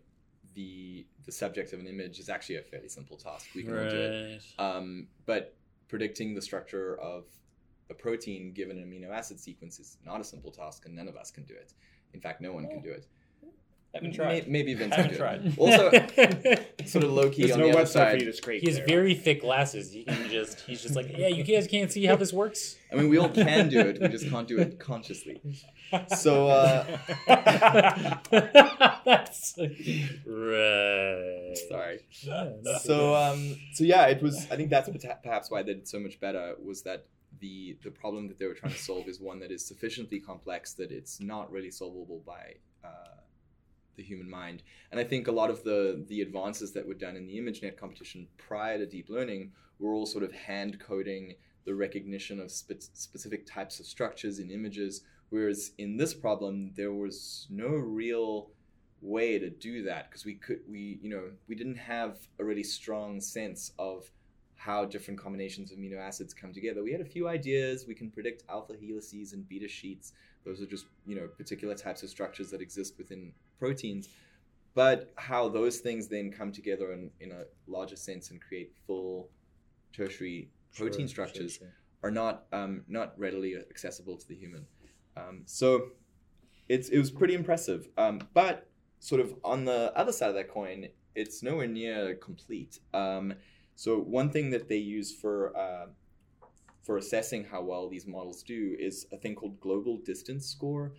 the 0.55 1.07
the 1.27 1.33
subject 1.33 1.73
of 1.73 1.81
an 1.81 1.87
image 1.87 2.19
is 2.19 2.29
actually 2.29 2.57
a 2.57 2.63
fairly 2.63 2.89
simple 2.89 3.17
task. 3.17 3.47
We 3.55 3.63
can 3.63 3.75
right. 3.75 3.85
all 3.85 3.91
do 3.91 3.97
it. 3.97 4.43
Um, 4.59 5.07
but 5.27 5.55
predicting 5.89 6.35
the 6.35 6.43
structure 6.43 6.99
of 7.01 7.25
a 7.91 7.95
protein 7.95 8.53
given 8.53 8.79
an 8.79 8.85
amino 8.85 9.11
acid 9.11 9.39
sequence 9.39 9.79
is 9.79 9.99
not 10.05 10.21
a 10.21 10.25
simple 10.25 10.51
task, 10.51 10.87
and 10.87 10.95
none 10.95 11.09
of 11.09 11.17
us 11.17 11.31
can 11.31 11.45
do 11.45 11.55
it. 11.55 11.73
In 12.13 12.21
fact, 12.21 12.41
no 12.41 12.53
one 12.53 12.67
can 12.69 12.81
do 12.81 12.91
it. 12.91 13.07
Haven't 13.95 14.13
tried. 14.13 14.49
Maybe 14.49 14.75
Vince 14.75 14.95
haven't 14.97 15.17
tried. 15.17 15.55
Also, 15.57 15.91
sort 16.85 17.05
of 17.05 17.13
low 17.13 17.31
key 17.31 17.53
on 17.53 17.61
no 17.61 17.69
the 17.69 17.77
other 17.77 17.87
side. 17.87 18.21
He 18.21 18.27
has 18.67 18.79
there. 18.79 18.87
very 18.87 19.15
thick 19.15 19.43
glasses. 19.43 19.93
He 19.93 20.03
can 20.03 20.29
just 20.29 20.61
he's 20.63 20.83
just 20.83 20.97
like, 20.97 21.17
yeah, 21.17 21.29
you 21.29 21.45
guys 21.45 21.69
can't 21.69 21.93
see 21.93 22.05
how 22.05 22.17
this 22.17 22.33
works. 22.33 22.77
I 22.93 22.97
mean, 22.97 23.09
we 23.09 23.19
all 23.19 23.29
can 23.29 23.69
do 23.69 23.79
it. 23.79 24.01
We 24.01 24.09
just 24.09 24.29
can't 24.29 24.49
do 24.49 24.59
it 24.59 24.81
consciously. 24.81 25.41
So, 26.17 26.49
uh, 26.49 26.85
that's 29.05 29.55
right. 30.27 31.59
Sorry. 31.69 32.01
Yeah, 32.23 32.79
so, 32.79 33.15
um, 33.15 33.57
so 33.75 33.85
yeah, 33.85 34.07
it 34.07 34.21
was. 34.21 34.49
I 34.51 34.57
think 34.57 34.71
that's 34.71 34.89
perhaps 35.23 35.53
why 35.53 35.63
they 35.63 35.75
did 35.75 35.87
so 35.87 36.01
much 36.01 36.19
better. 36.19 36.57
Was 36.61 36.83
that 36.83 37.07
the 37.39 37.77
the 37.85 37.91
problem 37.91 38.27
that 38.29 38.39
they 38.39 38.47
were 38.47 38.55
trying 38.55 38.73
to 38.73 38.79
solve 38.79 39.07
is 39.09 39.21
one 39.21 39.39
that 39.41 39.53
is 39.53 39.65
sufficiently 39.65 40.19
complex 40.19 40.73
that 40.75 40.91
it's 40.91 41.21
not 41.21 41.51
really 41.53 41.71
solvable 41.71 42.23
by 42.27 42.55
uh, 42.85 43.21
the 43.97 44.03
human 44.03 44.29
mind. 44.29 44.63
And 44.91 45.01
I 45.01 45.05
think 45.05 45.29
a 45.29 45.33
lot 45.33 45.51
of 45.51 45.65
the 45.65 46.05
the 46.09 46.21
advances 46.21 46.73
that 46.73 46.87
were 46.87 46.95
done 46.95 47.17
in 47.17 47.27
the 47.27 47.39
ImageNet 47.39 47.77
competition 47.77 48.27
prior 48.37 48.79
to 48.79 48.87
deep 48.87 49.09
learning 49.09 49.53
were 49.79 49.95
all 49.95 50.07
sort 50.07 50.25
of 50.25 50.33
hand 50.33 50.79
coding 50.81 51.35
the 51.65 51.75
recognition 51.75 52.41
of 52.41 52.51
spe- 52.51 52.91
specific 52.93 53.47
types 53.47 53.81
of 53.81 53.87
structures 53.87 54.39
in 54.39 54.51
images. 54.51 55.03
Whereas 55.31 55.73
in 55.79 55.97
this 55.97 56.15
problem, 56.15 56.73
there 56.77 56.93
was 56.93 57.47
no 57.51 57.69
real 57.69 58.51
way 59.01 59.39
to 59.39 59.51
do 59.51 59.83
that 59.83 60.09
because 60.09 60.25
we 60.25 60.35
could 60.35 60.61
we 60.69 60.99
you 61.03 61.11
know 61.11 61.25
we 61.47 61.55
didn't 61.55 61.77
have 61.77 62.19
a 62.39 62.45
really 62.45 62.63
strong 62.63 63.21
sense 63.21 63.73
of 63.79 64.11
how 64.57 64.85
different 64.85 65.21
combinations 65.21 65.71
of 65.71 65.79
amino 65.79 65.99
acids 65.99 66.33
come 66.33 66.51
together. 66.53 66.83
We 66.83 66.93
had 66.93 67.03
a 67.03 67.05
few 67.05 67.29
ideas. 67.29 67.85
We 67.87 67.95
can 67.95 68.11
predict 68.11 68.45
alpha 68.49 68.73
helices 68.81 69.35
and 69.35 69.47
beta 69.47 69.69
sheets. 69.69 70.13
Those 70.45 70.63
are 70.63 70.67
just 70.67 70.87
you 71.07 71.17
know 71.17 71.27
particular 71.27 71.75
types 71.75 72.03
of 72.03 72.09
structures 72.09 72.51
that 72.51 72.63
exist 72.63 72.97
within 72.97 73.33
proteins. 73.59 74.09
But 74.75 75.13
how 75.17 75.49
those 75.49 75.79
things 75.79 76.09
then 76.09 76.33
come 76.33 76.51
together 76.51 76.93
in, 76.93 77.11
in 77.21 77.31
a 77.31 77.45
larger 77.67 77.97
sense 77.97 78.31
and 78.31 78.41
create 78.41 78.73
full 78.87 79.31
tertiary 79.93 80.51
protein 80.75 81.07
sure, 81.07 81.09
structures 81.09 81.53
sure, 81.55 81.69
sure. 81.69 81.75
are 82.03 82.11
not 82.11 82.47
um, 82.53 82.83
not 82.89 83.17
readily 83.19 83.57
accessible 83.57 84.17
to 84.17 84.27
the 84.27 84.35
human. 84.35 84.67
Um, 85.17 85.43
so 85.47 85.91
it's 86.69 86.89
it 86.89 86.99
was 86.99 87.11
pretty 87.11 87.35
impressive. 87.35 87.89
Um, 87.97 88.21
but 88.35 88.69
sort 88.99 89.21
of 89.21 89.35
on 89.45 89.65
the 89.65 89.93
other 89.97 90.13
side 90.13 90.31
of 90.31 90.35
that 90.35 90.49
coin, 90.49 90.89
it's 91.15 91.43
nowhere 91.43 91.69
near 91.69 92.15
complete. 92.17 92.81
Um, 92.93 93.35
so 93.77 93.99
one 93.99 94.31
thing 94.31 94.51
that 94.51 94.69
they 94.69 94.77
use 94.77 95.13
for 95.15 95.57
uh, 95.57 95.87
for 96.83 96.99
assessing 96.99 97.45
how 97.45 97.63
well 97.63 97.89
these 97.89 98.07
models 98.07 98.43
do 98.43 98.77
is 98.79 99.07
a 99.13 99.17
thing 99.17 99.35
called 99.35 99.59
global 99.61 99.99
distance 99.99 100.47
score, 100.47 100.93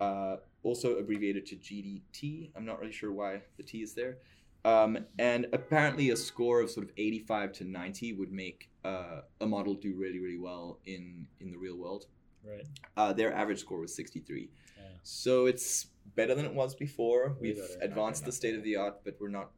uh, 0.00 0.36
also 0.64 0.96
abbreviated 0.96 1.46
to 1.46 1.56
GDT. 1.56 2.50
I'm 2.56 2.64
not 2.64 2.80
really 2.80 2.92
sure 2.92 3.12
why 3.12 3.42
the 3.56 3.62
T 3.62 3.82
is 3.82 3.94
there. 3.94 4.18
Um, 4.64 4.98
and 5.18 5.46
apparently, 5.52 6.10
a 6.10 6.16
score 6.16 6.60
of 6.62 6.70
sort 6.70 6.86
of 6.86 6.92
85 6.96 7.52
to 7.52 7.64
90 7.64 8.14
would 8.14 8.32
make 8.32 8.70
uh, 8.84 9.20
a 9.40 9.46
model 9.46 9.74
do 9.74 9.94
really, 9.94 10.18
really 10.18 10.38
well 10.38 10.78
in 10.86 11.26
in 11.40 11.50
the 11.50 11.58
real 11.58 11.76
world. 11.76 12.06
Right. 12.42 12.66
Uh, 12.96 13.12
their 13.12 13.34
average 13.34 13.60
score 13.60 13.78
was 13.78 13.94
63. 13.94 14.50
Yeah. 14.76 14.82
So 15.02 15.46
it's 15.46 15.86
better 16.16 16.34
than 16.34 16.44
it 16.44 16.54
was 16.54 16.74
before. 16.74 17.30
Way 17.30 17.36
We've 17.40 17.56
better. 17.56 17.78
advanced 17.82 18.22
okay. 18.22 18.26
the 18.26 18.32
state 18.32 18.54
of 18.54 18.62
the 18.62 18.76
art, 18.76 19.00
but 19.04 19.16
we're 19.20 19.28
not 19.28 19.50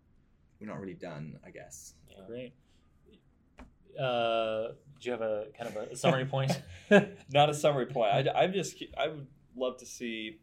we're 0.60 0.68
not 0.68 0.80
really 0.80 0.94
done, 0.94 1.38
I 1.44 1.50
guess. 1.50 1.94
Yeah. 2.08 2.24
Great. 2.26 2.52
Uh, 3.98 4.72
do 5.00 5.02
you 5.02 5.12
have 5.12 5.22
a 5.22 5.46
kind 5.58 5.74
of 5.74 5.92
a 5.92 5.96
summary 5.96 6.24
point? 6.36 6.60
not 7.32 7.48
a 7.48 7.54
summary 7.54 7.86
point. 7.86 8.12
I, 8.12 8.42
I'm 8.42 8.52
just 8.52 8.82
I 8.98 9.08
would 9.08 9.26
love 9.56 9.78
to 9.78 9.86
see 9.86 10.38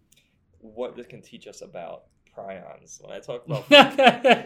what 0.63 0.95
this 0.95 1.07
can 1.07 1.21
teach 1.21 1.47
us 1.47 1.61
about 1.61 2.03
prions. 2.37 3.01
When 3.01 3.11
I 3.11 3.19
talk 3.19 3.45
about 3.47 3.69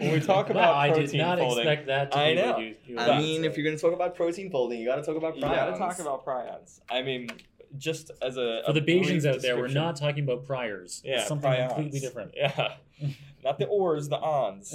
when 0.00 0.12
we 0.12 0.20
talk 0.20 0.50
about 0.50 0.74
I 0.74 0.92
did 0.92 1.14
not 1.14 1.38
folding, 1.38 1.58
expect 1.66 1.86
that 1.86 2.12
to 2.12 2.18
I 2.18 2.34
be 2.34 2.40
know. 2.40 2.58
you, 2.58 2.74
you 2.86 2.98
I 2.98 3.18
mean, 3.18 3.44
if 3.44 3.56
you're 3.56 3.64
going 3.64 3.76
to 3.76 3.80
talk 3.80 3.94
about 3.94 4.14
protein 4.14 4.50
folding, 4.50 4.80
you 4.80 4.86
got 4.86 4.96
to 4.96 5.02
talk 5.02 5.16
about 5.16 5.34
prions. 5.34 5.36
you 5.36 5.42
gotta 5.42 5.78
talk 5.78 5.98
about 5.98 6.24
prions. 6.24 6.80
I 6.90 7.02
mean, 7.02 7.30
just 7.76 8.10
as 8.22 8.36
a 8.36 8.62
for 8.66 8.72
the 8.72 8.80
Bayesians 8.80 9.26
out 9.26 9.42
there, 9.42 9.56
we're 9.56 9.68
not 9.68 9.96
talking 9.96 10.24
about 10.24 10.46
priors. 10.46 11.02
yeah, 11.04 11.18
it's 11.20 11.28
something 11.28 11.50
prions. 11.50 11.68
completely 11.68 12.00
different. 12.00 12.32
Yeah, 12.36 12.74
not 13.44 13.58
the 13.58 13.66
ors, 13.66 14.08
the 14.08 14.18
ons. 14.18 14.74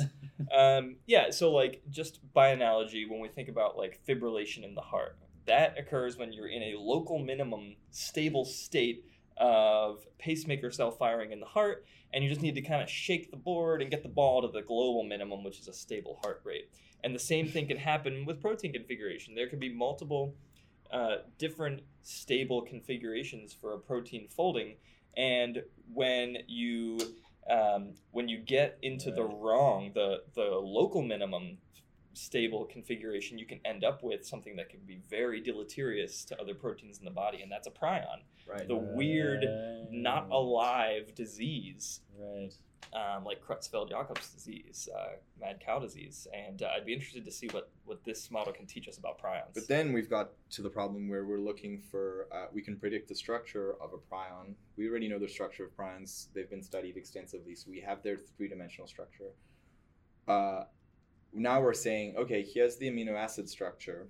um, 0.56 0.98
yeah, 1.06 1.30
so 1.32 1.52
like 1.52 1.82
just 1.90 2.20
by 2.34 2.50
analogy, 2.50 3.06
when 3.06 3.20
we 3.20 3.28
think 3.28 3.50
about 3.50 3.78
like 3.78 4.00
fibrillation 4.08 4.64
in 4.64 4.76
the 4.76 4.82
heart, 4.82 5.18
that 5.46 5.78
occurs 5.78 6.18
when 6.18 6.34
you're 6.34 6.48
in 6.48 6.64
a 6.64 6.76
local 6.78 7.20
minimum 7.20 7.76
stable 7.92 8.46
state 8.46 9.06
of 9.38 10.06
pacemaker 10.18 10.72
cell 10.72 10.92
firing 10.92 11.32
in 11.32 11.40
the 11.40 11.46
heart, 11.46 11.86
and 12.14 12.24
you 12.24 12.30
just 12.30 12.42
need 12.42 12.56
to 12.56 12.62
kind 12.62 12.82
of 12.82 12.90
shake 12.90 13.32
the 13.32 13.38
board 13.38 13.82
and 13.82 13.90
get 13.90 14.04
the 14.04 14.10
ball 14.10 14.42
to 14.42 14.48
the 14.48 14.62
global 14.62 15.04
minimum, 15.04 15.44
which 15.44 15.60
is 15.60 15.68
a 15.68 15.74
stable 15.74 16.20
heart 16.24 16.42
rate. 16.44 16.70
And 17.04 17.14
the 17.14 17.20
same 17.20 17.48
thing 17.48 17.68
can 17.68 17.78
happen 17.78 18.26
with 18.26 18.42
protein 18.42 18.74
configuration. 18.74 19.36
There 19.36 19.48
could 19.48 19.60
be 19.60 19.74
multiple 19.74 20.36
uh, 20.92 21.18
different 21.38 21.82
stable 22.04 22.62
configurations 22.62 23.54
for 23.54 23.74
a 23.74 23.80
protein 23.80 24.28
folding, 24.30 24.76
and 25.18 25.64
when 25.92 26.38
you 26.48 27.00
um, 27.50 27.94
when 28.12 28.30
you 28.30 28.38
get 28.38 28.78
into 28.82 29.12
the 29.12 29.24
wrong, 29.24 29.92
the 29.94 30.24
the 30.36 30.44
local 30.44 31.02
minimum 31.02 31.58
stable 32.14 32.66
configuration, 32.66 33.38
you 33.38 33.46
can 33.46 33.60
end 33.66 33.84
up 33.84 34.04
with 34.04 34.26
something 34.26 34.56
that 34.56 34.70
can 34.70 34.80
be 34.86 35.02
very 35.10 35.42
deleterious 35.42 36.24
to 36.26 36.40
other 36.40 36.54
proteins 36.54 37.00
in 37.00 37.06
the 37.06 37.12
body, 37.12 37.42
and 37.42 37.52
that's 37.52 37.68
a 37.68 37.72
prion, 37.72 38.22
Right. 38.48 38.68
the 38.68 38.76
weird, 38.76 39.46
not 39.92 40.30
alive 40.32 41.16
disease 41.16 42.02
Right. 42.18 42.54
um, 42.94 43.24
like 43.24 43.42
Creutzfeldt-Jakob's 43.42 44.34
disease, 44.34 44.88
uh, 44.96 45.14
mad 45.40 45.60
cow 45.66 45.80
disease, 45.80 46.28
and 46.34 46.62
uh, 46.62 46.70
I'd 46.76 46.86
be 46.86 46.94
interested 46.94 47.26
to 47.26 47.32
see 47.32 47.48
what, 47.48 47.72
what 47.86 48.04
this 48.04 48.30
model 48.30 48.54
can 48.54 48.68
teach 48.68 48.88
us 48.88 48.98
about 48.98 49.20
prions. 49.20 49.54
But 49.56 49.68
then 49.68 49.94
we've 49.94 50.10
got 50.10 50.32
to 50.52 50.62
the 50.62 50.70
problem 50.70 51.10
where 51.10 51.26
we're 51.26 51.40
looking 51.40 51.80
for, 51.80 52.28
uh, 52.32 52.48
we 52.54 52.62
can 52.62 52.78
predict 52.78 53.08
the 53.10 53.16
structure 53.16 53.76
of 53.82 53.94
a 53.94 53.98
prion. 53.98 54.54
We 54.78 54.88
already 54.90 55.08
know 55.08 55.18
the 55.18 55.28
structure 55.30 55.66
of 55.66 55.76
prions, 55.76 56.28
they've 56.34 56.50
been 56.50 56.62
studied 56.64 56.96
extensively, 56.98 57.56
so 57.56 57.72
we 57.72 57.80
have 57.82 58.04
their 58.04 58.18
three 58.18 58.48
dimensional 58.48 58.88
structure. 58.88 59.32
Now 61.34 61.62
we're 61.62 61.74
saying, 61.74 62.16
okay, 62.18 62.44
here's 62.44 62.78
the 62.78 62.90
amino 62.90 63.16
acid 63.18 63.50
structure. 63.50 64.08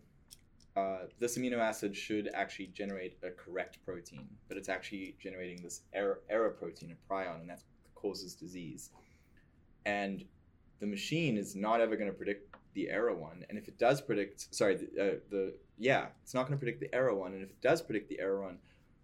Uh, 0.75 1.05
this 1.19 1.37
amino 1.37 1.59
acid 1.59 1.95
should 1.95 2.29
actually 2.33 2.67
generate 2.67 3.17
a 3.23 3.29
correct 3.29 3.77
protein, 3.85 4.27
but 4.47 4.57
it's 4.57 4.69
actually 4.69 5.15
generating 5.21 5.61
this 5.61 5.81
error, 5.93 6.21
error 6.29 6.49
protein, 6.49 6.91
a 6.91 7.13
prion, 7.13 7.41
and 7.41 7.49
that 7.49 7.61
causes 7.95 8.33
disease. 8.33 8.89
And 9.85 10.25
the 10.79 10.87
machine 10.87 11.37
is 11.37 11.55
not 11.55 11.79
ever 11.79 11.95
going 11.95 12.09
to 12.09 12.15
predict 12.15 12.55
the 12.73 12.89
error 12.89 13.13
one. 13.13 13.45
And 13.49 13.57
if 13.57 13.67
it 13.67 13.77
does 13.77 14.01
predict, 14.01 14.53
sorry, 14.53 14.75
the, 14.75 14.85
uh, 15.01 15.15
the 15.29 15.53
yeah, 15.77 16.07
it's 16.23 16.33
not 16.33 16.47
going 16.47 16.57
to 16.57 16.61
predict 16.61 16.81
the 16.81 16.93
error 16.93 17.13
one. 17.13 17.33
And 17.33 17.43
if 17.43 17.49
it 17.49 17.61
does 17.61 17.81
predict 17.81 18.09
the 18.09 18.19
error 18.19 18.41
one, 18.41 18.57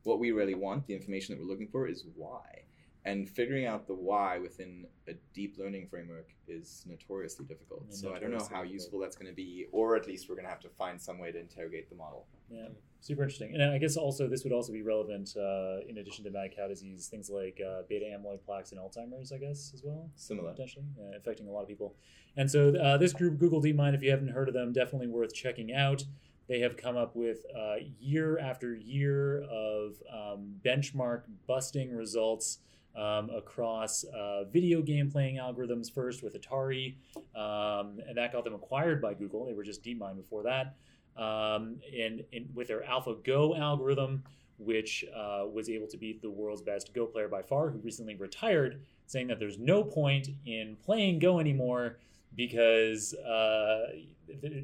what 0.04 0.20
we 0.20 0.32
really 0.32 0.56
want, 0.56 0.88
the 0.88 0.96
information 0.96 1.36
that 1.36 1.42
we're 1.42 1.50
looking 1.50 1.68
for, 1.68 1.88
is 1.88 2.04
why. 2.16 2.64
And 3.06 3.30
figuring 3.30 3.66
out 3.66 3.88
the 3.88 3.94
why 3.94 4.40
within 4.40 4.86
a 5.08 5.14
deep 5.34 5.56
learning 5.58 5.88
framework 5.88 6.28
is 6.48 6.84
notoriously 6.86 7.46
difficult. 7.46 7.86
Yeah, 7.90 7.96
so 7.96 8.14
I 8.14 8.20
don't 8.20 8.32
know 8.32 8.38
how 8.38 8.44
difficult. 8.44 8.72
useful 8.72 9.00
that's 9.00 9.16
going 9.16 9.32
to 9.32 9.36
be, 9.36 9.68
or 9.72 9.96
at 9.96 10.06
least 10.06 10.28
we're 10.28 10.36
going 10.36 10.46
to 10.46 10.50
have 10.50 10.60
to 10.62 10.70
find 10.70 11.02
some 11.02 11.18
way 11.18 11.32
to 11.32 11.40
interrogate 11.40 11.90
the 11.90 11.96
model. 11.96 12.28
Yeah, 12.52 12.68
super 13.00 13.24
interesting. 13.24 13.54
And 13.54 13.64
I 13.64 13.78
guess 13.78 13.96
also 13.96 14.28
this 14.28 14.44
would 14.44 14.52
also 14.52 14.74
be 14.74 14.82
relevant 14.82 15.36
uh, 15.38 15.80
in 15.88 16.00
addition 16.00 16.26
to 16.26 16.30
mad 16.30 16.52
cow 16.56 16.68
disease, 16.68 17.08
things 17.08 17.30
like 17.30 17.62
uh, 17.66 17.84
beta 17.88 18.06
amyloid 18.06 18.44
plaques 18.46 18.74
and 18.74 18.82
Alzheimer's, 18.82 19.32
I 19.32 19.38
guess, 19.38 19.72
as 19.74 19.82
well. 19.84 20.10
Similar. 20.16 20.52
potentially 20.52 20.86
uh, 21.00 21.18
affecting 21.18 21.48
a 21.48 21.52
lot 21.52 21.62
of 21.62 21.68
people. 21.70 21.96
And 22.36 22.52
so 22.52 22.76
uh, 22.76 22.98
this 22.98 23.14
group, 23.14 23.38
Google 23.38 23.62
DeepMind, 23.62 23.96
if 23.96 24.04
you 24.04 24.12
haven't 24.12 24.30
heard 24.30 24.50
of 24.50 24.54
them, 24.54 24.74
definitely 24.74 25.08
worth 25.08 25.34
checking 25.34 25.74
out. 25.74 26.04
They 26.48 26.60
have 26.62 26.78
come 26.78 26.98
up 26.98 27.16
with 27.16 27.46
uh, 27.56 27.76
year 28.00 28.40
after 28.40 28.76
year 28.76 29.44
of 29.44 30.02
um, 30.12 30.56
benchmark 30.66 31.24
busting 31.48 31.96
results 31.96 32.58
um, 33.00 33.30
across 33.30 34.04
uh, 34.04 34.44
video 34.46 34.82
game 34.82 35.10
playing 35.10 35.38
algorithms. 35.38 35.92
First 35.92 36.24
with 36.24 36.40
Atari, 36.40 36.96
um, 37.36 38.00
and 38.08 38.16
that 38.16 38.34
got 38.34 38.44
them 38.44 38.54
acquired 38.54 39.02
by 39.02 39.14
Google. 39.14 39.46
They 39.46 39.54
were 39.54 39.64
just 39.64 39.84
DeepMind 39.84 40.18
before 40.18 40.44
that. 40.44 40.76
Um, 41.22 41.78
and, 41.98 42.24
and 42.32 42.48
with 42.54 42.68
their 42.68 42.82
AlphaGo 42.82 43.60
algorithm, 43.60 44.24
which 44.58 45.06
uh, 45.16 45.46
was 45.52 45.70
able 45.70 45.88
to 45.88 45.98
beat 45.98 46.22
the 46.22 46.30
world's 46.30 46.62
best 46.62 46.94
Go 46.94 47.06
player 47.06 47.28
by 47.28 47.42
far, 47.42 47.70
who 47.70 47.80
recently 47.80 48.16
retired, 48.16 48.82
saying 49.06 49.28
that 49.28 49.40
there's 49.40 49.58
no 49.58 49.84
point 49.84 50.30
in 50.46 50.78
playing 50.84 51.20
Go 51.20 51.40
anymore 51.40 51.98
because 52.36 53.14
uh, 53.16 53.88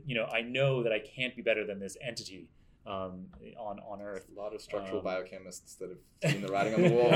you 0.06 0.16
know 0.16 0.26
I 0.26 0.42
know 0.42 0.84
that 0.84 0.92
I 0.92 1.00
can't 1.00 1.36
be 1.36 1.42
better 1.42 1.66
than 1.66 1.80
this 1.80 1.98
entity 2.02 2.48
um, 2.86 3.26
on 3.60 3.80
on 3.80 4.02
Earth. 4.02 4.28
A 4.36 4.40
lot 4.40 4.54
of 4.54 4.62
structural 4.62 5.00
Um, 5.00 5.06
biochemists 5.06 5.78
that 5.80 5.90
have 5.90 6.32
seen 6.32 6.42
the 6.42 6.48
writing 6.48 6.74
on 6.76 6.82
the 6.82 6.92
wall. 6.92 7.14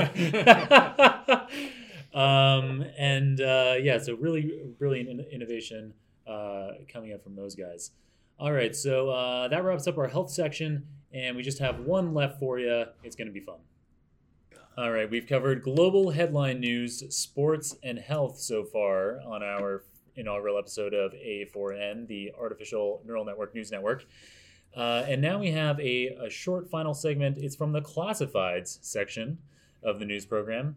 um, 2.14 2.84
and 2.98 3.40
uh, 3.40 3.74
yeah, 3.80 3.98
so 3.98 4.14
really 4.14 4.52
brilliant 4.78 5.08
in- 5.08 5.20
innovation 5.30 5.94
uh, 6.26 6.70
coming 6.92 7.12
up 7.12 7.22
from 7.22 7.36
those 7.36 7.54
guys. 7.54 7.92
All 8.38 8.52
right, 8.52 8.74
so 8.74 9.10
uh, 9.10 9.48
that 9.48 9.64
wraps 9.64 9.86
up 9.86 9.98
our 9.98 10.08
health 10.08 10.30
section, 10.30 10.86
and 11.12 11.36
we 11.36 11.42
just 11.42 11.58
have 11.58 11.80
one 11.80 12.14
left 12.14 12.38
for 12.38 12.58
you. 12.58 12.84
It's 13.02 13.14
going 13.14 13.28
to 13.28 13.34
be 13.34 13.40
fun. 13.40 13.58
All 14.78 14.90
right, 14.90 15.10
we've 15.10 15.26
covered 15.26 15.62
global 15.62 16.10
headline 16.10 16.58
news, 16.60 17.02
sports, 17.14 17.76
and 17.82 17.98
health 17.98 18.38
so 18.38 18.64
far 18.64 19.20
on 19.26 19.42
our 19.42 19.82
inaugural 20.16 20.56
episode 20.58 20.94
of 20.94 21.12
A4N, 21.12 22.06
the 22.06 22.32
Artificial 22.38 23.02
Neural 23.06 23.24
Network 23.24 23.54
News 23.54 23.70
Network. 23.70 24.06
Uh, 24.76 25.04
and 25.08 25.20
now 25.20 25.38
we 25.38 25.50
have 25.50 25.80
a, 25.80 26.08
a 26.08 26.30
short 26.30 26.70
final 26.70 26.94
segment. 26.94 27.38
It's 27.38 27.56
from 27.56 27.72
the 27.72 27.82
classifieds 27.82 28.78
section 28.82 29.38
of 29.82 29.98
the 29.98 30.04
news 30.04 30.24
program. 30.24 30.76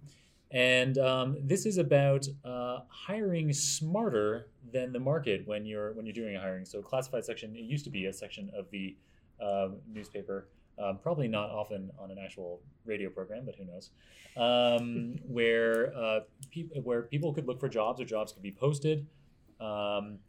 And 0.52 1.00
um, 1.00 1.38
this 1.42 1.66
is 1.66 1.80
about 1.80 2.28
uh, 2.46 2.82
hiring 2.88 3.52
smarter 3.54 4.50
than 4.72 4.94
the 4.94 5.00
market 5.00 5.48
when 5.48 5.66
you're 5.66 5.94
when 5.94 6.06
you're 6.06 6.14
doing 6.14 6.36
a 6.36 6.40
hiring. 6.40 6.64
So 6.64 6.82
classified 6.82 7.26
section 7.26 7.56
it 7.56 7.64
used 7.64 7.84
to 7.86 7.90
be 7.90 8.06
a 8.06 8.14
section 8.14 8.52
of 8.56 8.70
the 8.70 8.96
um, 9.42 9.78
newspaper, 9.92 10.48
um, 10.78 11.00
probably 11.02 11.28
not 11.28 11.50
often 11.50 11.92
on 12.00 12.12
an 12.12 12.20
actual 12.24 12.62
radio 12.86 13.10
program, 13.10 13.46
but 13.46 13.56
who 13.56 13.66
knows, 13.66 13.90
um, 14.38 15.16
where 15.28 15.92
uh, 15.98 16.20
pe- 16.52 16.68
where 16.82 17.04
people 17.04 17.34
could 17.34 17.48
look 17.48 17.60
for 17.60 17.68
jobs 17.68 18.00
or 18.00 18.06
jobs 18.06 18.32
could 18.32 18.44
be 18.44 18.52
posted. 18.52 19.08
Um, 19.60 20.20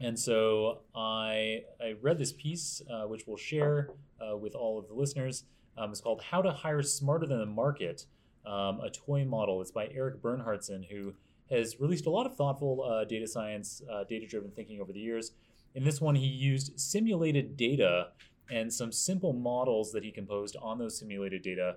and 0.00 0.18
so 0.18 0.80
I, 0.94 1.64
I 1.80 1.94
read 2.00 2.18
this 2.18 2.32
piece, 2.32 2.82
uh, 2.90 3.02
which 3.06 3.26
we'll 3.26 3.36
share 3.36 3.90
uh, 4.20 4.36
with 4.36 4.54
all 4.54 4.78
of 4.78 4.88
the 4.88 4.94
listeners. 4.94 5.44
Um, 5.76 5.90
it's 5.90 6.00
called 6.00 6.22
How 6.22 6.42
to 6.42 6.50
Hire 6.50 6.82
Smarter 6.82 7.26
Than 7.26 7.38
the 7.38 7.46
Market, 7.46 8.06
um, 8.46 8.80
a 8.80 8.90
toy 8.90 9.24
model. 9.24 9.60
It's 9.60 9.70
by 9.70 9.88
Erik 9.88 10.22
Bernhardsson, 10.22 10.86
who 10.90 11.14
has 11.50 11.80
released 11.80 12.06
a 12.06 12.10
lot 12.10 12.26
of 12.26 12.34
thoughtful 12.34 12.82
uh, 12.82 13.04
data 13.04 13.26
science, 13.26 13.82
uh, 13.92 14.04
data 14.04 14.26
driven 14.26 14.50
thinking 14.50 14.80
over 14.80 14.92
the 14.92 15.00
years. 15.00 15.32
In 15.74 15.84
this 15.84 16.00
one, 16.00 16.14
he 16.14 16.26
used 16.26 16.78
simulated 16.80 17.56
data 17.56 18.08
and 18.50 18.72
some 18.72 18.90
simple 18.90 19.32
models 19.32 19.92
that 19.92 20.02
he 20.02 20.10
composed 20.10 20.56
on 20.60 20.78
those 20.78 20.98
simulated 20.98 21.42
data 21.42 21.76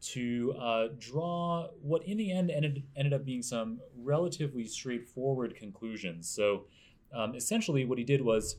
to 0.00 0.54
uh, 0.60 0.88
draw 0.98 1.68
what 1.80 2.02
in 2.04 2.16
the 2.18 2.30
end 2.30 2.50
ended, 2.50 2.82
ended 2.96 3.12
up 3.12 3.24
being 3.24 3.42
some 3.42 3.80
relatively 3.96 4.66
straightforward 4.66 5.56
conclusions. 5.56 6.28
So 6.28 6.64
um, 7.14 7.34
essentially, 7.34 7.84
what 7.84 7.98
he 7.98 8.04
did 8.04 8.22
was 8.22 8.56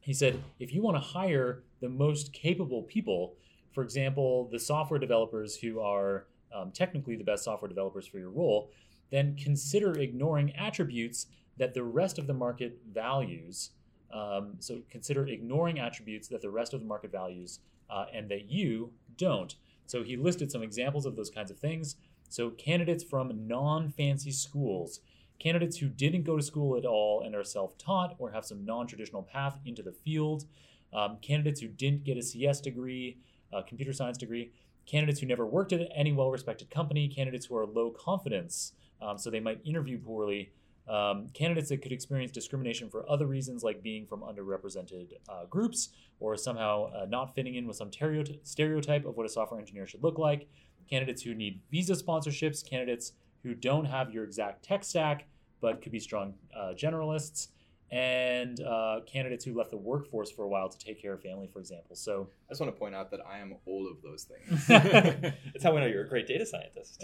he 0.00 0.14
said, 0.14 0.42
if 0.58 0.72
you 0.72 0.82
want 0.82 0.96
to 0.96 1.00
hire 1.00 1.62
the 1.80 1.88
most 1.88 2.32
capable 2.32 2.82
people, 2.82 3.34
for 3.72 3.82
example, 3.82 4.48
the 4.50 4.58
software 4.58 4.98
developers 4.98 5.56
who 5.56 5.80
are 5.80 6.26
um, 6.54 6.70
technically 6.72 7.16
the 7.16 7.24
best 7.24 7.44
software 7.44 7.68
developers 7.68 8.06
for 8.06 8.18
your 8.18 8.30
role, 8.30 8.70
then 9.10 9.36
consider 9.36 9.98
ignoring 9.98 10.54
attributes 10.56 11.26
that 11.58 11.74
the 11.74 11.82
rest 11.82 12.18
of 12.18 12.26
the 12.26 12.34
market 12.34 12.78
values. 12.92 13.70
Um, 14.12 14.54
so 14.58 14.80
consider 14.90 15.26
ignoring 15.26 15.78
attributes 15.78 16.28
that 16.28 16.42
the 16.42 16.50
rest 16.50 16.74
of 16.74 16.80
the 16.80 16.86
market 16.86 17.12
values 17.12 17.60
uh, 17.88 18.06
and 18.12 18.28
that 18.30 18.50
you 18.50 18.92
don't. 19.16 19.54
So 19.86 20.02
he 20.02 20.16
listed 20.16 20.50
some 20.50 20.62
examples 20.62 21.06
of 21.06 21.16
those 21.16 21.30
kinds 21.30 21.50
of 21.50 21.58
things. 21.58 21.96
So 22.28 22.50
candidates 22.50 23.04
from 23.04 23.46
non-fancy 23.46 24.30
schools, 24.30 25.00
candidates 25.40 25.78
who 25.78 25.88
didn't 25.88 26.22
go 26.22 26.36
to 26.36 26.42
school 26.42 26.76
at 26.76 26.84
all 26.84 27.22
and 27.22 27.34
are 27.34 27.42
self-taught 27.42 28.14
or 28.18 28.30
have 28.30 28.44
some 28.44 28.64
non-traditional 28.64 29.22
path 29.22 29.58
into 29.64 29.82
the 29.82 29.90
field, 29.90 30.44
um, 30.92 31.16
candidates 31.22 31.60
who 31.60 31.68
didn't 31.68 32.04
get 32.04 32.16
a 32.16 32.22
CS 32.22 32.60
degree, 32.60 33.18
a 33.52 33.62
computer 33.62 33.92
science 33.92 34.18
degree, 34.18 34.52
candidates 34.86 35.18
who 35.18 35.26
never 35.26 35.46
worked 35.46 35.72
at 35.72 35.88
any 35.94 36.12
well-respected 36.12 36.70
company, 36.70 37.08
candidates 37.08 37.46
who 37.46 37.56
are 37.56 37.66
low 37.66 37.90
confidence, 37.90 38.72
um, 39.00 39.16
so 39.16 39.30
they 39.30 39.40
might 39.40 39.60
interview 39.64 39.98
poorly, 39.98 40.52
um, 40.88 41.28
candidates 41.32 41.68
that 41.68 41.80
could 41.80 41.92
experience 41.92 42.32
discrimination 42.32 42.90
for 42.90 43.08
other 43.08 43.26
reasons, 43.26 43.62
like 43.62 43.82
being 43.82 44.06
from 44.06 44.20
underrepresented 44.20 45.12
uh, 45.28 45.44
groups 45.46 45.90
or 46.18 46.36
somehow 46.36 46.90
uh, 46.92 47.06
not 47.06 47.34
fitting 47.34 47.54
in 47.54 47.66
with 47.66 47.76
some 47.76 47.90
stereoty- 47.90 48.40
stereotype 48.42 49.06
of 49.06 49.16
what 49.16 49.24
a 49.24 49.28
software 49.28 49.60
engineer 49.60 49.86
should 49.86 50.02
look 50.02 50.18
like, 50.18 50.48
candidates 50.88 51.22
who 51.22 51.34
need 51.34 51.60
visa 51.70 51.94
sponsorships, 51.94 52.68
candidates 52.68 53.12
who 53.42 53.54
don't 53.54 53.86
have 53.86 54.12
your 54.12 54.24
exact 54.24 54.64
tech 54.64 54.84
stack 54.84 55.26
but 55.60 55.82
could 55.82 55.92
be 55.92 56.00
strong 56.00 56.34
uh, 56.56 56.72
generalists, 56.74 57.48
and 57.90 58.60
uh, 58.60 59.00
candidates 59.04 59.44
who 59.44 59.56
left 59.56 59.70
the 59.70 59.76
workforce 59.76 60.30
for 60.30 60.44
a 60.44 60.48
while 60.48 60.68
to 60.68 60.78
take 60.78 61.02
care 61.02 61.12
of 61.12 61.20
family, 61.20 61.48
for 61.52 61.58
example. 61.58 61.96
So 61.96 62.28
I 62.48 62.52
just 62.52 62.60
want 62.60 62.72
to 62.72 62.78
point 62.78 62.94
out 62.94 63.10
that 63.10 63.20
I 63.28 63.38
am 63.38 63.56
all 63.66 63.90
of 63.90 64.00
those 64.00 64.24
things. 64.24 64.66
That's 64.68 65.64
how 65.64 65.74
we 65.74 65.80
know 65.80 65.86
you're 65.86 66.04
a 66.04 66.08
great 66.08 66.28
data 66.28 66.46
scientist. 66.46 67.02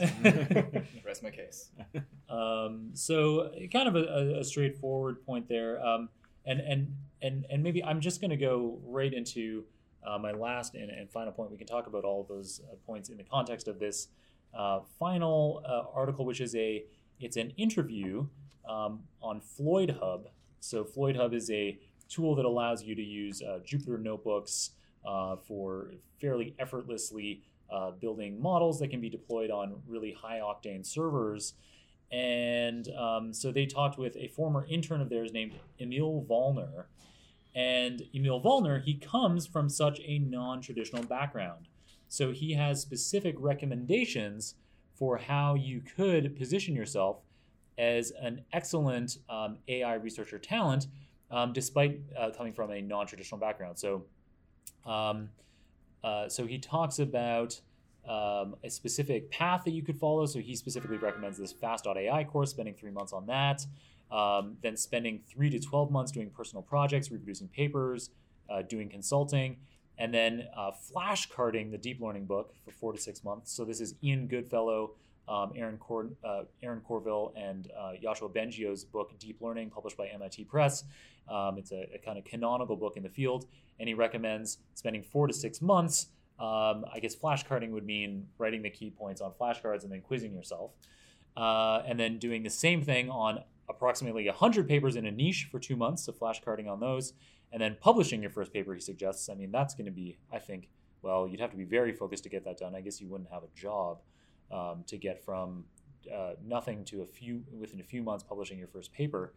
Rest 1.05 1.23
my 1.23 1.31
case. 1.31 1.71
Um, 2.29 2.91
so 2.95 3.53
kind 3.73 3.87
of 3.87 3.95
a, 3.95 4.41
a 4.41 4.45
straightforward 4.45 5.25
point 5.25 5.49
there. 5.49 5.81
Um, 5.81 6.09
and, 6.45 6.59
and, 6.59 6.97
and, 7.23 7.47
and 7.49 7.63
maybe 7.63 7.85
I'm 7.85 8.01
just 8.01 8.21
going 8.21 8.33
to 8.33 8.37
go 8.37 8.81
right 8.85 9.15
into 9.15 9.63
uh, 10.05 10.19
my 10.19 10.33
last 10.33 10.75
and, 10.75 10.91
and, 10.91 11.09
final 11.09 11.33
point. 11.33 11.53
We 11.53 11.57
can 11.57 11.69
talk 11.69 11.87
about 11.87 12.05
all 12.05 12.21
of 12.21 12.27
those 12.27 12.61
uh, 12.69 12.75
points 12.85 13.11
in 13.11 13.17
the 13.17 13.23
context 13.23 13.69
of 13.69 13.79
this 13.79 14.09
uh, 14.55 14.81
final 14.99 15.63
uh, 15.67 15.85
article, 15.95 16.25
which 16.25 16.41
is 16.41 16.55
a, 16.55 16.85
it's 17.21 17.37
an 17.37 17.51
interview 17.57 18.27
um, 18.69 19.01
on 19.23 19.41
FloydHub. 19.41 20.25
So 20.61 20.85
FloydHub 20.85 21.35
is 21.35 21.51
a 21.51 21.79
tool 22.09 22.35
that 22.37 22.45
allows 22.45 22.83
you 22.83 22.95
to 22.95 23.03
use 23.03 23.43
uh, 23.43 23.59
Jupyter 23.67 24.01
notebooks 24.01 24.71
uh, 25.07 25.37
for 25.37 25.93
fairly 26.21 26.55
effortlessly 26.59 27.43
building 28.01 28.41
models 28.41 28.79
that 28.79 28.89
can 28.89 29.01
be 29.01 29.11
deployed 29.11 29.51
on 29.51 29.83
really 29.89 30.13
high 30.13 30.39
octane 30.39 30.87
servers. 30.87 31.55
And 32.13 32.89
um, 32.97 33.33
so 33.33 33.51
they 33.51 33.67
talked 33.67 33.99
with 33.99 34.17
a 34.17 34.29
former 34.29 34.65
intern 34.69 35.01
of 35.01 35.09
theirs 35.09 35.33
named 35.33 35.55
Emil 35.81 36.25
Wallner. 36.29 36.85
And 37.55 38.03
Emil 38.15 38.41
Wallner, 38.41 38.83
he 38.83 38.95
comes 38.95 39.47
from 39.47 39.69
such 39.69 40.01
a 40.05 40.19
non 40.19 40.61
traditional 40.61 41.03
background. 41.03 41.69
So 42.09 42.33
he 42.33 42.55
has 42.55 42.81
specific 42.81 43.35
recommendations 43.39 44.55
for 44.95 45.17
how 45.17 45.55
you 45.55 45.81
could 45.81 46.37
position 46.37 46.75
yourself 46.75 47.19
as 47.79 48.13
an 48.21 48.43
excellent 48.53 49.19
um, 49.29 49.59
AI 49.69 49.95
researcher 49.95 50.39
talent, 50.39 50.87
um, 51.31 51.53
despite 51.53 52.01
uh, 52.19 52.31
coming 52.31 52.53
from 52.53 52.71
a 52.71 52.81
non 52.81 53.07
traditional 53.07 53.39
background. 53.39 53.79
So, 53.79 54.05
um, 54.87 55.29
uh, 56.03 56.29
so 56.29 56.47
he 56.47 56.59
talks 56.59 56.99
about 56.99 57.61
um, 58.09 58.55
a 58.63 58.71
specific 58.71 59.31
path 59.31 59.65
that 59.65 59.73
you 59.73 59.83
could 59.83 59.99
follow. 59.99 60.27
So 60.27 60.39
he 60.39 60.55
specifically 60.55 60.97
recommends 60.97 61.39
this 61.39 61.53
fast.ai 61.53 62.25
course, 62.25 62.51
spending 62.51 62.75
three 62.75 62.93
months 62.93 63.13
on 63.13 63.27
that. 63.27 63.67
Um, 64.11 64.57
then 64.63 64.77
spending 64.77 65.21
three 65.29 65.51
to 65.51 65.59
12 65.59 65.91
months 65.91 66.13
doing 66.13 66.31
personal 66.31 66.63
projects, 66.63 67.11
reproducing 67.11 67.49
papers, 67.49 68.11
uh, 68.49 68.63
doing 68.63 68.89
consulting, 68.89 69.57
and 69.99 70.13
then 70.13 70.49
uh, 70.57 70.71
flashcarding 70.71 71.71
the 71.71 71.79
deep 71.79 72.01
learning 72.01 72.27
book 72.27 72.55
for 72.65 72.71
four 72.71 72.93
to 72.93 72.99
six 72.99 73.25
months. 73.25 73.53
So 73.53 73.65
this 73.65 73.81
is 73.81 73.95
Ian 74.03 74.27
Goodfellow, 74.27 74.93
um, 75.29 75.53
Aaron, 75.57 75.79
Cor- 75.79 76.11
uh, 76.25 76.43
Aaron 76.63 76.81
Courville, 76.89 77.33
and 77.37 77.71
uh, 77.79 77.93
Yoshua 78.03 78.33
Bengio's 78.35 78.85
book, 78.85 79.19
Deep 79.19 79.41
Learning, 79.41 79.71
published 79.71 79.97
by 79.97 80.07
MIT 80.07 80.45
Press. 80.45 80.85
Um, 81.29 81.59
it's 81.59 81.73
a, 81.73 81.89
a 81.95 81.99
kind 81.99 82.19
of 82.19 82.25
canonical 82.25 82.77
book 82.77 82.97
in 82.97 83.03
the 83.03 83.09
field, 83.09 83.47
and 83.81 83.89
he 83.89 83.95
recommends 83.95 84.59
spending 84.75 85.03
four 85.03 85.27
to 85.27 85.33
six 85.33 85.61
months 85.61 86.09
um, 86.39 86.85
I 86.93 86.99
guess 87.01 87.17
flashcarding 87.17 87.71
would 87.71 87.87
mean 87.87 88.29
writing 88.39 88.63
the 88.63 88.71
key 88.71 88.91
points 88.91 89.21
on 89.21 89.33
flashcards 89.33 89.85
and 89.85 89.93
then 89.93 90.03
quizzing 90.03 90.35
yourself. 90.35 90.73
Uh, 91.37 91.83
and 91.87 91.99
then 91.99 92.19
doing 92.19 92.43
the 92.43 92.51
same 92.51 92.83
thing 92.83 93.11
on 93.11 93.43
approximately 93.69 94.27
100 94.27 94.69
papers 94.69 94.97
in 94.97 95.07
a 95.07 95.11
niche 95.11 95.49
for 95.51 95.59
two 95.59 95.77
months, 95.77 96.05
so 96.05 96.13
flashcarding 96.13 96.69
on 96.69 96.81
those, 96.81 97.13
and 97.53 97.61
then 97.61 97.77
publishing 97.81 98.23
your 98.23 98.31
first 98.31 98.53
paper, 98.53 98.75
he 98.75 98.81
suggests. 98.81 99.29
I 99.29 99.35
mean, 99.35 99.51
that's 99.51 99.75
going 99.75 99.87
to 99.87 99.93
be, 99.93 100.19
I 100.33 100.39
think, 100.39 100.69
well, 101.03 101.29
you'd 101.29 101.41
have 101.41 101.51
to 101.51 101.57
be 101.57 101.65
very 101.65 101.93
focused 101.93 102.25
to 102.25 102.29
get 102.29 102.45
that 102.45 102.59
done. 102.59 102.75
I 102.75 102.81
guess 102.81 103.01
you 103.01 103.09
wouldn't 103.09 103.31
have 103.31 103.43
a 103.43 103.59
job 103.59 104.01
um, 104.51 104.85
to 104.87 104.97
get 104.97 105.25
from 105.25 105.65
uh, 106.13 106.33
nothing 106.45 106.85
to 106.87 107.03
a 107.03 107.07
few, 107.07 107.43
within 107.59 107.81
a 107.81 107.85
few 107.85 108.03
months, 108.03 108.25
publishing 108.25 108.59
your 108.59 108.69
first 108.69 108.93
paper. 108.93 109.33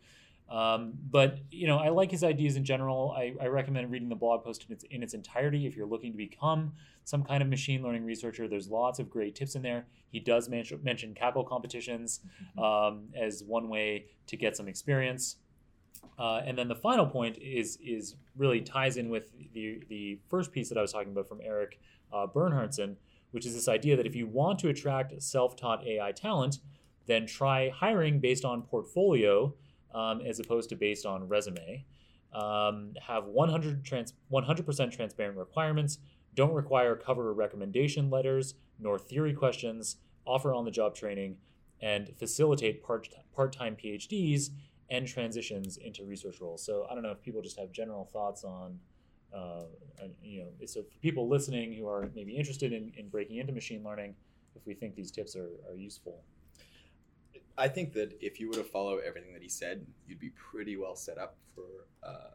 Um, 0.50 0.94
but 1.12 1.40
you 1.52 1.68
know, 1.68 1.78
I 1.78 1.90
like 1.90 2.10
his 2.10 2.24
ideas 2.24 2.56
in 2.56 2.64
general. 2.64 3.14
I, 3.16 3.36
I, 3.40 3.46
recommend 3.48 3.92
reading 3.92 4.10
the 4.10 4.16
blog 4.16 4.44
post 4.44 4.66
in 4.68 4.74
its, 4.74 4.84
in 4.90 5.04
its 5.04 5.14
entirety 5.14 5.68
if 5.68 5.78
you're 5.78 5.86
looking 5.86 6.12
to 6.12 6.18
become 6.18 6.74
some 7.04 7.24
kind 7.24 7.44
of 7.44 7.50
machine 7.50 7.84
learning 7.84 8.04
researcher. 8.04 8.48
There's 8.48 8.68
lots 8.68 8.98
of 8.98 9.12
great 9.12 9.36
tips 9.36 9.54
in 9.54 9.62
there. 9.62 9.86
He 10.12 10.20
does 10.20 10.50
mention, 10.50 10.80
mention 10.82 11.14
Kaggle 11.14 11.48
competitions 11.48 12.22
mm-hmm. 12.58 12.60
um, 12.60 13.10
as 13.16 13.44
one 13.44 13.70
way 13.70 14.06
to 14.26 14.38
get 14.38 14.58
some 14.58 14.68
experience. 14.68 15.36
Uh, 16.18 16.42
and 16.46 16.58
then 16.58 16.68
the 16.68 16.76
final 16.76 17.06
point 17.06 17.38
is 17.38 17.78
is 17.86 18.16
really 18.36 18.62
ties 18.62 18.98
in 18.98 19.10
with 19.10 19.32
the 19.54 19.84
the 19.88 20.20
first 20.30 20.52
piece 20.52 20.70
that 20.70 20.78
I 20.78 20.82
was 20.82 20.92
talking 20.92 21.12
about 21.12 21.28
from 21.28 21.42
Erik 21.42 21.80
uh, 22.12 22.26
Bernhardsson, 22.26 22.96
which 23.32 23.46
is 23.46 23.54
this 23.54 23.68
idea 23.68 23.96
that 23.98 24.08
if 24.08 24.16
you 24.16 24.26
want 24.26 24.58
to 24.60 24.70
attract 24.70 25.22
self-taught 25.22 25.86
AI 25.86 26.12
talent, 26.12 26.58
then 27.06 27.28
try 27.28 27.70
hiring 27.70 28.20
based 28.20 28.46
on 28.46 28.64
portfolio 28.64 29.54
um, 29.94 30.22
as 30.22 30.40
opposed 30.40 30.70
to 30.70 30.76
based 30.76 31.06
on 31.06 31.28
resume. 31.28 31.86
Um, 32.34 32.94
have 33.02 33.26
100 33.26 33.84
trans- 33.84 34.14
100% 34.32 34.92
transparent 34.92 35.38
requirements, 35.38 35.98
don't 36.36 36.54
require 36.54 36.96
cover 36.96 37.30
or 37.30 37.34
recommendation 37.34 38.10
letters 38.10 38.54
nor 38.80 38.98
theory 38.98 39.34
questions, 39.34 39.98
offer 40.26 40.54
on 40.54 40.64
the 40.64 40.72
job 40.72 40.96
training, 40.96 41.38
and 41.82 42.12
facilitate 42.18 42.84
part 42.84 43.10
time 43.52 43.76
PhDs 43.76 44.50
and 44.90 45.08
transitions 45.08 45.78
into 45.78 46.04
research 46.04 46.42
roles. 46.42 46.64
So 46.64 46.88
I 46.90 46.94
don't 46.94 47.04
know 47.04 47.12
if 47.12 47.22
people 47.22 47.42
just 47.42 47.60
have 47.60 47.72
general 47.72 48.06
thoughts 48.06 48.44
on, 48.44 48.80
uh, 49.36 49.64
you 50.24 50.42
know, 50.42 50.66
so 50.66 50.82
for 50.84 50.98
people 51.02 51.28
listening 51.28 51.74
who 51.74 51.88
are 51.88 52.10
maybe 52.16 52.36
interested 52.36 52.74
in, 52.74 52.92
in 52.98 53.10
breaking 53.10 53.38
into 53.38 53.54
machine 53.54 53.84
learning, 53.84 54.16
if 54.56 54.66
we 54.66 54.74
think 54.74 54.96
these 54.96 55.12
tips 55.12 55.36
are, 55.36 55.50
are 55.70 55.76
useful. 55.76 56.24
I 57.60 57.68
think 57.68 57.94
that 57.94 58.18
if 58.22 58.40
you 58.40 58.48
were 58.48 58.54
to 58.56 58.64
follow 58.64 58.98
everything 58.98 59.34
that 59.34 59.42
he 59.42 59.50
said, 59.50 59.86
you'd 60.08 60.20
be 60.20 60.30
pretty 60.30 60.78
well 60.78 60.96
set 60.96 61.18
up 61.18 61.36
for 61.54 61.86
uh, 62.04 62.32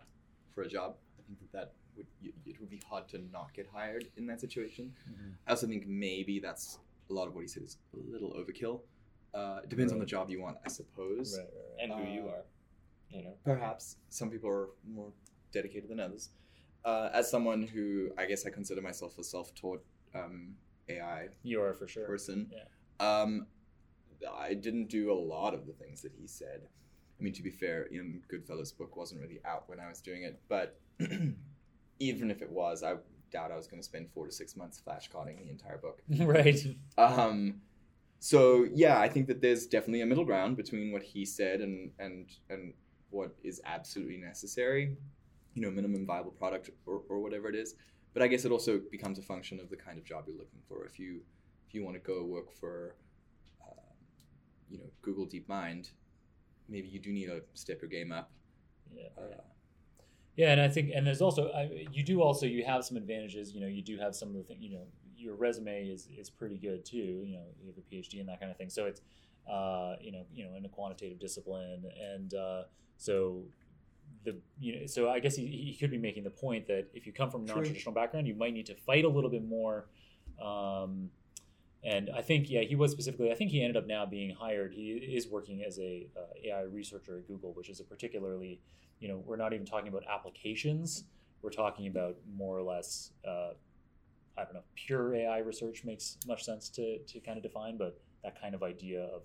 for 0.54 0.62
a 0.62 0.68
job. 0.68 0.96
I 1.18 1.22
think 1.26 1.40
that 1.40 1.52
that 1.52 1.72
would 1.96 2.06
it 2.46 2.60
would 2.60 2.70
be 2.70 2.82
hard 2.88 3.08
to 3.08 3.18
not 3.32 3.52
get 3.54 3.66
hired 3.72 4.06
in 4.16 4.26
that 4.26 4.40
situation. 4.40 4.92
Mm-hmm. 5.10 5.30
I 5.46 5.50
also 5.50 5.66
think 5.66 5.86
maybe 5.86 6.38
that's 6.40 6.78
a 7.10 7.12
lot 7.12 7.26
of 7.26 7.34
what 7.34 7.42
he 7.42 7.48
said 7.48 7.62
is 7.62 7.78
a 7.94 8.12
little 8.12 8.32
overkill. 8.32 8.80
Uh, 9.32 9.60
it 9.64 9.68
depends 9.68 9.92
right. 9.92 9.96
on 9.96 10.00
the 10.00 10.06
job 10.06 10.30
you 10.30 10.40
want, 10.40 10.58
I 10.64 10.68
suppose, 10.68 11.36
right, 11.36 11.46
right, 11.46 11.82
and 11.82 11.92
who 11.92 12.10
uh, 12.10 12.14
you 12.14 12.28
are. 12.28 12.44
You 13.10 13.24
know, 13.24 13.34
perhaps 13.44 13.96
some 14.10 14.30
people 14.30 14.50
are 14.50 14.68
more 14.88 15.12
dedicated 15.52 15.88
than 15.88 16.00
others. 16.00 16.30
Uh, 16.84 17.08
as 17.12 17.30
someone 17.30 17.62
who 17.62 18.10
I 18.18 18.26
guess 18.26 18.46
I 18.46 18.50
consider 18.50 18.82
myself 18.82 19.18
a 19.18 19.24
self-taught 19.24 19.82
um, 20.14 20.54
AI, 20.88 21.28
you 21.42 21.62
are 21.62 21.74
for 21.74 21.88
sure 21.88 22.06
person. 22.06 22.50
Yeah. 22.52 22.64
Um, 23.00 23.46
I 24.26 24.54
didn't 24.54 24.88
do 24.88 25.12
a 25.12 25.14
lot 25.14 25.54
of 25.54 25.66
the 25.66 25.72
things 25.72 26.02
that 26.02 26.12
he 26.18 26.26
said. 26.26 26.62
I 27.18 27.22
mean, 27.22 27.32
to 27.34 27.42
be 27.42 27.50
fair, 27.50 27.88
Ian 27.92 28.22
Goodfellow's 28.28 28.72
book 28.72 28.96
wasn't 28.96 29.20
really 29.20 29.40
out 29.44 29.68
when 29.68 29.80
I 29.80 29.88
was 29.88 30.00
doing 30.00 30.24
it, 30.24 30.40
but 30.48 30.80
even 32.00 32.30
if 32.30 32.42
it 32.42 32.50
was, 32.50 32.82
I 32.82 32.96
doubt 33.30 33.50
I 33.50 33.56
was 33.56 33.66
going 33.66 33.80
to 33.80 33.84
spend 33.84 34.08
four 34.14 34.26
to 34.26 34.32
six 34.32 34.56
months 34.56 34.80
flashcarding 34.86 35.42
the 35.44 35.50
entire 35.50 35.78
book. 35.78 36.02
right. 36.20 36.58
Um, 36.98 37.60
so 38.20 38.66
yeah, 38.72 38.98
I 38.98 39.08
think 39.08 39.26
that 39.26 39.42
there's 39.42 39.66
definitely 39.66 40.00
a 40.00 40.06
middle 40.06 40.24
ground 40.24 40.56
between 40.56 40.92
what 40.92 41.02
he 41.02 41.26
said 41.26 41.60
and 41.60 41.90
and 41.98 42.30
and 42.48 42.72
what 43.10 43.34
is 43.42 43.60
absolutely 43.64 44.16
necessary. 44.16 44.96
You 45.54 45.62
know, 45.62 45.70
minimum 45.70 46.06
viable 46.06 46.32
product 46.32 46.70
or, 46.86 47.02
or 47.08 47.20
whatever 47.20 47.48
it 47.48 47.54
is. 47.54 47.74
But 48.12 48.22
I 48.22 48.28
guess 48.28 48.44
it 48.44 48.52
also 48.52 48.80
becomes 48.90 49.18
a 49.18 49.22
function 49.22 49.60
of 49.60 49.68
the 49.68 49.76
kind 49.76 49.98
of 49.98 50.04
job 50.04 50.24
you're 50.26 50.38
looking 50.38 50.62
for. 50.68 50.86
If 50.86 50.98
you 50.98 51.20
if 51.66 51.74
you 51.74 51.84
want 51.84 51.96
to 51.96 52.00
go 52.00 52.24
work 52.24 52.52
for 52.52 52.94
you 54.74 54.80
know 54.80 54.90
Google 55.02 55.26
DeepMind, 55.26 55.90
maybe 56.68 56.88
you 56.88 56.98
do 56.98 57.12
need 57.12 57.26
to 57.26 57.42
step 57.54 57.80
your 57.80 57.88
game 57.88 58.10
up. 58.10 58.30
Yeah. 58.92 59.04
Uh, 59.16 59.40
yeah, 60.36 60.50
and 60.50 60.60
I 60.60 60.68
think, 60.68 60.90
and 60.92 61.06
there's 61.06 61.22
also, 61.22 61.52
I, 61.52 61.86
you 61.92 62.02
do 62.02 62.20
also, 62.20 62.44
you 62.44 62.64
have 62.64 62.84
some 62.84 62.96
advantages. 62.96 63.54
You 63.54 63.60
know, 63.60 63.68
you 63.68 63.82
do 63.82 63.96
have 63.98 64.16
some 64.16 64.30
of 64.30 64.34
the 64.34 64.42
things. 64.42 64.60
You 64.60 64.72
know, 64.72 64.86
your 65.16 65.36
resume 65.36 65.86
is 65.86 66.08
is 66.18 66.28
pretty 66.28 66.58
good 66.58 66.84
too. 66.84 67.22
You 67.24 67.36
know, 67.36 67.44
you 67.62 67.68
have 67.68 67.78
a 67.78 67.94
PhD 67.94 68.18
and 68.18 68.28
that 68.28 68.40
kind 68.40 68.50
of 68.50 68.58
thing. 68.58 68.68
So 68.68 68.86
it's, 68.86 69.00
uh, 69.48 69.94
you 70.00 70.10
know, 70.10 70.24
you 70.34 70.44
know, 70.44 70.56
in 70.56 70.64
a 70.64 70.68
quantitative 70.68 71.20
discipline, 71.20 71.84
and 72.16 72.34
uh, 72.34 72.62
so 72.96 73.44
the 74.24 74.36
you 74.58 74.80
know, 74.80 74.86
so 74.86 75.08
I 75.08 75.20
guess 75.20 75.36
he, 75.36 75.46
he 75.46 75.76
could 75.78 75.92
be 75.92 75.98
making 75.98 76.24
the 76.24 76.30
point 76.30 76.66
that 76.66 76.88
if 76.94 77.06
you 77.06 77.12
come 77.12 77.30
from 77.30 77.44
a 77.44 77.46
non-traditional 77.46 77.94
background, 77.94 78.26
you 78.26 78.34
might 78.34 78.54
need 78.54 78.66
to 78.66 78.74
fight 78.74 79.04
a 79.04 79.08
little 79.08 79.30
bit 79.30 79.46
more. 79.46 79.86
Um, 80.44 81.10
and 81.84 82.10
I 82.16 82.22
think, 82.22 82.48
yeah, 82.48 82.62
he 82.62 82.76
was 82.76 82.92
specifically. 82.92 83.30
I 83.30 83.34
think 83.34 83.50
he 83.50 83.62
ended 83.62 83.76
up 83.76 83.86
now 83.86 84.06
being 84.06 84.34
hired. 84.34 84.72
He 84.72 84.92
is 84.92 85.28
working 85.28 85.62
as 85.64 85.78
a 85.78 86.06
uh, 86.16 86.48
AI 86.48 86.62
researcher 86.62 87.18
at 87.18 87.28
Google, 87.28 87.52
which 87.52 87.68
is 87.68 87.78
a 87.80 87.84
particularly, 87.84 88.60
you 89.00 89.08
know, 89.08 89.22
we're 89.26 89.36
not 89.36 89.52
even 89.52 89.66
talking 89.66 89.88
about 89.88 90.04
applications. 90.08 91.04
We're 91.42 91.50
talking 91.50 91.86
about 91.88 92.16
more 92.34 92.56
or 92.56 92.62
less, 92.62 93.12
uh, 93.28 93.50
I 94.38 94.44
don't 94.44 94.54
know, 94.54 94.62
pure 94.74 95.14
AI 95.14 95.38
research 95.38 95.84
makes 95.84 96.16
much 96.26 96.42
sense 96.42 96.70
to 96.70 96.98
to 96.98 97.20
kind 97.20 97.36
of 97.36 97.42
define, 97.42 97.76
but 97.76 98.00
that 98.22 98.40
kind 98.40 98.54
of 98.54 98.62
idea 98.62 99.02
of 99.02 99.22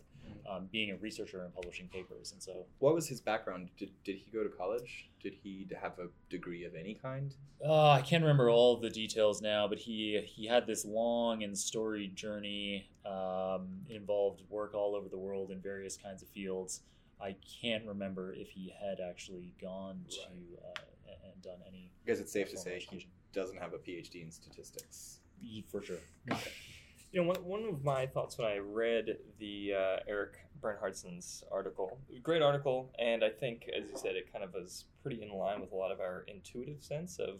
um, 0.49 0.67
being 0.71 0.91
a 0.91 0.97
researcher 0.97 1.43
and 1.43 1.53
publishing 1.53 1.87
papers. 1.87 2.31
And 2.31 2.41
so, 2.41 2.65
What 2.79 2.93
was 2.93 3.07
his 3.07 3.21
background? 3.21 3.69
Did, 3.77 3.91
did 4.03 4.17
he 4.17 4.31
go 4.31 4.43
to 4.43 4.49
college? 4.49 5.09
Did 5.21 5.33
he 5.33 5.67
have 5.81 5.99
a 5.99 6.07
degree 6.29 6.63
of 6.65 6.75
any 6.75 6.93
kind? 6.95 7.33
uh, 7.65 7.89
I 7.91 8.01
can't 8.01 8.23
remember 8.23 8.49
all 8.49 8.77
the 8.77 8.89
details 8.89 9.41
now, 9.41 9.67
but 9.67 9.77
he 9.79 10.21
he 10.25 10.45
had 10.47 10.65
this 10.65 10.85
long 10.85 11.43
and 11.43 11.57
storied 11.57 12.15
journey. 12.15 12.89
Um, 13.05 13.67
involved 13.89 14.43
work 14.49 14.73
all 14.75 14.95
over 14.95 15.09
the 15.09 15.17
world 15.17 15.51
in 15.51 15.59
various 15.59 15.97
kinds 15.97 16.21
of 16.21 16.29
fields. 16.29 16.81
I 17.21 17.35
can't 17.61 17.85
remember 17.85 18.33
if 18.33 18.49
he 18.49 18.71
had 18.79 18.99
actually 18.99 19.53
gone 19.61 20.05
to 20.09 20.19
uh, 20.21 21.11
and- 21.25 21.41
done 21.41 21.59
any. 21.67 21.91
I 22.05 22.07
guess 22.07 22.19
it's 22.19 22.31
safe 22.31 22.49
to 22.51 22.57
say 22.57 22.79
he 22.79 23.07
doesn't 23.33 23.57
have 23.57 23.73
a 23.73 23.77
PhD 23.77 24.21
in 24.23 24.31
statistics. 24.31 25.19
For 25.71 25.81
sure. 25.81 25.97
You 27.11 27.21
know, 27.21 27.27
one, 27.27 27.43
one 27.43 27.63
of 27.63 27.83
my 27.83 28.05
thoughts 28.05 28.37
when 28.37 28.47
I 28.47 28.57
read 28.57 29.17
the 29.39 29.73
uh, 29.73 29.97
Erik 30.07 30.37
Bernhardsson's 30.61 31.43
article, 31.51 31.97
great 32.21 32.43
article, 32.43 32.93
and 32.99 33.23
I 33.23 33.29
think, 33.29 33.67
as 33.75 33.89
you 33.89 33.97
said, 33.97 34.15
it 34.15 34.31
kind 34.31 34.43
of 34.43 34.53
was 34.53 34.85
pretty 35.01 35.23
in 35.23 35.29
line 35.29 35.59
with 35.59 35.71
a 35.71 35.75
lot 35.75 35.91
of 35.91 35.99
our 35.99 36.23
intuitive 36.27 36.83
sense 36.83 37.17
of 37.17 37.39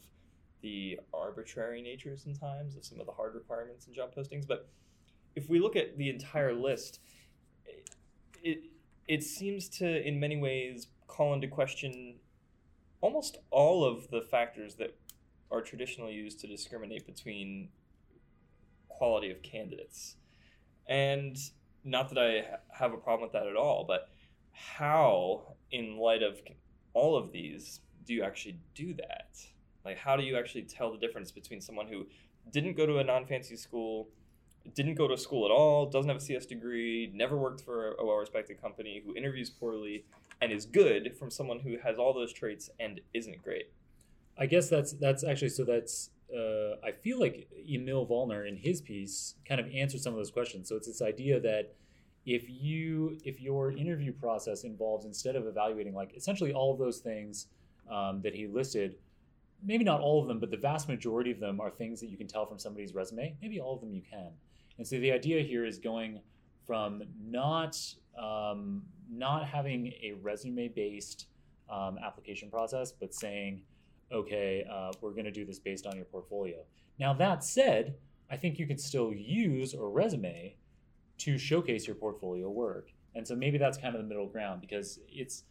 the 0.62 1.00
arbitrary 1.14 1.84
nature 1.84 2.18
sometimes 2.18 2.76
of 2.76 2.84
some 2.84 3.00
of 3.00 3.06
the 3.06 3.12
hard 3.12 3.36
requirements 3.36 3.86
in 3.86 3.94
job 3.94 4.14
postings. 4.16 4.48
But 4.48 4.68
if 5.36 5.50
we 5.50 5.60
look 5.60 5.76
at 5.76 5.98
the 5.98 6.10
entire 6.10 6.54
list, 6.54 7.00
it, 7.66 7.92
it, 8.42 8.64
it 9.08 9.24
seems 9.24 9.70
to, 9.78 10.08
in 10.08 10.20
many 10.20 10.38
ways, 10.38 10.88
call 11.08 11.34
into 11.36 11.48
question 11.48 12.16
almost 13.02 13.38
all 13.52 13.86
of 13.86 14.10
the 14.10 14.22
factors 14.22 14.76
that 14.76 14.98
are 15.52 15.62
traditionally 15.62 16.14
used 16.14 16.40
to 16.40 16.48
discriminate 16.48 17.06
between 17.06 17.70
quality 19.00 19.32
of 19.32 19.42
candidates. 19.42 20.18
And 20.88 21.38
not 21.84 22.10
that 22.10 22.18
I 22.18 22.46
ha- 22.50 22.58
have 22.72 22.94
a 22.94 22.98
problem 22.98 23.24
with 23.24 23.32
that 23.32 23.48
at 23.48 23.56
all, 23.56 23.86
but 23.88 24.10
how, 24.52 25.56
in 25.72 25.98
light 25.98 26.22
of 26.22 26.40
all 26.94 27.16
of 27.18 27.32
these, 27.32 27.80
do 28.06 28.14
you 28.14 28.24
actually 28.24 28.60
do 28.76 28.94
that? 28.96 29.30
Like, 29.86 29.98
how 29.98 30.18
do 30.18 30.24
you 30.24 30.38
actually 30.38 30.64
tell 30.64 30.92
the 30.92 30.98
difference 30.98 31.32
between 31.32 31.62
someone 31.62 31.88
who 31.88 32.06
didn't 32.52 32.76
go 32.76 32.86
to 32.86 32.98
a 32.98 33.04
non 33.04 33.26
fancy 33.26 33.56
school, 33.56 34.10
didn't 34.76 34.96
go 34.96 35.08
to 35.08 35.18
school 35.18 35.46
at 35.46 35.52
all, 35.52 35.86
doesn't 35.86 36.10
have 36.10 36.18
a 36.18 36.22
CS 36.22 36.46
degree, 36.46 37.10
never 37.14 37.38
worked 37.38 37.62
for 37.62 37.94
a 37.94 38.06
well 38.06 38.18
respected 38.18 38.62
company, 38.62 39.02
who 39.06 39.16
interviews 39.16 39.50
poorly, 39.50 40.04
and 40.42 40.52
is 40.52 40.66
good 40.66 41.16
from 41.18 41.32
someone 41.32 41.60
who 41.60 41.78
has 41.84 41.98
all 41.98 42.14
those 42.14 42.34
traits 42.34 42.70
and 42.80 43.00
isn't 43.14 43.42
great? 43.42 43.72
I 44.38 44.46
guess 44.46 44.70
that's 44.70 44.94
that's 44.94 45.24
actually 45.24 45.50
so 45.50 45.64
that's 45.64 46.10
uh, 46.36 46.86
I 46.86 46.92
feel 46.92 47.20
like 47.20 47.48
Emil 47.68 48.06
Wallner 48.08 48.48
in 48.48 48.56
his 48.56 48.82
piece 48.82 49.36
kind 49.48 49.60
of 49.60 49.68
answered 49.74 50.02
some 50.02 50.14
of 50.14 50.18
those 50.18 50.32
questions. 50.32 50.70
So 50.70 50.76
it's 50.76 50.88
this 50.88 51.02
idea 51.02 51.40
that 51.40 51.74
if 52.26 52.46
you 52.48 53.18
if 53.24 53.42
your 53.42 53.72
interview 53.72 54.12
process 54.12 54.64
involves 54.64 55.06
instead 55.06 55.36
of 55.36 55.48
evaluating 55.48 55.94
like 55.94 56.16
essentially 56.16 56.54
all 56.54 56.72
of 56.72 56.80
those 56.80 57.00
things 57.00 57.48
um, 57.90 58.22
that 58.22 58.36
he 58.36 58.48
listed, 58.48 58.96
maybe 59.64 59.84
not 59.84 60.02
all 60.02 60.22
of 60.22 60.28
them, 60.28 60.40
but 60.40 60.52
the 60.52 60.58
vast 60.58 60.88
majority 60.88 61.32
of 61.32 61.40
them 61.40 61.60
are 61.60 61.70
things 61.70 62.00
that 62.02 62.10
you 62.10 62.18
can 62.18 62.28
tell 62.28 62.46
from 62.46 62.60
somebody's 62.60 62.94
resume. 62.94 63.36
Maybe 63.42 63.60
all 63.60 63.76
of 63.76 63.82
them 63.82 63.94
you 63.94 64.02
can. 64.02 64.30
And 64.78 64.88
so 64.88 65.00
the 65.00 65.12
idea 65.12 65.42
here 65.42 65.66
is 65.66 65.80
going 65.80 66.20
from 66.66 67.04
not 67.20 67.78
um, 68.18 68.84
not 69.12 69.46
having 69.46 69.88
a 70.04 70.14
resume 70.22 70.68
based 70.68 71.28
um, 71.70 71.98
application 72.06 72.50
process, 72.50 72.92
but 72.92 73.14
saying 73.14 73.62
okay, 74.12 74.66
uh, 74.72 74.92
we're 75.02 75.12
going 75.12 75.26
to 75.26 75.32
do 75.32 75.46
this 75.46 75.60
based 75.60 75.86
on 75.86 75.96
your 75.96 76.06
portfolio. 76.06 76.58
Now, 77.00 77.14
that 77.14 77.44
said, 77.44 77.96
I 78.30 78.38
think 78.38 78.60
you 78.60 78.68
could 78.68 78.80
still 78.80 79.14
use 79.14 79.74
a 79.74 79.82
resume 79.82 80.56
to 81.20 81.38
showcase 81.38 81.88
your 81.88 81.96
portfolio 81.96 82.50
work. 82.50 82.92
And 83.16 83.28
so 83.28 83.36
maybe 83.36 83.58
that's 83.58 83.78
kind 83.78 83.96
of 83.96 84.02
the 84.02 84.08
middle 84.08 84.28
ground 84.28 84.62
because 84.62 85.00
it's, 85.10 85.44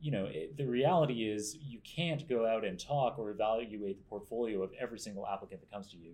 you 0.00 0.10
know, 0.10 0.26
it, 0.26 0.56
the 0.56 0.66
reality 0.66 1.28
is 1.28 1.56
you 1.56 1.80
can't 1.84 2.28
go 2.28 2.46
out 2.46 2.64
and 2.64 2.78
talk 2.78 3.18
or 3.18 3.30
evaluate 3.30 3.98
the 3.98 4.04
portfolio 4.04 4.62
of 4.62 4.70
every 4.78 4.98
single 4.98 5.26
applicant 5.26 5.60
that 5.60 5.70
comes 5.70 5.90
to 5.90 5.96
you. 5.96 6.12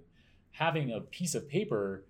Having 0.53 0.92
a 0.92 1.00
piece 1.00 1.34
of 1.34 1.48
paper 1.48 2.05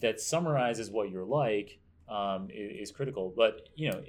that 0.00 0.20
summarizes 0.20 0.90
what 0.90 1.10
you're 1.10 1.24
like 1.24 1.78
um, 2.08 2.48
is, 2.50 2.88
is 2.88 2.92
critical. 2.92 3.32
But, 3.36 3.68
you 3.74 3.90
know, 3.90 4.02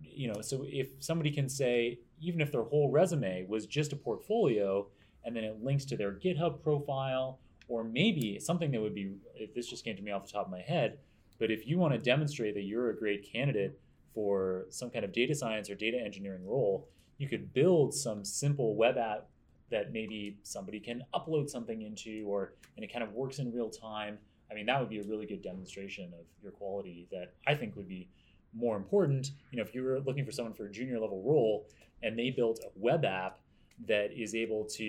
you 0.00 0.32
know, 0.32 0.40
so 0.40 0.64
if 0.66 0.90
somebody 1.00 1.30
can 1.30 1.48
say, 1.48 1.98
even 2.20 2.40
if 2.40 2.52
their 2.52 2.62
whole 2.62 2.90
resume 2.90 3.46
was 3.48 3.66
just 3.66 3.92
a 3.92 3.96
portfolio 3.96 4.86
and 5.24 5.34
then 5.34 5.44
it 5.44 5.62
links 5.62 5.84
to 5.86 5.96
their 5.96 6.12
GitHub 6.12 6.62
profile, 6.62 7.38
or 7.68 7.84
maybe 7.84 8.38
something 8.40 8.70
that 8.70 8.80
would 8.80 8.94
be, 8.94 9.12
if 9.34 9.52
this 9.54 9.66
just 9.66 9.84
came 9.84 9.94
to 9.96 10.02
me 10.02 10.10
off 10.10 10.24
the 10.26 10.32
top 10.32 10.46
of 10.46 10.50
my 10.50 10.62
head, 10.62 10.98
but 11.38 11.50
if 11.50 11.66
you 11.66 11.78
want 11.78 11.92
to 11.92 11.98
demonstrate 11.98 12.54
that 12.54 12.62
you're 12.62 12.90
a 12.90 12.96
great 12.96 13.30
candidate 13.30 13.78
for 14.14 14.66
some 14.70 14.90
kind 14.90 15.04
of 15.04 15.12
data 15.12 15.34
science 15.34 15.68
or 15.68 15.74
data 15.74 15.98
engineering 15.98 16.46
role, 16.46 16.88
you 17.18 17.28
could 17.28 17.52
build 17.52 17.92
some 17.92 18.24
simple 18.24 18.74
web 18.74 18.96
app 18.96 19.26
that 19.70 19.92
maybe 19.92 20.38
somebody 20.42 20.80
can 20.80 21.02
upload 21.14 21.50
something 21.50 21.82
into, 21.82 22.24
or 22.26 22.54
and 22.76 22.84
it 22.84 22.92
kind 22.92 23.02
of 23.02 23.12
works 23.12 23.38
in 23.38 23.52
real 23.52 23.68
time. 23.68 24.16
I 24.50 24.54
mean, 24.54 24.64
that 24.66 24.80
would 24.80 24.88
be 24.88 25.00
a 25.00 25.04
really 25.04 25.26
good 25.26 25.42
demonstration 25.42 26.06
of 26.18 26.24
your 26.42 26.52
quality 26.52 27.06
that 27.12 27.34
I 27.46 27.54
think 27.54 27.76
would 27.76 27.88
be 27.88 28.08
more 28.58 28.76
important. 28.76 29.30
You 29.50 29.58
know, 29.58 29.62
if 29.62 29.74
you 29.74 29.82
were 29.82 30.00
looking 30.00 30.24
for 30.24 30.32
someone 30.32 30.54
for 30.54 30.66
a 30.66 30.70
junior 30.70 30.98
level 30.98 31.22
role 31.22 31.66
and 32.02 32.18
they 32.18 32.30
built 32.30 32.60
a 32.64 32.70
web 32.76 33.04
app 33.04 33.38
that 33.86 34.12
is 34.12 34.34
able 34.34 34.64
to, 34.64 34.84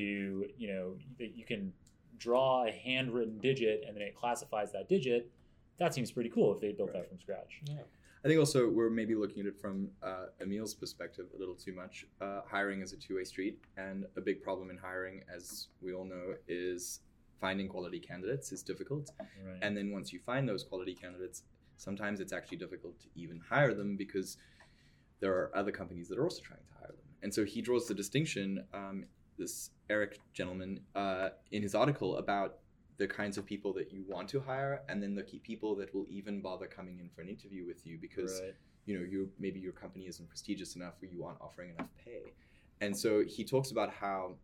you 0.57 0.67
know, 0.67 0.95
that 1.19 1.37
you 1.37 1.45
can 1.45 1.71
draw 2.17 2.65
a 2.65 2.71
handwritten 2.71 3.37
digit 3.39 3.83
and 3.87 3.95
then 3.95 4.03
it 4.03 4.15
classifies 4.15 4.71
that 4.71 4.89
digit, 4.89 5.29
that 5.77 5.93
seems 5.93 6.11
pretty 6.11 6.29
cool 6.29 6.53
if 6.53 6.59
they 6.59 6.71
built 6.71 6.91
that 6.93 7.07
from 7.07 7.19
scratch. 7.19 7.61
Yeah. 7.65 7.75
I 8.23 8.27
think 8.27 8.39
also 8.39 8.67
we're 8.67 8.89
maybe 8.89 9.15
looking 9.15 9.39
at 9.39 9.45
it 9.45 9.57
from 9.61 9.89
uh, 10.03 10.25
Emil's 10.41 10.73
perspective 10.73 11.27
a 11.33 11.39
little 11.39 11.55
too 11.55 11.73
much. 11.73 12.05
Uh, 12.19 12.41
hiring 12.45 12.81
is 12.81 12.91
a 12.91 12.97
two 12.97 13.15
way 13.15 13.23
street, 13.23 13.59
and 13.77 14.05
a 14.17 14.21
big 14.21 14.43
problem 14.43 14.69
in 14.69 14.77
hiring, 14.77 15.21
as 15.33 15.67
we 15.81 15.93
all 15.93 16.03
know, 16.03 16.35
is 16.49 16.99
finding 17.39 17.69
quality 17.69 17.99
candidates 17.99 18.51
is 18.51 18.61
difficult. 18.61 19.11
Right. 19.19 19.59
And 19.61 19.77
then 19.77 19.91
once 19.91 20.11
you 20.11 20.19
find 20.19 20.49
those 20.49 20.65
quality 20.65 20.93
candidates, 20.93 21.43
sometimes 21.79 22.19
it's 22.19 22.33
actually 22.33 22.57
difficult 22.57 22.99
to 22.99 23.07
even 23.15 23.39
hire 23.49 23.73
them 23.73 23.95
because 23.95 24.37
there 25.19 25.31
are 25.31 25.51
other 25.55 25.71
companies 25.71 26.07
that 26.09 26.17
are 26.17 26.23
also 26.23 26.41
trying 26.41 26.59
to 26.59 26.79
hire 26.79 26.87
them. 26.89 27.05
And 27.23 27.33
so 27.33 27.43
he 27.45 27.61
draws 27.61 27.87
the 27.87 27.93
distinction, 27.93 28.63
um, 28.73 29.05
this 29.37 29.71
Erik 29.89 30.19
gentleman, 30.33 30.81
uh, 30.95 31.29
in 31.51 31.61
his 31.61 31.75
article 31.75 32.17
about 32.17 32.57
the 32.97 33.07
kinds 33.07 33.37
of 33.37 33.45
people 33.45 33.73
that 33.73 33.91
you 33.93 34.03
want 34.07 34.27
to 34.29 34.41
hire 34.41 34.81
and 34.89 35.01
then 35.01 35.15
the 35.15 35.23
key 35.23 35.39
people 35.39 35.73
that 35.73 35.93
will 35.95 36.05
even 36.09 36.41
bother 36.41 36.67
coming 36.67 36.99
in 36.99 37.09
for 37.09 37.21
an 37.21 37.29
interview 37.29 37.65
with 37.65 37.87
you 37.87 37.97
because 37.99 38.41
right. 38.43 38.53
you 38.85 38.99
know 38.99 39.05
you 39.05 39.29
maybe 39.39 39.57
your 39.57 39.71
company 39.71 40.05
isn't 40.05 40.27
prestigious 40.27 40.75
enough 40.75 40.95
or 41.01 41.05
you 41.05 41.23
aren't 41.23 41.39
offering 41.39 41.69
enough 41.69 41.87
pay 42.03 42.33
and 42.81 42.95
so 42.95 43.23
he 43.25 43.45
talks 43.45 43.71
about 43.71 43.89
how 43.89 44.35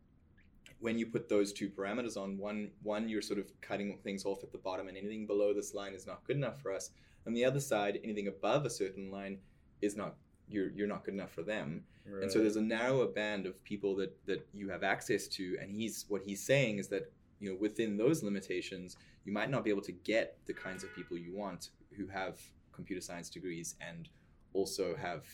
when 0.80 0.98
you 0.98 1.06
put 1.06 1.28
those 1.28 1.52
two 1.52 1.70
parameters 1.70 2.16
on 2.16 2.38
one 2.38 2.72
one 2.82 3.10
you're 3.10 3.22
sort 3.22 3.40
of 3.40 3.52
cutting 3.60 3.98
things 4.06 4.24
off 4.24 4.42
at 4.42 4.54
the 4.54 4.58
bottom 4.58 4.88
and 4.88 4.98
anything 4.98 5.28
below 5.28 5.54
this 5.54 5.74
line 5.74 5.94
is 5.94 6.08
not 6.08 6.24
good 6.26 6.38
enough 6.38 6.62
for 6.62 6.74
us 6.74 6.92
on 7.28 7.34
the 7.34 7.46
other 7.46 7.60
side 7.60 8.00
anything 8.04 8.28
above 8.28 8.66
a 8.66 8.70
certain 8.70 9.12
line 9.12 9.38
is 9.82 9.96
not 9.96 10.16
you're 10.48 10.70
you're 10.72 10.88
not 10.88 11.04
good 11.04 11.14
enough 11.14 11.32
for 11.32 11.44
them. 11.44 11.84
Right. 12.08 12.22
and 12.24 12.32
so 12.32 12.40
there's 12.40 12.56
a 12.56 12.62
narrower 12.62 13.08
band 13.08 13.48
of 13.48 13.64
people 13.64 13.96
that 13.96 14.16
that 14.26 14.48
you 14.54 14.70
have 14.70 14.84
access 14.84 15.28
to 15.30 15.58
and 15.60 15.72
he's 15.72 16.06
what 16.08 16.22
he's 16.24 16.42
saying 16.42 16.78
is 16.78 16.88
that 16.90 17.12
you 17.40 17.50
know 17.50 17.58
within 17.60 17.98
those 17.98 18.24
limitations 18.24 18.98
you 19.26 19.34
might 19.34 19.50
not 19.50 19.64
be 19.64 19.72
able 19.72 19.82
to 19.82 19.92
get 19.92 20.38
the 20.46 20.54
kinds 20.54 20.84
of 20.84 20.94
people 20.96 21.18
you 21.18 21.36
want 21.36 21.70
who 21.98 22.08
have 22.08 22.40
computer 22.72 23.02
science 23.02 23.30
degrees 23.30 23.76
and 23.82 24.10
also 24.54 24.96
have 24.96 25.26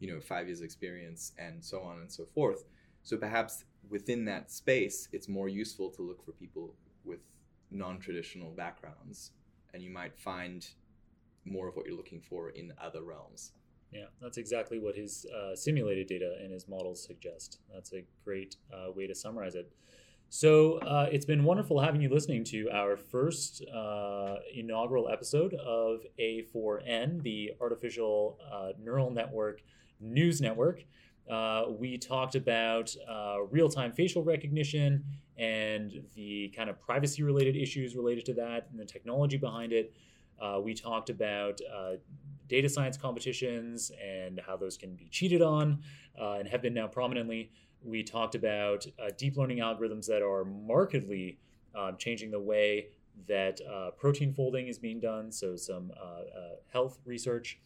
you 0.00 0.12
know 0.12 0.20
five 0.20 0.46
years 0.46 0.60
experience 0.60 1.32
and 1.38 1.64
so 1.64 1.80
on 1.80 2.00
and 2.00 2.12
so 2.12 2.24
forth. 2.24 2.64
So 3.02 3.16
perhaps 3.16 3.64
within 3.88 4.26
that 4.26 4.50
space 4.50 5.08
it's 5.12 5.28
more 5.28 5.48
useful 5.48 5.88
to 5.90 6.02
look 6.02 6.22
for 6.24 6.32
people 6.32 6.74
with 7.04 7.20
non-traditional 7.70 8.50
backgrounds. 8.50 9.32
And 9.72 9.82
you 9.82 9.90
might 9.90 10.18
find 10.18 10.66
more 11.50 11.68
of 11.68 11.76
what 11.76 11.86
you're 11.86 11.96
looking 11.96 12.20
for 12.20 12.50
in 12.50 12.72
other 12.80 13.02
realms 13.02 13.52
Yeah, 13.92 14.04
that's 14.20 14.36
exactly 14.36 14.78
what 14.78 14.94
his 14.94 15.26
uh, 15.26 15.56
simulated 15.56 16.08
data 16.08 16.36
and 16.42 16.52
his 16.52 16.68
models 16.68 17.02
suggest. 17.02 17.60
That's 17.72 17.92
a 17.94 18.04
great 18.24 18.56
uh, 18.72 18.92
way 18.92 19.06
to 19.06 19.14
summarize 19.14 19.54
it. 19.54 19.72
So 20.30 20.78
uh, 20.80 21.08
it's 21.10 21.24
been 21.24 21.42
wonderful 21.42 21.80
having 21.80 22.02
you 22.02 22.10
listening 22.10 22.44
to 22.44 22.68
our 22.70 22.98
first 22.98 23.64
uh, 23.74 24.36
inaugural 24.54 25.08
episode 25.08 25.54
of 25.54 26.00
A4N, 26.18 27.22
the 27.22 27.52
artificial 27.62 28.38
uh, 28.52 28.72
neural 28.78 29.10
network 29.10 29.62
news 30.00 30.42
network. 30.42 30.84
Uh, 31.30 31.64
we 31.70 31.96
talked 31.96 32.34
about 32.34 32.94
real 33.50 33.70
time 33.70 33.92
facial 33.92 34.22
recognition 34.22 35.02
and 35.38 35.92
the 36.14 36.52
kind 36.54 36.68
of 36.68 36.78
privacy 36.80 37.22
related 37.22 37.56
issues 37.56 37.96
related 37.96 38.26
to 38.26 38.34
that 38.34 38.68
and 38.70 38.78
the 38.78 38.84
technology 38.84 39.38
behind 39.38 39.72
it. 39.72 39.94
Uh, 40.40 40.60
we 40.62 40.74
talked 40.74 41.10
about 41.10 41.60
uh, 41.74 41.92
data 42.48 42.68
science 42.68 42.96
competitions 42.96 43.90
and 44.02 44.40
how 44.46 44.56
those 44.56 44.76
can 44.76 44.94
be 44.94 45.08
cheated 45.10 45.42
on 45.42 45.82
uh, 46.20 46.34
and 46.34 46.48
have 46.48 46.62
been 46.62 46.74
now 46.74 46.86
prominently. 46.86 47.50
We 47.82 48.02
talked 48.02 48.34
about 48.34 48.86
uh, 48.98 49.10
deep 49.16 49.36
learning 49.36 49.58
algorithms 49.58 50.06
that 50.06 50.22
are 50.22 50.44
markedly 50.44 51.38
um, 51.74 51.96
changing 51.98 52.30
the 52.30 52.40
way 52.40 52.88
that 53.26 53.60
uh, 53.68 53.90
protein 53.92 54.32
folding 54.32 54.68
is 54.68 54.78
being 54.78 55.00
done, 55.00 55.32
so 55.32 55.56
some 55.56 55.90
uh, 56.00 56.22
health 56.72 56.98
research. 57.04 57.58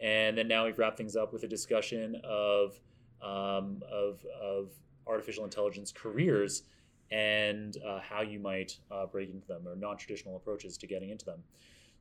And 0.00 0.36
then 0.36 0.48
now 0.48 0.64
we've 0.64 0.78
wrapped 0.78 0.96
things 0.96 1.16
up 1.16 1.32
with 1.32 1.44
a 1.44 1.48
discussion 1.48 2.20
of, 2.24 2.80
um, 3.22 3.82
of, 3.90 4.24
of 4.40 4.70
artificial 5.06 5.44
intelligence 5.44 5.92
careers 5.92 6.64
and 7.12 7.76
uh, 7.86 8.00
how 8.00 8.22
you 8.22 8.38
might 8.38 8.78
uh, 8.90 9.06
break 9.06 9.30
into 9.30 9.46
them 9.46 9.68
or 9.68 9.76
non 9.76 9.96
traditional 9.96 10.36
approaches 10.36 10.76
to 10.78 10.86
getting 10.86 11.10
into 11.10 11.24
them. 11.24 11.42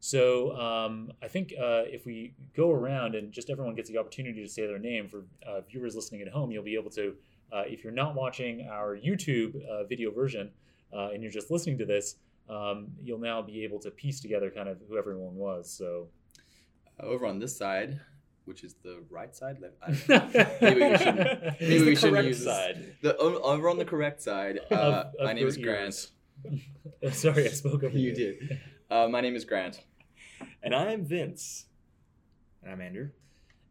So 0.03 0.55
um, 0.57 1.11
I 1.21 1.27
think 1.27 1.53
uh, 1.57 1.83
if 1.85 2.07
we 2.07 2.33
go 2.55 2.71
around 2.71 3.13
and 3.13 3.31
just 3.31 3.51
everyone 3.51 3.75
gets 3.75 3.87
the 3.87 3.99
opportunity 3.99 4.41
to 4.41 4.49
say 4.49 4.65
their 4.65 4.79
name 4.79 5.07
for 5.07 5.25
uh, 5.47 5.61
viewers 5.61 5.95
listening 5.95 6.21
at 6.23 6.27
home, 6.27 6.49
you'll 6.51 6.63
be 6.63 6.73
able 6.75 6.89
to, 6.91 7.13
uh, 7.53 7.61
if 7.67 7.83
you're 7.83 7.93
not 7.93 8.15
watching 8.15 8.67
our 8.67 8.97
YouTube 8.97 9.55
uh, 9.69 9.83
video 9.83 10.09
version 10.11 10.49
and 10.91 11.21
you're 11.21 11.31
just 11.31 11.51
listening 11.51 11.77
to 11.77 11.85
this, 11.85 12.15
um, 12.49 12.87
you'll 12.99 13.19
now 13.19 13.43
be 13.43 13.63
able 13.63 13.77
to 13.79 13.91
piece 13.91 14.19
together 14.19 14.49
kind 14.49 14.67
of 14.67 14.79
who 14.89 14.97
everyone 14.97 15.35
was. 15.35 15.71
So 15.71 16.07
over 16.99 17.27
on 17.27 17.37
this 17.37 17.55
side, 17.55 17.99
which 18.45 18.63
is 18.63 18.73
the 18.83 19.03
right 19.11 19.35
side, 19.35 19.57
left. 19.61 19.75
I 19.81 19.91
don't 19.91 20.33
know. 20.33 20.47
maybe 20.61 20.81
we 20.81 20.97
shouldn't. 20.97 21.43
Maybe 21.61 21.77
the 21.79 21.85
we 21.85 21.95
shouldn't 21.95 22.13
correct 22.13 22.27
use 22.27 22.43
side. 22.43 22.95
The 23.03 23.15
over 23.17 23.69
on 23.69 23.77
the 23.77 23.85
correct 23.85 24.19
side. 24.21 24.59
Uh, 24.71 24.73
Of- 24.73 25.05
of 25.05 25.25
my 25.25 25.33
name 25.33 25.41
your 25.41 25.47
is 25.49 25.57
Grant. 25.57 26.09
Sorry, 27.13 27.45
I 27.45 27.51
spoke 27.51 27.83
over 27.83 27.95
You 27.95 28.13
did. 28.15 28.59
Uh, 28.89 29.07
my 29.07 29.21
name 29.21 29.35
is 29.35 29.45
Grant. 29.45 29.81
And 30.63 30.75
I'm 30.75 31.03
Vince. 31.05 31.65
And 32.61 32.71
I'm 32.71 32.81
Andrew. 32.81 33.09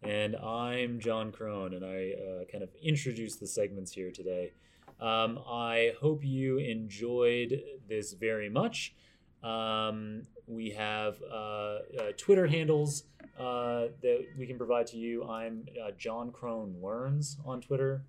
And 0.03 0.35
I'm 0.37 0.99
Jon 0.99 1.31
Krohn, 1.31 1.75
and 1.77 1.85
I 1.85 2.13
uh, 2.13 2.45
kind 2.51 2.65
of 2.65 2.71
introduced 2.83 3.39
the 3.39 3.47
segments 3.47 3.93
here 3.93 4.11
today. 4.11 4.53
Um, 5.01 5.39
I 5.47 5.93
hope 6.01 6.25
you 6.25 6.59
enjoyed 6.59 7.61
this 7.89 8.13
very 8.15 8.49
much. 8.49 8.95
Um, 9.43 10.23
we 10.47 10.71
have 10.71 11.17
uh, 11.31 11.35
uh, 11.35 11.79
Twitter 12.17 12.47
handles 12.47 13.05
uh, 13.39 13.87
that 14.03 14.27
we 14.39 14.47
can 14.47 14.59
provide 14.59 14.87
to 14.89 14.97
you. 14.97 15.25
I'm 15.25 15.67
uh, 15.83 15.93
Jon 15.97 16.31
Krohn 16.33 16.83
Learns 16.83 17.39
on 17.45 17.61
Twitter, 17.61 18.05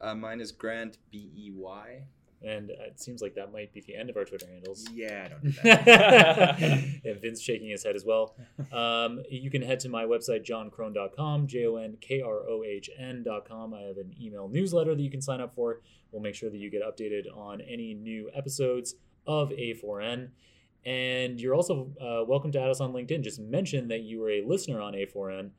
Uh, 0.00 0.14
mine 0.14 0.40
is 0.40 0.52
Grant 0.52 0.98
B 1.10 1.30
E 1.34 1.50
Y. 1.54 2.02
and 2.46 2.70
it 2.70 3.00
seems 3.00 3.20
like 3.20 3.34
that 3.34 3.52
might 3.52 3.72
be 3.72 3.80
the 3.80 3.94
end 3.96 4.08
of 4.10 4.16
our 4.16 4.24
Twitter 4.24 4.46
handles. 4.46 4.86
Yeah, 4.92 5.24
I 5.24 5.28
don't 5.28 5.42
do 5.44 5.52
that. 5.62 6.60
and 7.04 7.20
Vince 7.20 7.40
shaking 7.42 7.70
his 7.70 7.82
head 7.84 7.96
as 7.96 8.04
well. 8.04 8.34
Um, 8.72 9.22
you 9.30 9.50
can 9.50 9.62
head 9.62 9.80
to 9.80 9.88
my 9.88 10.04
website, 10.04 10.44
jonkrohn.com, 10.46 11.46
J 11.46 11.66
O 11.66 11.76
N 11.76 11.96
K 12.00 12.20
R 12.20 12.48
O 12.48 12.62
H 12.64 12.88
N.com. 12.98 13.74
I 13.74 13.80
have 13.80 13.96
an 13.96 14.14
email 14.20 14.48
newsletter 14.48 14.94
that 14.94 15.02
you 15.02 15.10
can 15.10 15.20
sign 15.22 15.40
up 15.40 15.54
for. 15.54 15.80
We'll 16.12 16.22
make 16.22 16.34
sure 16.34 16.50
that 16.50 16.58
you 16.58 16.70
get 16.70 16.82
updated 16.82 17.24
on 17.36 17.60
any 17.60 17.94
new 17.94 18.30
episodes 18.34 18.94
of 19.26 19.50
A4N. 19.50 20.28
And 20.84 21.40
you're 21.40 21.54
also 21.54 21.90
uh, 22.00 22.24
welcome 22.26 22.52
to 22.52 22.60
add 22.60 22.70
us 22.70 22.80
on 22.80 22.92
LinkedIn. 22.92 23.22
Just 23.22 23.40
mention 23.40 23.88
that 23.88 24.02
you 24.02 24.20
were 24.20 24.30
a 24.30 24.42
listener 24.46 24.80
on 24.80 24.92
A4N, 24.94 25.50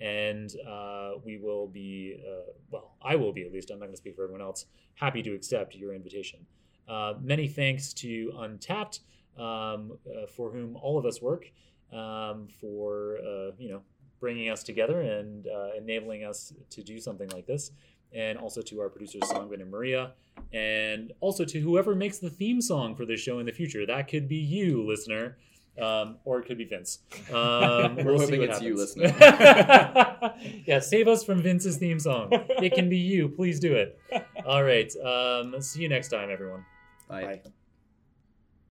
and 0.00 0.50
uh, 0.68 1.12
we 1.24 1.38
will 1.38 1.66
be, 1.66 2.16
uh, 2.26 2.52
well, 2.70 2.96
I 3.02 3.16
will 3.16 3.32
be 3.32 3.42
at 3.42 3.52
least, 3.52 3.70
I'm 3.70 3.78
not 3.78 3.86
going 3.86 3.94
to 3.94 3.98
speak 3.98 4.16
for 4.16 4.24
everyone 4.24 4.42
else, 4.42 4.66
happy 4.94 5.22
to 5.22 5.34
accept 5.34 5.74
your 5.74 5.94
invitation. 5.94 6.40
Uh, 6.88 7.14
many 7.20 7.48
thanks 7.48 7.92
to 7.94 8.32
Untapped, 8.38 9.00
um, 9.38 9.98
uh, 10.06 10.26
for 10.26 10.50
whom 10.50 10.76
all 10.76 10.98
of 10.98 11.06
us 11.06 11.22
work, 11.22 11.46
um, 11.92 12.48
for 12.60 13.18
uh, 13.18 13.50
you 13.58 13.70
know 13.70 13.82
bringing 14.20 14.48
us 14.48 14.62
together 14.62 15.00
and 15.00 15.46
uh, 15.46 15.76
enabling 15.76 16.24
us 16.24 16.52
to 16.70 16.82
do 16.82 16.98
something 16.98 17.28
like 17.30 17.46
this, 17.46 17.70
and 18.12 18.38
also 18.38 18.60
to 18.62 18.80
our 18.80 18.88
producers 18.88 19.22
Songvin 19.22 19.60
and 19.60 19.70
Maria, 19.70 20.12
and 20.52 21.12
also 21.20 21.44
to 21.44 21.60
whoever 21.60 21.94
makes 21.94 22.18
the 22.18 22.30
theme 22.30 22.60
song 22.60 22.94
for 22.94 23.06
this 23.06 23.20
show 23.20 23.38
in 23.38 23.46
the 23.46 23.52
future. 23.52 23.86
That 23.86 24.08
could 24.08 24.28
be 24.28 24.36
you, 24.36 24.86
listener. 24.86 25.38
Um, 25.80 26.18
or 26.24 26.38
it 26.38 26.46
could 26.46 26.58
be 26.58 26.64
Vince. 26.64 27.00
Um, 27.34 27.96
We're 27.96 28.04
we'll 28.04 28.18
see 28.18 28.24
hoping 28.36 28.40
what 28.40 28.50
it's 28.50 28.62
you, 28.62 28.78
happens. 28.78 28.96
listener. 28.96 30.34
yeah, 30.66 30.78
save 30.78 31.08
us 31.08 31.24
from 31.24 31.42
Vince's 31.42 31.78
theme 31.78 31.98
song. 31.98 32.28
It 32.30 32.74
can 32.74 32.88
be 32.88 32.98
you. 32.98 33.28
Please 33.28 33.58
do 33.58 33.74
it. 33.74 33.98
All 34.46 34.62
right. 34.62 34.94
Um, 34.96 35.60
see 35.60 35.82
you 35.82 35.88
next 35.88 36.08
time, 36.08 36.30
everyone. 36.30 36.64
Bye. 37.08 37.40
Bye. 37.44 37.50